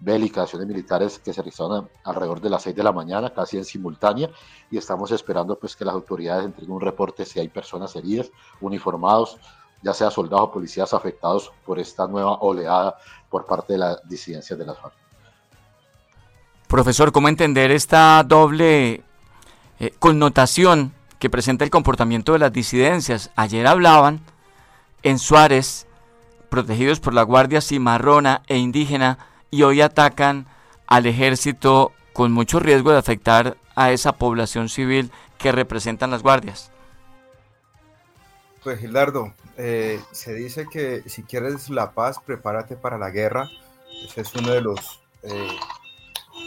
[0.00, 3.64] bélicas, acciones militares que se realizaron alrededor de las 6 de la mañana, casi en
[3.64, 4.30] simultánea,
[4.70, 9.38] y estamos esperando pues que las autoridades entreguen un reporte si hay personas heridas, uniformados,
[9.82, 12.96] ya sea soldados o policías afectados por esta nueva oleada
[13.28, 14.94] por parte de la disidencia de las FARC.
[16.66, 19.02] Profesor, ¿cómo entender esta doble
[19.80, 23.30] eh, connotación que presenta el comportamiento de las disidencias?
[23.34, 24.20] Ayer hablaban
[25.02, 25.86] en Suárez,
[26.48, 29.18] protegidos por la Guardia Cimarrona e indígena,
[29.50, 30.46] y hoy atacan
[30.86, 36.70] al ejército con mucho riesgo de afectar a esa población civil que representan las guardias.
[38.62, 43.48] Pues Gildardo, eh, se dice que si quieres la paz, prepárate para la guerra.
[44.04, 45.56] Ese es uno de los, eh,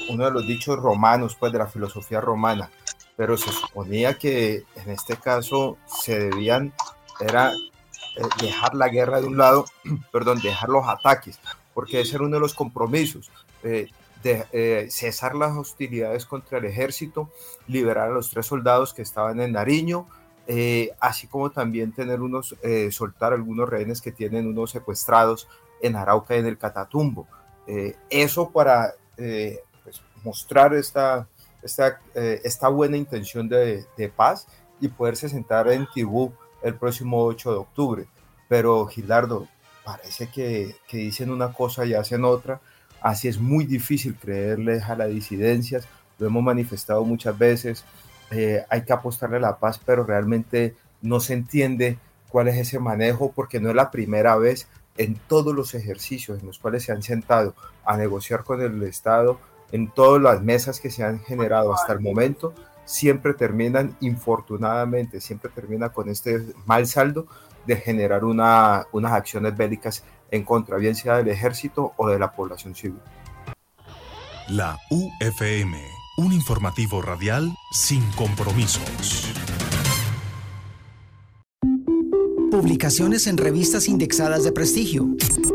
[0.10, 2.70] uno de los dichos romanos, pues de la filosofía romana.
[3.18, 6.72] Pero se suponía que en este caso se debían,
[7.20, 9.66] era eh, dejar la guerra de un lado,
[10.12, 11.40] perdón, dejar los ataques,
[11.74, 13.32] porque ese era uno de los compromisos.
[13.64, 17.30] de cesar las hostilidades contra el ejército,
[17.68, 20.08] liberar a los tres soldados que estaban en Nariño,
[20.48, 25.48] eh, así como también tener unos, eh, soltar algunos rehenes que tienen unos secuestrados
[25.82, 27.28] en Arauca y en el Catatumbo.
[27.68, 31.28] Eh, eso para pues, mostrar esta,
[31.62, 34.48] esta, buena intención de, de, paz
[34.82, 38.08] y poderse sentar en Tibú el próximo 8 de octubre.
[38.50, 39.48] Pero Gilardo,
[39.86, 42.60] parece que, que dicen una cosa y hacen otra,
[43.02, 45.88] así es muy difícil creerles a las disidencias,
[46.20, 47.86] lo hemos manifestado muchas veces,
[48.34, 51.98] eh, hay que apostarle a la paz, pero realmente no se entiende
[52.30, 56.48] cuál es ese manejo porque no es la primera vez en todos los ejercicios en
[56.48, 57.56] los cuales se han sentado
[57.86, 59.40] a negociar con el Estado,
[59.72, 62.54] en todas las mesas que se han generado hasta el momento,
[62.86, 67.28] siempre terminan, infortunadamente, siempre termina con este mal saldo
[67.66, 72.32] de generar una, unas acciones bélicas en contra, bien sea del ejército o de la
[72.32, 73.00] población civil.
[74.50, 75.78] La UFM,
[76.16, 79.28] un informativo radial sin compromisos.
[82.52, 85.08] Publicaciones en revistas indexadas de prestigio.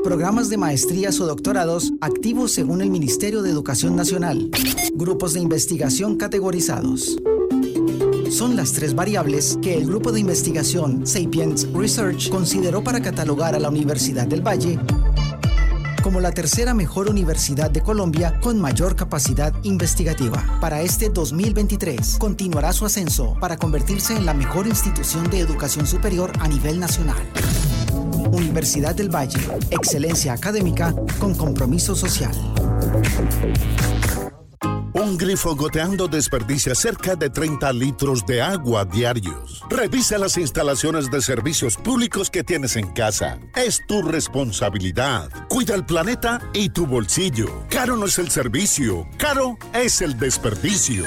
[0.03, 4.51] Programas de maestrías o doctorados activos según el Ministerio de Educación Nacional.
[4.95, 7.19] Grupos de investigación categorizados.
[8.31, 13.61] Son las tres variables que el grupo de investigación Sapiens Research consideró para catalogar a
[13.61, 14.79] la Universidad del Valle
[16.03, 20.59] como la tercera mejor universidad de Colombia con mayor capacidad investigativa.
[20.61, 26.33] Para este 2023 continuará su ascenso para convertirse en la mejor institución de educación superior
[26.41, 27.23] a nivel nacional.
[28.33, 32.33] Universidad del Valle, excelencia académica con compromiso social.
[34.95, 39.63] Un grifo goteando desperdicia cerca de 30 litros de agua diarios.
[39.69, 43.39] Revisa las instalaciones de servicios públicos que tienes en casa.
[43.55, 45.31] Es tu responsabilidad.
[45.49, 47.65] Cuida el planeta y tu bolsillo.
[47.69, 51.05] Caro no es el servicio, caro es el desperdicio.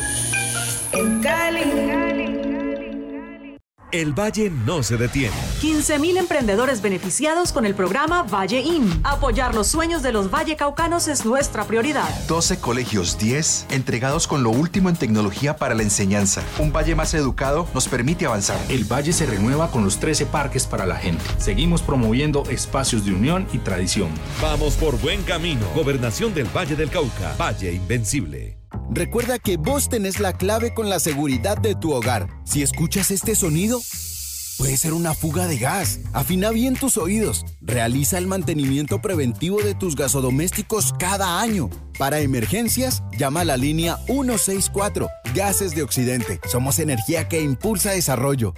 [3.91, 5.35] El Valle no se detiene.
[5.61, 9.01] 15.000 emprendedores beneficiados con el programa Valle IN.
[9.03, 12.07] Apoyar los sueños de los Valle Caucanos es nuestra prioridad.
[12.27, 16.41] 12 colegios 10 entregados con lo último en tecnología para la enseñanza.
[16.59, 18.59] Un valle más educado nos permite avanzar.
[18.69, 21.23] El valle se renueva con los 13 parques para la gente.
[21.37, 24.09] Seguimos promoviendo espacios de unión y tradición.
[24.41, 25.65] Vamos por buen camino.
[25.75, 27.35] Gobernación del Valle del Cauca.
[27.37, 28.60] Valle Invencible.
[28.89, 32.27] Recuerda que vos tenés la clave con la seguridad de tu hogar.
[32.43, 33.79] Si escuchas este sonido,
[34.57, 35.99] puede ser una fuga de gas.
[36.13, 37.45] Afina bien tus oídos.
[37.61, 41.69] Realiza el mantenimiento preventivo de tus gasodomésticos cada año.
[41.97, 45.07] Para emergencias, llama a la línea 164.
[45.33, 46.39] Gases de Occidente.
[46.47, 48.53] Somos energía que impulsa desarrollo.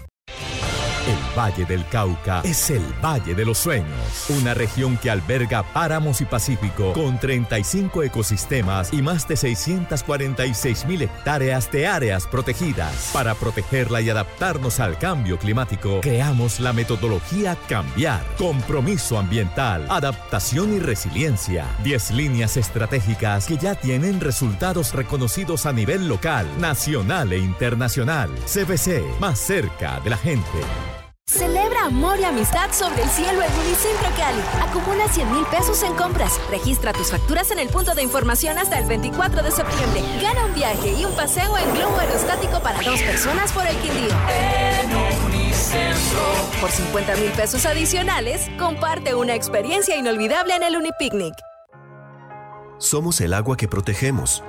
[1.38, 6.26] Valle del Cauca es el Valle de los Sueños, una región que alberga páramos y
[6.26, 13.10] pacífico con 35 ecosistemas y más de 646 mil hectáreas de áreas protegidas.
[13.14, 20.80] Para protegerla y adaptarnos al cambio climático, creamos la metodología Cambiar, compromiso ambiental, adaptación y
[20.80, 21.66] resiliencia.
[21.84, 28.30] 10 líneas estratégicas que ya tienen resultados reconocidos a nivel local, nacional e internacional.
[28.46, 31.03] CBC, más cerca de la gente.
[31.26, 34.42] Celebra amor y amistad sobre el cielo en Unicentro Cali.
[34.62, 36.40] Acumula 100 mil pesos en compras.
[36.52, 40.04] Registra tus facturas en el punto de información hasta el 24 de septiembre.
[40.22, 44.14] Gana un viaje y un paseo en globo aerostático para dos personas por el Quindío.
[46.60, 51.34] Por 50 mil pesos adicionales, comparte una experiencia inolvidable en el Unipicnic.
[52.78, 54.44] Somos el agua que protegemos,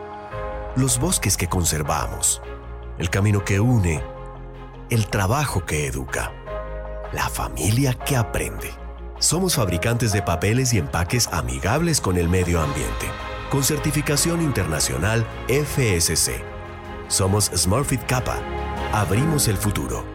[0.77, 2.43] los bosques que conservamos,
[2.99, 4.03] el camino que une,
[4.91, 6.33] el trabajo que educa,
[7.13, 8.71] la familia que aprende.
[9.19, 13.07] Somos fabricantes de papeles y empaques amigables con el medio ambiente,
[13.51, 16.43] con certificación internacional FSC.
[17.09, 18.39] Somos Smurfit Kappa.
[18.93, 20.14] Abrimos el futuro.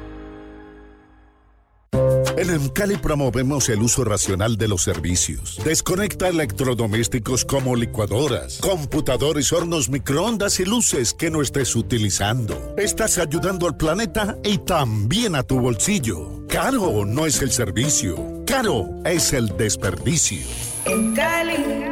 [2.40, 5.60] En Emcali promovemos el uso racional de los servicios.
[5.66, 12.76] Desconecta electrodomésticos como licuadoras, computadores, hornos, microondas y luces que no estés utilizando.
[12.78, 16.48] Estás ayudando al planeta y también a tu bolsillo.
[16.48, 20.40] Caro no es el servicio, caro es el desperdicio.
[20.86, 21.89] En Cali.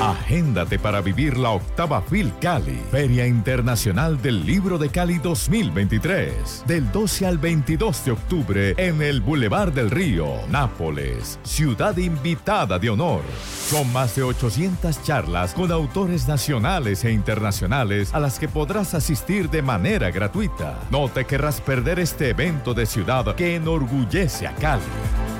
[0.00, 6.90] Agéndate para vivir la octava FIL Cali, Feria Internacional del Libro de Cali 2023, del
[6.90, 13.20] 12 al 22 de octubre en el Boulevard del Río, Nápoles, ciudad invitada de honor.
[13.68, 19.50] Son más de 800 charlas con autores nacionales e internacionales a las que podrás asistir
[19.50, 20.78] de manera gratuita.
[20.90, 25.39] No te querrás perder este evento de ciudad que enorgullece a Cali.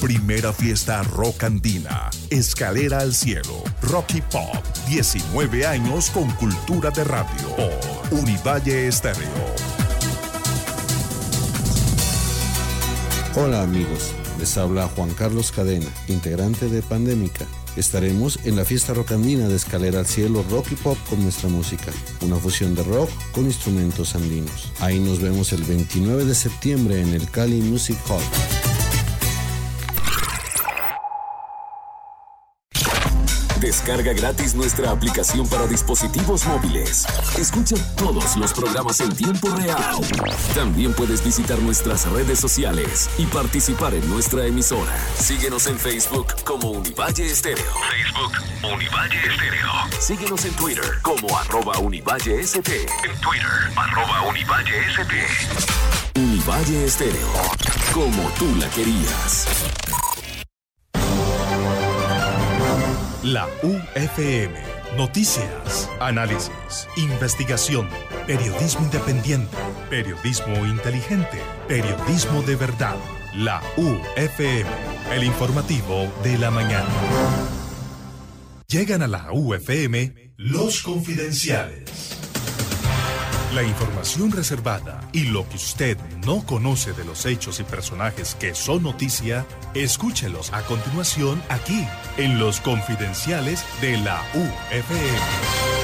[0.00, 2.10] Primera fiesta rock andina.
[2.30, 3.62] Escalera al cielo.
[3.82, 4.64] Rocky Pop.
[4.88, 7.56] 19 años con cultura de radio.
[7.56, 9.28] Por Univalle Estéreo.
[13.34, 17.46] Hola amigos, les habla Juan Carlos Cadena, integrante de Pandémica.
[17.78, 21.92] Estaremos en la fiesta rocandina de Escalera al Cielo Rock y Pop con nuestra música,
[22.22, 24.72] una fusión de rock con instrumentos andinos.
[24.80, 28.57] Ahí nos vemos el 29 de septiembre en el Cali Music Hall.
[33.88, 37.06] Descarga gratis nuestra aplicación para dispositivos móviles.
[37.38, 39.96] Escucha todos los programas en tiempo real.
[40.54, 44.94] También puedes visitar nuestras redes sociales y participar en nuestra emisora.
[45.16, 47.64] Síguenos en Facebook como Univalle Estéreo.
[47.64, 48.32] Facebook
[48.74, 49.70] Univalle Estéreo.
[49.98, 52.70] Síguenos en Twitter como arroba Univalle ST.
[52.70, 56.20] En Twitter arroba Univalle ST.
[56.20, 57.32] Univalle Estéreo.
[57.94, 59.46] Como tú la querías.
[63.32, 64.54] La UFM.
[64.96, 67.86] Noticias, análisis, investigación,
[68.26, 69.54] periodismo independiente,
[69.90, 71.38] periodismo inteligente,
[71.68, 72.96] periodismo de verdad.
[73.36, 74.66] La UFM.
[75.12, 76.88] El informativo de la mañana.
[78.66, 82.17] Llegan a la UFM los confidenciales.
[83.54, 85.96] La información reservada y lo que usted
[86.26, 91.86] no conoce de los hechos y personajes que son noticia, escúchelos a continuación aquí,
[92.18, 95.77] en los confidenciales de la UFM.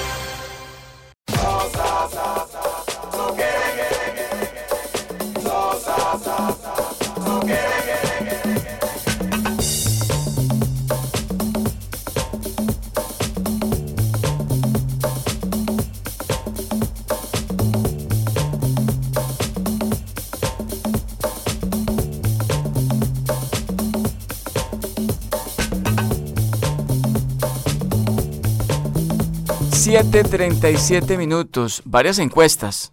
[30.77, 32.93] Siete minutos, varias encuestas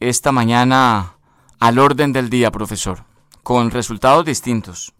[0.00, 1.16] esta mañana
[1.58, 3.04] al orden del día, profesor,
[3.42, 4.92] con resultados distintos.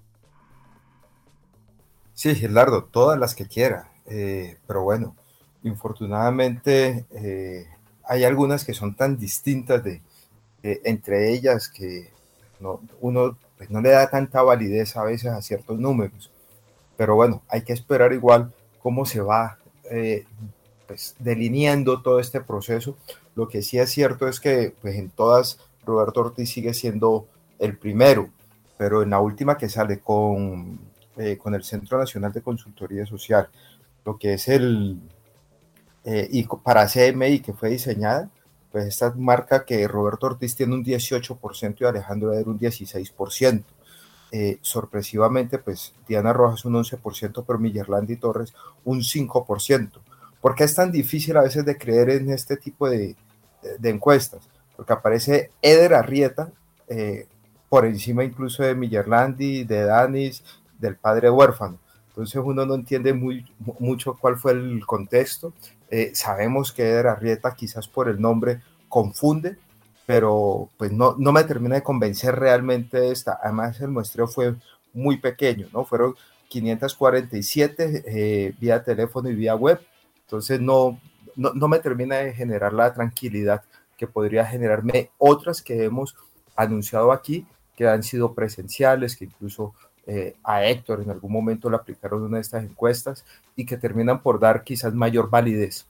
[2.15, 5.15] Sí, Gerardo, todas las que quiera, eh, pero bueno,
[5.63, 7.67] infortunadamente eh,
[8.05, 10.01] hay algunas que son tan distintas de,
[10.63, 12.11] entre ellas que
[13.01, 16.31] uno pues, no le da tanta validez a veces a ciertos números,
[16.97, 19.59] pero bueno, hay que esperar igual cómo se va
[19.91, 20.25] eh,
[20.87, 22.97] pues, delineando todo este proceso.
[23.35, 27.27] Lo que sí es cierto es que pues, en todas Roberto Ortiz sigue siendo
[27.59, 28.31] el primero,
[28.77, 30.81] pero en la última que sale con,
[31.17, 33.49] eh, con el Centro Nacional de Consultoría Social,
[34.05, 34.99] lo que es el,
[36.05, 38.31] eh, y para CMI que fue diseñada,
[38.71, 43.65] pues esta marca que Roberto Ortiz tiene un 18% y Alejandro Eder un 16%.
[44.33, 48.55] Eh, sorpresivamente, pues Diana Rojas un 11%, pero Millerlandi Torres
[48.85, 50.01] un 5%.
[50.47, 53.17] ¿Por qué es tan difícil a veces de creer en este tipo de,
[53.83, 54.49] encuestas?
[54.77, 56.53] Porque aparece Eder Arrieta,
[56.87, 57.27] eh,
[57.69, 60.45] por encima incluso de Millerlandi, de Danis,
[60.79, 61.81] del padre huérfano.
[62.11, 63.45] Entonces uno no entiende muy,
[63.81, 65.53] mucho cuál fue el contexto.
[65.91, 69.59] Eh, sabemos que Eder Arrieta quizás por el nombre confunde,
[70.07, 73.41] pero pues no, no me termina de convencer realmente esta.
[73.43, 74.55] Además el muestreo fue
[74.95, 75.85] muy pequeño, ¿no?
[75.85, 76.15] Fueron
[76.51, 79.81] 547 eh, vía teléfono y vía web
[80.27, 81.01] entonces no,
[81.37, 83.63] no, me termina de generar la tranquilidad
[83.97, 86.17] que podría generarme otras que hemos
[86.57, 87.47] anunciado aquí,
[87.77, 89.73] que han sido presenciales, que incluso
[90.05, 93.25] eh, a Héctor en algún momento le aplicaron una de estas encuestas
[93.55, 95.87] y que terminan por dar quizás mayor validez.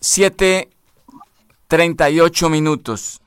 [0.00, 3.20] 7.38 minutos.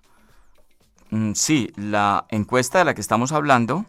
[1.12, 3.86] Mm, sí, la encuesta de la que estamos hablando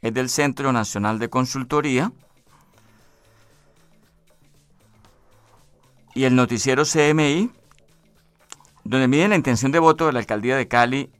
[0.00, 2.10] es del Centro Nacional de Consultoría
[6.18, 7.48] y el noticiero CMI
[8.82, 11.12] donde mide la intención de voto de la alcaldía de Cali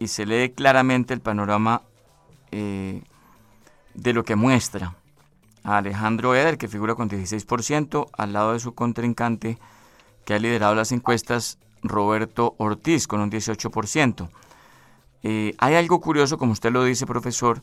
[0.00, 1.82] y se lee claramente el panorama
[2.50, 3.04] eh,
[3.94, 4.96] de lo que muestra
[5.62, 9.58] a Alejandro Eder, que figura con 16%, al lado de su contrincante,
[10.24, 14.28] que ha liderado las encuestas, Roberto Ortiz, con un 18%.
[15.22, 17.62] Eh, hay algo curioso, como usted lo dice, profesor,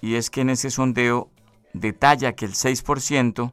[0.00, 1.28] y es que en ese sondeo
[1.74, 3.52] detalla que el 6%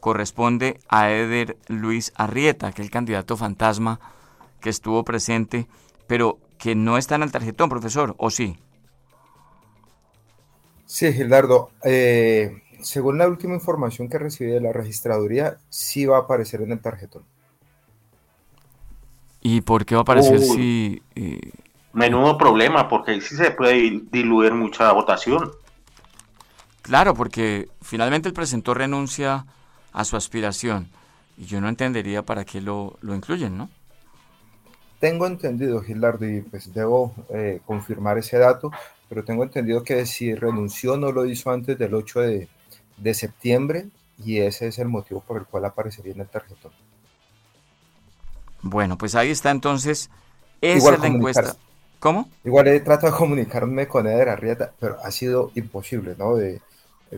[0.00, 4.00] corresponde a Eder Luis Arrieta, que es el candidato fantasma
[4.60, 5.66] que estuvo presente,
[6.06, 8.58] pero que no está en el tarjetón, profesor, ¿o sí?
[10.86, 11.70] Sí, Gildardo.
[11.84, 16.72] Eh, según la última información que recibí de la registraduría, sí va a aparecer en
[16.72, 17.24] el tarjetón.
[19.42, 21.02] ¿Y por qué va a aparecer si...
[21.14, 21.52] Eh,
[21.92, 25.52] menudo problema, porque ahí sí se puede diluir mucha votación.
[26.82, 29.46] Claro, porque finalmente el presentor renuncia
[29.96, 30.88] a su aspiración.
[31.38, 33.70] Y yo no entendería para qué lo, lo incluyen, ¿no?
[35.00, 38.70] Tengo entendido, Gilardo, y pues debo eh, confirmar ese dato,
[39.08, 42.48] pero tengo entendido que si renunció no lo hizo antes del 8 de,
[42.98, 43.86] de septiembre
[44.22, 46.72] y ese es el motivo por el cual aparecería en el tarjetón.
[48.62, 50.10] Bueno, pues ahí está entonces.
[50.60, 51.56] Esa es la encuesta.
[52.00, 52.28] ¿Cómo?
[52.44, 56.36] Igual he tratado de comunicarme con Eder Arrieta, pero ha sido imposible, ¿no?
[56.36, 56.60] De,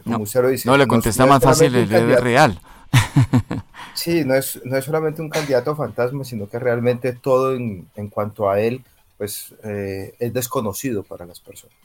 [0.05, 0.69] como usted lo dice.
[0.69, 2.61] No, le contesta más fácil el Eder real.
[3.95, 8.09] sí, no es, no es solamente un candidato fantasma, sino que realmente todo en, en
[8.09, 8.85] cuanto a él,
[9.17, 11.77] pues eh, es desconocido para las personas.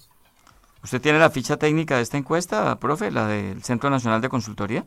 [0.84, 4.86] ¿Usted tiene la ficha técnica de esta encuesta, profe, la del Centro Nacional de Consultoría?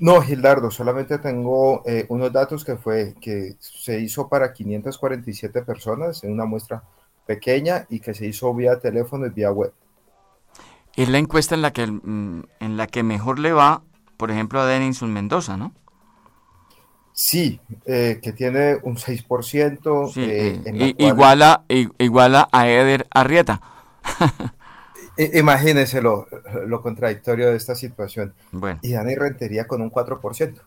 [0.00, 6.24] No, Gildardo, solamente tengo eh, unos datos que fue que se hizo para 547 personas
[6.24, 6.82] en una muestra
[7.26, 9.72] pequeña y que se hizo vía teléfono y vía web.
[11.00, 13.82] Es la encuesta en la que, mm, en la que mejor le va,
[14.18, 15.72] por ejemplo, a Denison Mendoza, ¿no?
[17.14, 20.12] Sí, eh, que tiene un 6%.
[20.16, 23.62] Eh, eh, iguala, iguala a Eder Arrieta.
[25.16, 26.26] Imagínese lo,
[26.82, 28.34] contradictorio de esta situación.
[28.82, 30.60] Y Dani Rentería con un 4%.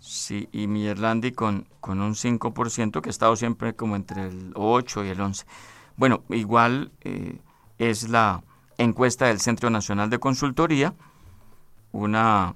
[0.00, 5.06] Sí, y Mierlandi con, con un 5%, que ha estado siempre como entre el 8
[5.06, 5.46] y el 11.
[5.96, 6.92] Bueno, igual
[7.78, 8.42] es la
[8.80, 10.94] encuesta del Centro Nacional de Consultoría,
[11.92, 12.54] una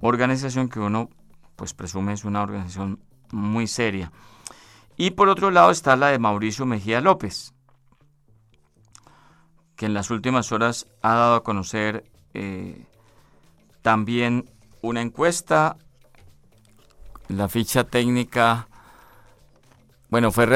[0.00, 1.08] organización que uno
[1.56, 3.00] pues presume es una organización
[3.32, 4.12] muy seria.
[4.96, 7.54] Y por otro lado está la de Mauricio Mejía López,
[9.76, 12.04] que en las últimas horas ha dado a conocer
[12.34, 12.84] eh,
[13.82, 14.50] también
[14.82, 15.76] una encuesta,
[17.28, 18.68] la ficha técnica,
[20.10, 20.46] bueno, fue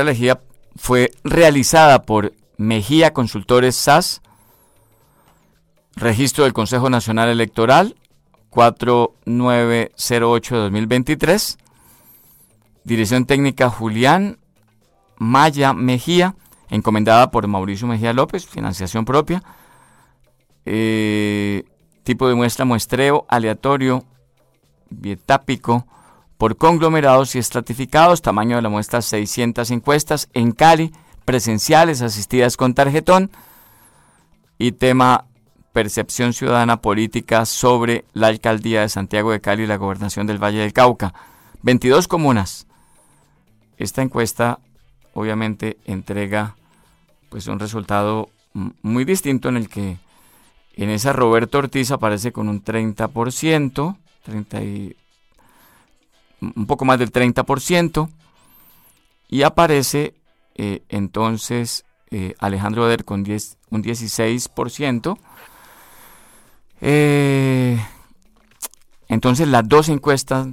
[0.77, 4.23] fue realizada por Mejía Consultores SAS,
[5.97, 7.97] registro del Consejo Nacional Electoral,
[8.51, 11.59] 4908 de 2023.
[12.85, 14.39] Dirección técnica Julián
[15.16, 16.35] Maya Mejía,
[16.69, 19.43] encomendada por Mauricio Mejía López, financiación propia.
[20.64, 21.64] Eh,
[22.02, 24.05] tipo de muestra muestreo aleatorio,
[24.90, 25.86] bietápico,
[26.39, 30.93] por conglomerados y estratificados, tamaño de la muestra 600 encuestas en Cali,
[31.24, 33.31] presenciales asistidas con tarjetón
[34.59, 35.27] y tema
[35.73, 40.59] percepción ciudadana política sobre la alcaldía de Santiago de Cali y la gobernación del Valle
[40.59, 41.15] del Cauca.
[41.62, 42.66] 22 comunas.
[43.78, 44.59] Esta encuesta
[45.15, 46.57] obviamente entrega
[47.28, 49.99] pues un resultado muy distinto en el que
[50.74, 54.61] en esa Roberto Ortiz aparece con un 30%, 30
[56.40, 58.09] un poco más del 30%,
[59.28, 60.15] y aparece
[60.55, 65.19] eh, entonces eh, Alejandro Eder con 10, un 16%,
[66.84, 67.78] eh,
[69.06, 70.48] entonces las dos encuestas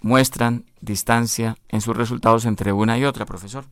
[0.00, 3.64] muestran distancia en sus resultados entre una y otra, profesor.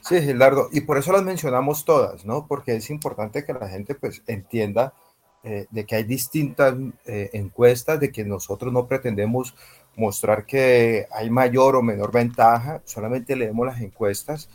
[0.00, 2.46] Sí, Gilardo, y por eso las mencionamos todas, ¿no?
[2.46, 4.94] Porque es importante que la gente pues entienda
[5.42, 6.74] eh, de que hay distintas
[7.06, 9.54] eh, encuestas, de que nosotros no pretendemos
[9.96, 14.48] mostrar que hay mayor o menor ventaja, solamente leemos las encuestas.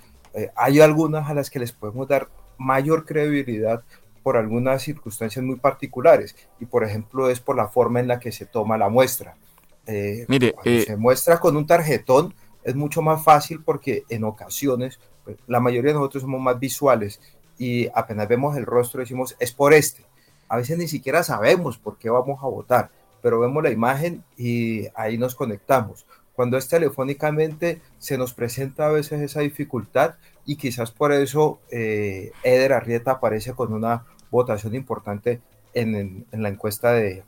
[0.55, 3.83] hay algunas a las que les podemos dar mayor credibilidad
[4.25, 8.31] por algunas circunstancias muy particulares y por ejemplo es por la forma en la que
[8.31, 9.37] se toma la muestra.
[9.85, 12.33] Eh, Mire, eh, se muestra con un tarjetón
[12.63, 17.21] es mucho más fácil porque en ocasiones pues, la mayoría de nosotros somos más visuales
[17.59, 20.03] y apenas vemos el rostro decimos es por este.
[20.49, 22.89] A veces ni siquiera sabemos por qué vamos a votar,
[23.21, 26.07] pero vemos la imagen y ahí nos conectamos.
[26.33, 30.15] Cuando es telefónicamente se nos presenta a veces esa dificultad
[30.47, 34.05] y quizás por eso eh, Eder Arrieta aparece con una
[34.35, 35.41] votación importante
[35.73, 37.23] en, la encuesta de,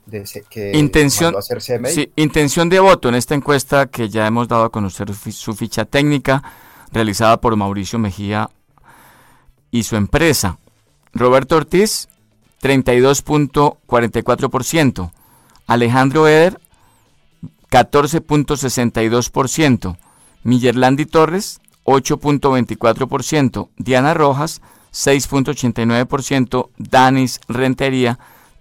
[0.50, 1.62] que intención, hacer
[1.92, 5.86] Sí, intención de voto en esta encuesta que ya hemos dado a conocer su ficha
[5.86, 6.42] técnica
[6.92, 8.50] realizada por Mauricio Mejía
[9.70, 10.58] y su empresa.
[11.14, 12.08] Roberto Ortiz,
[12.62, 15.12] 32.44%.
[15.68, 16.60] Alejandro Eder,
[17.70, 19.98] 14.62%.
[20.44, 23.70] Millerlandi Torres, 8.24%.
[23.78, 24.62] Diana Rojas,
[24.98, 26.70] 6.89%.
[26.78, 28.18] Danis Rentería,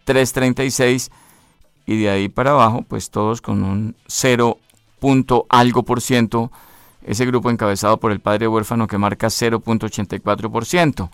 [0.06, 1.10] 3.36%.
[1.86, 4.58] Y de ahí para abajo, pues todos con un 0.
[5.48, 6.50] algo por ciento.
[7.02, 11.08] Ese grupo encabezado por el padre huérfano que marca 0.84%.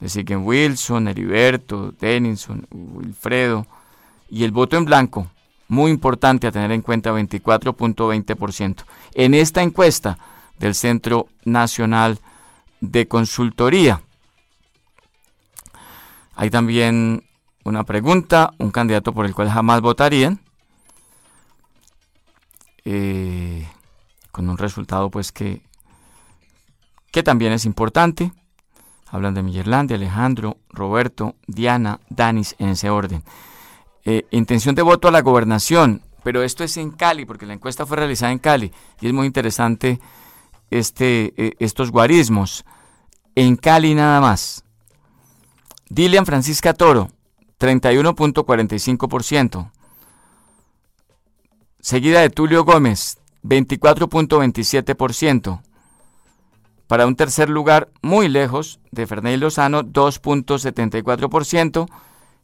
[0.00, 3.66] Le siguen Wilson, Heriberto, Denison, Wilfredo.
[4.28, 5.26] Y el voto en blanco,
[5.68, 8.84] muy importante a tener en cuenta, 24.20%.
[9.14, 10.18] En esta encuesta
[10.58, 12.20] del Centro Nacional
[12.80, 14.02] de Consultoría.
[16.40, 17.28] Hay también
[17.64, 20.40] una pregunta, un candidato por el cual jamás votarían,
[22.86, 23.68] eh,
[24.30, 25.60] con un resultado pues que,
[27.12, 28.32] que también es importante.
[29.08, 33.22] Hablan de Millerland, Alejandro, Roberto, Diana, Danis, en ese orden.
[34.06, 37.84] Eh, intención de voto a la gobernación, pero esto es en Cali, porque la encuesta
[37.84, 38.72] fue realizada en Cali
[39.02, 40.00] y es muy interesante
[40.70, 42.64] este, eh, estos guarismos.
[43.34, 44.64] En Cali nada más.
[45.92, 47.10] Dilian Francisca Toro,
[47.58, 49.72] 31.45%.
[51.80, 55.62] Seguida de Tulio Gómez, 24.27%.
[56.86, 61.88] Para un tercer lugar muy lejos de Ferney Lozano, 2.74%.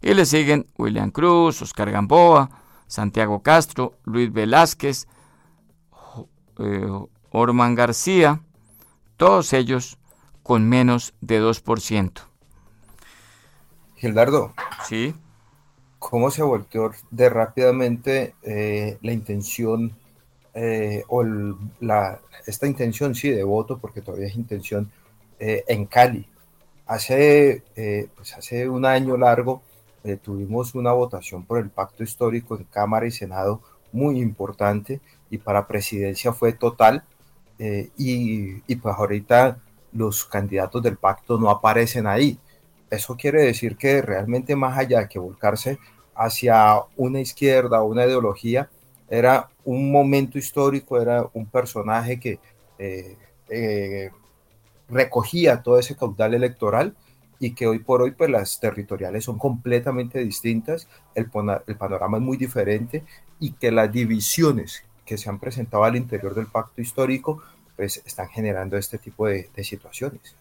[0.03, 2.51] Y le siguen William Cruz, Oscar Gamboa,
[2.89, 5.07] Santiago Castro, Luis Velázquez,
[6.59, 6.89] eh,
[7.31, 8.43] Orman García,
[9.17, 9.99] todos ellos
[10.43, 12.23] con menos de 2%.
[13.97, 14.55] Gildardo.
[14.89, 15.15] Sí.
[15.99, 19.97] ¿Cómo se volteó de rápidamente eh, la intención
[20.55, 21.25] eh, o
[21.81, 24.91] la, esta intención, sí, de voto, porque todavía es intención,
[25.39, 26.27] en Cali?
[26.87, 27.63] Hace,
[28.15, 29.63] pues hace un año largo
[30.07, 33.61] eh, tuvimos una votación por el pacto histórico en Cámara y Senado
[33.91, 35.01] muy importante
[35.31, 37.03] y para presidencia fue total.
[37.59, 39.59] Eh, y, y, pues ahorita
[39.93, 42.39] los candidatos del pacto no aparecen ahí.
[42.91, 45.79] Eso quiere decir que realmente más allá de que volcarse
[46.15, 48.71] hacia una izquierda o una ideología,
[49.09, 52.39] era un momento histórico, era un personaje que
[52.79, 54.11] eh,
[54.89, 56.95] recogía todo ese caudal electoral
[57.39, 62.37] y que hoy por hoy pues las territoriales son completamente distintas, el, panorama es muy
[62.37, 63.05] diferente
[63.39, 67.43] y que las divisiones que se han presentado al interior del pacto histórico
[67.77, 70.35] pues están generando este tipo de, situaciones.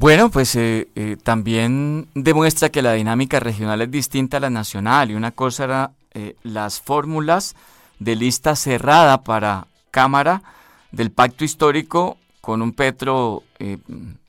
[0.00, 5.10] Bueno, pues eh, eh, también demuestra que la dinámica regional es distinta a la nacional
[5.10, 7.54] y una cosa era eh, las fórmulas
[7.98, 10.42] de lista cerrada para Cámara
[10.90, 13.42] del pacto histórico con un Petro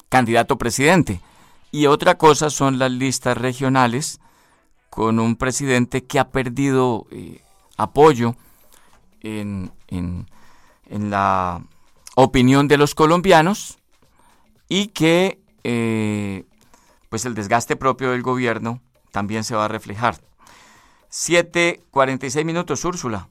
[0.09, 1.21] candidato presidente.
[1.71, 4.19] Y otra cosa son las listas regionales
[4.89, 7.07] con un presidente que ha perdido
[7.77, 8.35] apoyo
[9.21, 10.25] en, en,
[11.09, 11.61] la
[12.15, 13.77] opinión de los colombianos
[14.67, 16.45] y que eh,
[17.09, 18.81] pues el desgaste propio del gobierno
[19.11, 20.15] también se va a reflejar.
[21.09, 23.27] 7.46 minutos, Úrsula.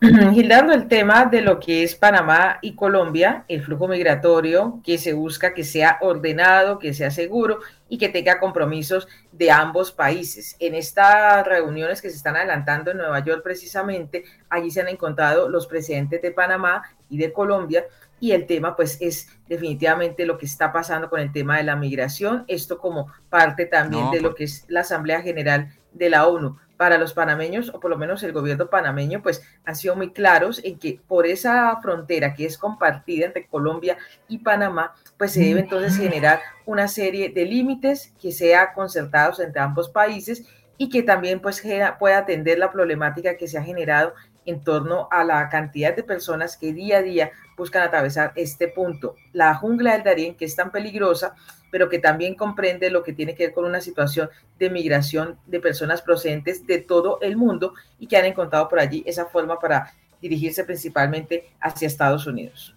[0.32, 5.12] Gildardo, el tema de lo que es Panamá y Colombia, el flujo migratorio que se
[5.12, 10.56] busca que sea ordenado, que sea seguro y que tenga compromisos de ambos países.
[10.58, 15.50] En estas reuniones que se están adelantando en Nueva York precisamente, allí se han encontrado
[15.50, 17.84] los presidentes de Panamá y de Colombia
[18.20, 21.74] y el tema pues es definitivamente lo que está pasando con el tema de la
[21.74, 26.56] migración, esto como parte también de lo que es la Asamblea General de la ONU.
[26.76, 30.62] Para los panameños, o por lo menos el gobierno panameño, pues han sido muy claros
[30.64, 33.98] en que por esa frontera que es compartida entre Colombia
[34.28, 39.60] y Panamá, pues se debe entonces generar una serie de límites que sea concertados entre
[39.60, 40.46] ambos países
[40.78, 41.62] y que también pues
[41.98, 44.14] pueda atender la problemática que se ha generado
[44.46, 47.30] en torno a la cantidad de personas que día a día
[47.60, 49.16] buscan atravesar este punto.
[49.32, 51.34] La jungla del Darién, que es tan peligrosa,
[51.70, 55.60] pero que también comprende lo que tiene que ver con una situación de migración de
[55.60, 59.92] personas procedentes de todo el mundo y que han encontrado por allí esa forma para
[60.22, 62.74] dirigirse principalmente hacia Estados Unidos.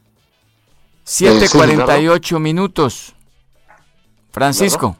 [1.05, 3.15] 7.48 minutos.
[4.31, 4.97] Francisco.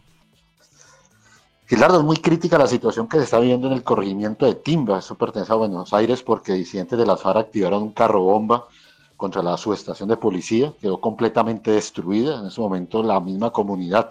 [1.68, 5.00] Gilardo, es muy crítica la situación que se está viendo en el corregimiento de Timba,
[5.00, 8.68] eso pertenece a Buenos Aires porque disidentes de las FARC activaron un carro bomba
[9.18, 12.40] contra la subestación de policía, quedó completamente destruida.
[12.40, 14.10] En ese momento la misma comunidad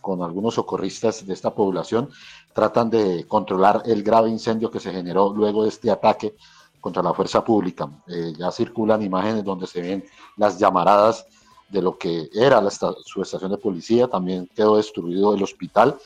[0.00, 2.10] con algunos socorristas de esta población,
[2.52, 6.34] tratan de controlar el grave incendio que se generó luego de este ataque
[6.80, 7.88] contra la fuerza pública.
[8.06, 10.04] Eh, ya circulan imágenes donde se ven
[10.36, 11.26] las llamaradas
[11.68, 15.96] de lo que era la su estación de policía, también quedó destruido el hospital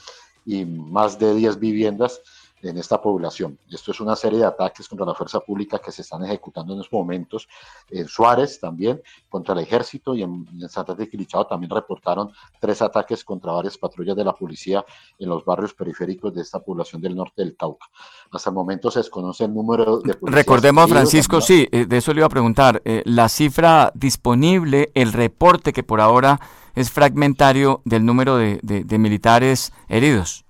[0.45, 2.21] y más de 10 viviendas
[2.69, 3.59] en esta población.
[3.71, 6.81] Esto es una serie de ataques contra la fuerza pública que se están ejecutando en
[6.81, 7.49] estos momentos
[7.91, 12.31] en Suárez también, contra el ejército y en, Santa Fe Quilichao también reportaron
[12.61, 14.85] tres ataques contra varias patrullas de la policía
[15.19, 17.87] en los barrios periféricos de esta población del norte del Cauca.
[18.31, 22.21] Hasta el momento se desconoce el número de Recordemos, Francisco, sí, eh, de eso le
[22.21, 26.41] iba a preguntar, eh, la cifra disponible, el reporte que por ahora
[26.75, 30.44] es fragmentario del número de militares heridos.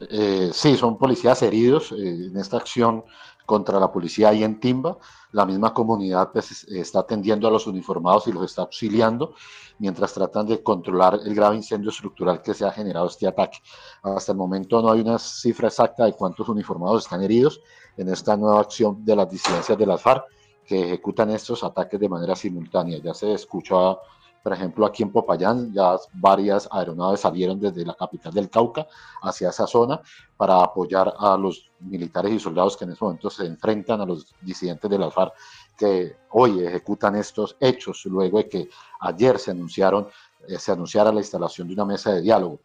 [0.00, 3.04] Eh, sí, son policías heridos eh, en esta acción
[3.46, 4.98] contra la policía ahí en Timba.
[5.32, 9.34] La misma comunidad pues, está atendiendo a los uniformados y los está auxiliando
[9.78, 13.58] mientras tratan de controlar el grave incendio estructural que se ha generado este ataque.
[14.02, 17.60] Hasta el momento no hay una cifra exacta de cuántos uniformados están heridos
[17.96, 20.24] en esta nueva acción de las disidencias de las FARC
[20.64, 22.98] que ejecutan estos ataques de manera simultánea.
[22.98, 23.98] Ya se escuchó
[24.44, 28.86] por ejemplo, aquí en Popayán ya varias aeronaves salieron desde la capital del Cauca
[29.22, 30.02] hacia esa zona
[30.36, 34.34] para apoyar a los militares y soldados que en ese momento se enfrentan a los
[34.42, 35.32] disidentes de las FARC
[35.78, 38.68] que hoy ejecutan estos hechos luego de que
[39.00, 40.08] ayer se anunciaron
[40.46, 42.60] eh, se anunciara la instalación de una mesa de diálogo.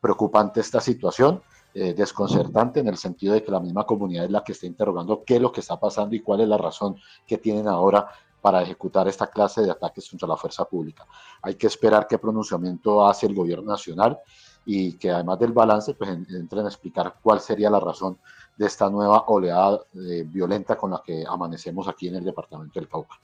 [0.00, 1.42] Preocupante esta situación,
[1.72, 5.24] eh, desconcertante en el sentido de que la misma comunidad es la que está interrogando
[5.24, 6.96] qué es lo que está pasando y cuál es la razón
[7.26, 8.08] que tienen ahora
[8.42, 11.06] para ejecutar esta clase de ataques contra la fuerza pública.
[11.40, 14.18] Hay que esperar qué pronunciamiento hace el gobierno nacional
[14.66, 18.18] y que además del balance, pues entren a explicar cuál sería la razón
[18.56, 22.88] de esta nueva oleada eh, violenta con la que amanecemos aquí en el departamento del
[22.88, 23.16] Cauca.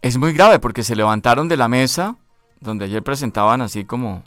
[0.00, 2.16] Es muy grave porque se levantaron de la mesa
[2.60, 4.22] donde ayer presentaban así como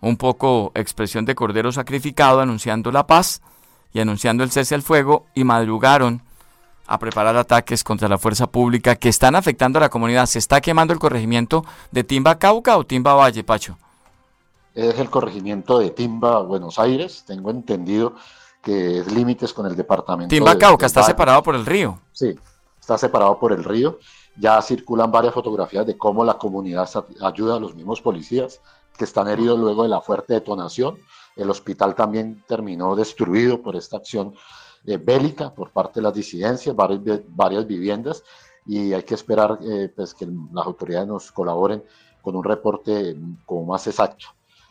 [0.00, 3.40] un poco expresión de cordero sacrificado anunciando la paz
[3.92, 6.22] y anunciando el cese al fuego y madrugaron
[6.88, 10.26] a preparar ataques contra la fuerza pública que están afectando a la comunidad.
[10.26, 13.76] ¿Se está quemando el corregimiento de Timba Cauca o Timba Valle, Pacho?
[14.74, 18.14] Es el corregimiento de Timba Buenos Aires, tengo entendido
[18.62, 20.30] que es límites con el departamento.
[20.30, 21.98] Timba Cauca está separado por el río.
[22.12, 22.34] Sí,
[22.80, 23.98] está separado por el río.
[24.36, 26.88] Ya circulan varias fotografías de cómo la comunidad
[27.20, 28.60] ayuda a los mismos policías
[28.96, 30.98] que están heridos luego de la fuerte detonación.
[31.36, 34.34] El hospital también terminó destruido por esta acción
[34.86, 38.22] eh, bélica por parte de las disidencias, varias, varias viviendas,
[38.66, 41.82] y hay que esperar eh, pues, que las autoridades nos colaboren
[42.20, 44.26] con un reporte como más exacto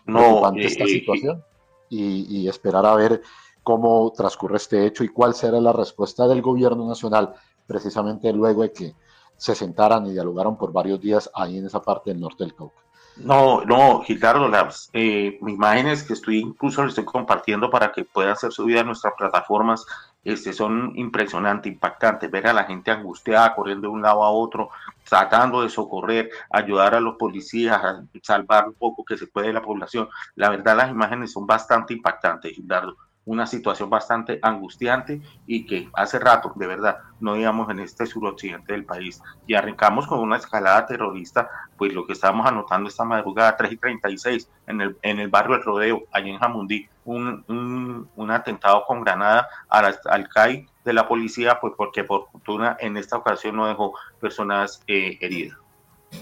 [0.06, 1.44] no, ante esta situación
[1.90, 3.22] y, y, esperar a ver
[3.64, 7.34] cómo transcurre este hecho y cuál será la respuesta del gobierno nacional
[7.66, 8.96] precisamente luego de que
[9.36, 12.87] se sentaran y dialogaron por varios días ahí en esa parte del norte del Cauca.
[13.20, 18.36] No, no, Gildardo, las eh, imágenes que estoy incluso les estoy compartiendo para que puedan
[18.36, 19.86] ser subidas a nuestras plataformas
[20.24, 22.30] este, son impresionantes, impactantes.
[22.30, 24.70] Ver a la gente angustiada, corriendo de un lado a otro,
[25.08, 27.82] tratando de socorrer, ayudar a los policías,
[28.22, 30.10] salvar un poco que se puede de la población.
[30.36, 32.98] La verdad, las imágenes son bastante impactantes, Gildardo
[33.28, 38.72] una situación bastante angustiante y que hace rato, de verdad, no íbamos en este suroccidente
[38.72, 39.22] del país.
[39.46, 43.78] Y arrancamos con una escalada terrorista, pues lo que estábamos anotando esta madrugada, 3 y
[43.78, 49.02] 36, en el, en el barrio del Rodeo, allí en Jamundí, un, un, atentado con
[49.02, 53.68] granada al, al CAI de la policía, pues porque por fortuna en esta ocasión no
[53.68, 55.58] dejó personas eh, heridas.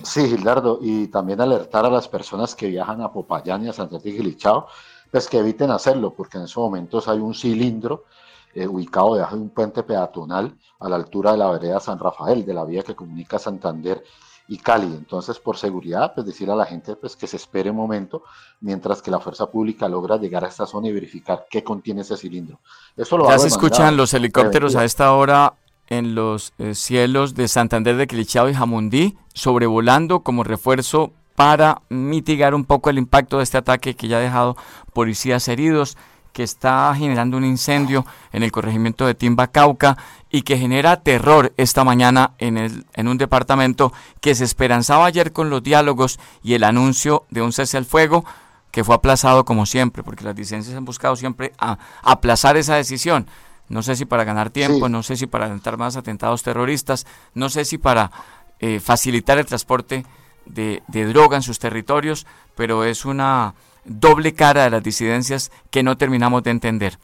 [0.04, 4.00] Sí, Gildardo, y también alertar a las personas que viajan a Popayán y a Santa
[4.00, 4.68] Fe Gilichao,
[5.12, 8.06] pues que eviten hacerlo, porque en esos momentos hay un cilindro
[8.54, 12.46] eh, ubicado debajo de un puente peatonal a la altura de la vereda San Rafael,
[12.46, 14.04] de la vía que comunica Santander
[14.48, 14.88] y Cali.
[14.88, 18.24] Entonces, por seguridad, pues decirle a la gente pues, que se espere un momento
[18.62, 22.18] mientras que la fuerza pública logra llegar a esta zona y verificar qué contiene ese
[22.18, 22.60] cilindro.
[22.96, 25.56] Eso lo ya se escuchan los helicópteros a esta hora
[25.88, 32.56] en los eh, cielos de Santander de Quilichao y Jamundí, sobrevolando como refuerzo para mitigar
[32.56, 34.56] un poco el impacto de este ataque que ya ha dejado
[34.94, 35.98] policías heridos,
[36.32, 39.98] que está generando un incendio en el corregimiento de Timba Cauca
[40.30, 45.32] y que genera terror esta mañana en, el, en un departamento que se esperanzaba ayer
[45.32, 48.26] con los diálogos y el anuncio de un cese al fuego
[48.72, 53.28] que fue aplazado como siempre, porque las licencias han buscado siempre a, aplazar esa decisión.
[53.70, 57.48] No sé si para ganar tiempo, no sé si para alentar más atentados terroristas, no
[57.48, 58.12] sé si para
[58.60, 60.06] eh, facilitar el transporte
[60.46, 65.98] de, droga en sus territorios, pero es una doble cara de las disidencias que no
[65.98, 67.00] terminamos de entender.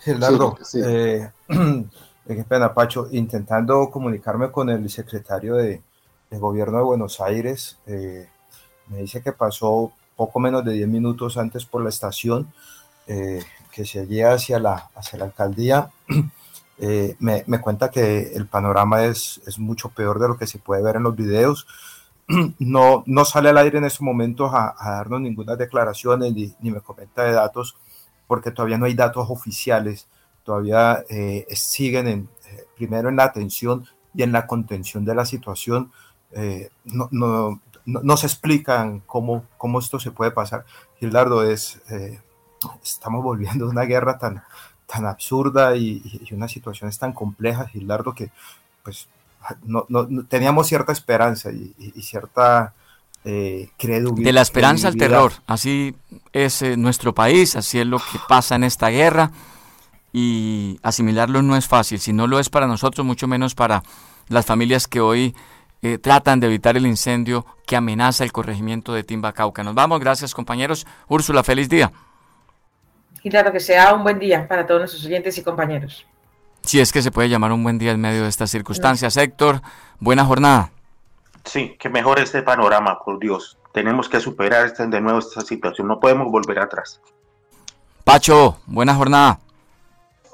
[0.00, 5.80] Gerardo, eh, qué pena, Pacho, intentando comunicarme con el secretario de,
[6.30, 8.26] gobierno de Buenos Aires, eh,
[8.88, 12.52] me dice que pasó poco menos de 10 minutos antes por la estación
[13.72, 15.90] que seguía hacia la, hacia la alcaldía.
[17.18, 20.82] me, me, cuenta que el panorama es, es mucho peor de lo que se puede
[20.82, 21.66] ver en los videos.
[22.58, 26.80] No, no sale al aire en estos momentos a, darnos ninguna declaración ni, ni, me
[26.80, 27.76] comenta de datos
[28.26, 30.08] porque todavía no hay datos oficiales,
[30.44, 35.26] todavía eh, siguen en, eh, primero en la atención y en la contención de la
[35.26, 35.92] situación.
[36.32, 40.64] Eh, no, no, no, se explican cómo, cómo esto se puede pasar.
[40.98, 41.82] Gildardo, es,
[42.82, 44.42] estamos volviendo a una guerra tan,
[44.86, 48.30] tan absurda y, y una situación tan compleja, Gildardo, que
[48.82, 49.08] pues
[49.64, 52.74] no, no, teníamos cierta esperanza y, cierta
[53.24, 54.24] eh, credibilidad.
[54.24, 55.94] De la esperanza al terror, así
[56.32, 59.30] es eh, nuestro país, así es lo que pasa en esta guerra
[60.12, 63.82] y asimilarlo no es fácil, si no lo es para nosotros, mucho menos para
[64.28, 65.34] las familias que hoy
[65.82, 69.64] eh, tratan de evitar el incendio que amenaza el corregimiento de Timba Cauca.
[69.64, 70.86] Nos vamos, gracias compañeros.
[71.08, 71.90] Úrsula, feliz día.
[73.22, 76.06] Y claro que sea un buen día para todos nuestros oyentes y compañeros.
[76.64, 79.16] Si es que se puede llamar un buen día en medio de estas circunstancias.
[79.16, 79.62] Héctor,
[79.98, 80.70] buena jornada.
[81.44, 83.58] Sí, que mejor este panorama, por Dios.
[83.72, 87.00] Tenemos que superar este, de nuevo esta situación, no podemos volver atrás.
[88.04, 89.40] Pacho, buena jornada.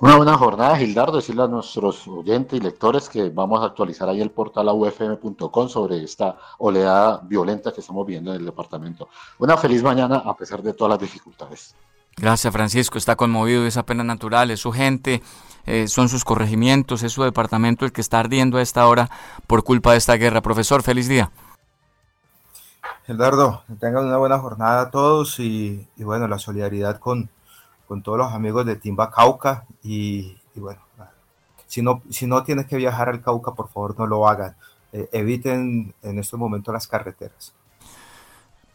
[0.00, 1.16] Una buena jornada, Gildardo.
[1.16, 6.02] Decirle a nuestros oyentes y lectores que vamos a actualizar ahí el portal ufm.com sobre
[6.04, 9.08] esta oleada violenta que estamos viendo en el departamento.
[9.38, 11.74] Una feliz mañana a pesar de todas las dificultades.
[12.16, 12.96] Gracias, Francisco.
[12.96, 15.20] Está conmovido, esa pena natural, es su gente,
[15.66, 19.10] eh, son sus corregimientos, es su departamento el que está ardiendo a esta hora
[19.46, 20.40] por culpa de esta guerra.
[20.40, 21.30] Profesor, feliz día.
[23.06, 27.30] Eduardo, tengan una buena jornada a todos y, bueno, la solidaridad con,
[27.86, 30.80] con, todos los amigos de Timba Cauca y, bueno,
[31.66, 34.56] si no, si no tienes que viajar al Cauca, por favor no lo hagan.
[34.92, 37.54] Eh, eviten en estos momentos las carreteras.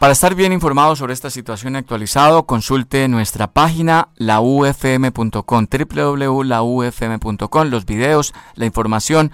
[0.04, 8.34] Para estar bien informado sobre esta situación actualizado, consulte nuestra página laufm.com, www.laufm.com, los videos,
[8.56, 9.32] la información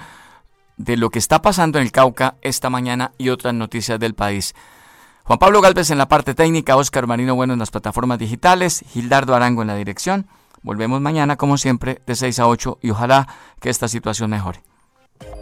[0.77, 4.53] de lo que está pasando en el Cauca esta mañana y otras noticias del país.
[5.23, 9.33] Juan Pablo Galvez en la parte técnica, Oscar Marino Bueno en las plataformas digitales, Gildardo
[9.33, 10.27] Arango en la dirección.
[10.61, 13.27] Volvemos mañana, como siempre, de 6 a 8 y ojalá
[13.59, 14.61] que esta situación mejore.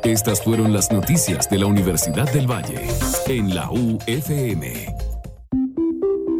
[0.05, 2.87] Estas fueron las noticias de la Universidad del Valle
[3.27, 5.06] en la UFM.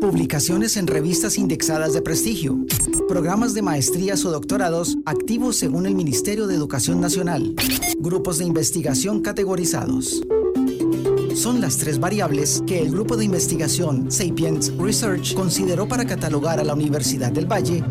[0.01, 2.59] Publicaciones en revistas indexadas de prestigio.
[3.07, 7.55] Programas de maestrías o doctorados activos según el Ministerio de Educación Nacional.
[7.99, 10.21] Grupos de investigación categorizados.
[11.33, 16.63] Son las tres variables que el grupo de investigación Sapiens Research consideró para catalogar a
[16.63, 17.83] la Universidad del Valle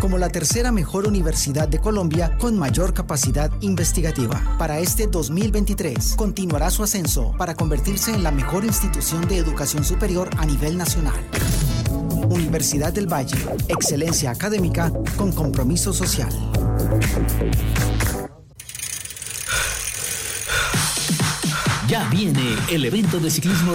[0.00, 4.42] como la tercera mejor universidad de Colombia con mayor capacidad investigativa.
[4.58, 10.30] Para este 2023, continuará su ascenso para convertirse en la mejor institución de educación superior
[10.38, 11.20] a nivel nacional.
[12.30, 13.36] Universidad del Valle,
[13.68, 16.30] excelencia académica con compromiso social.
[21.88, 23.74] Ya viene el evento de ciclismo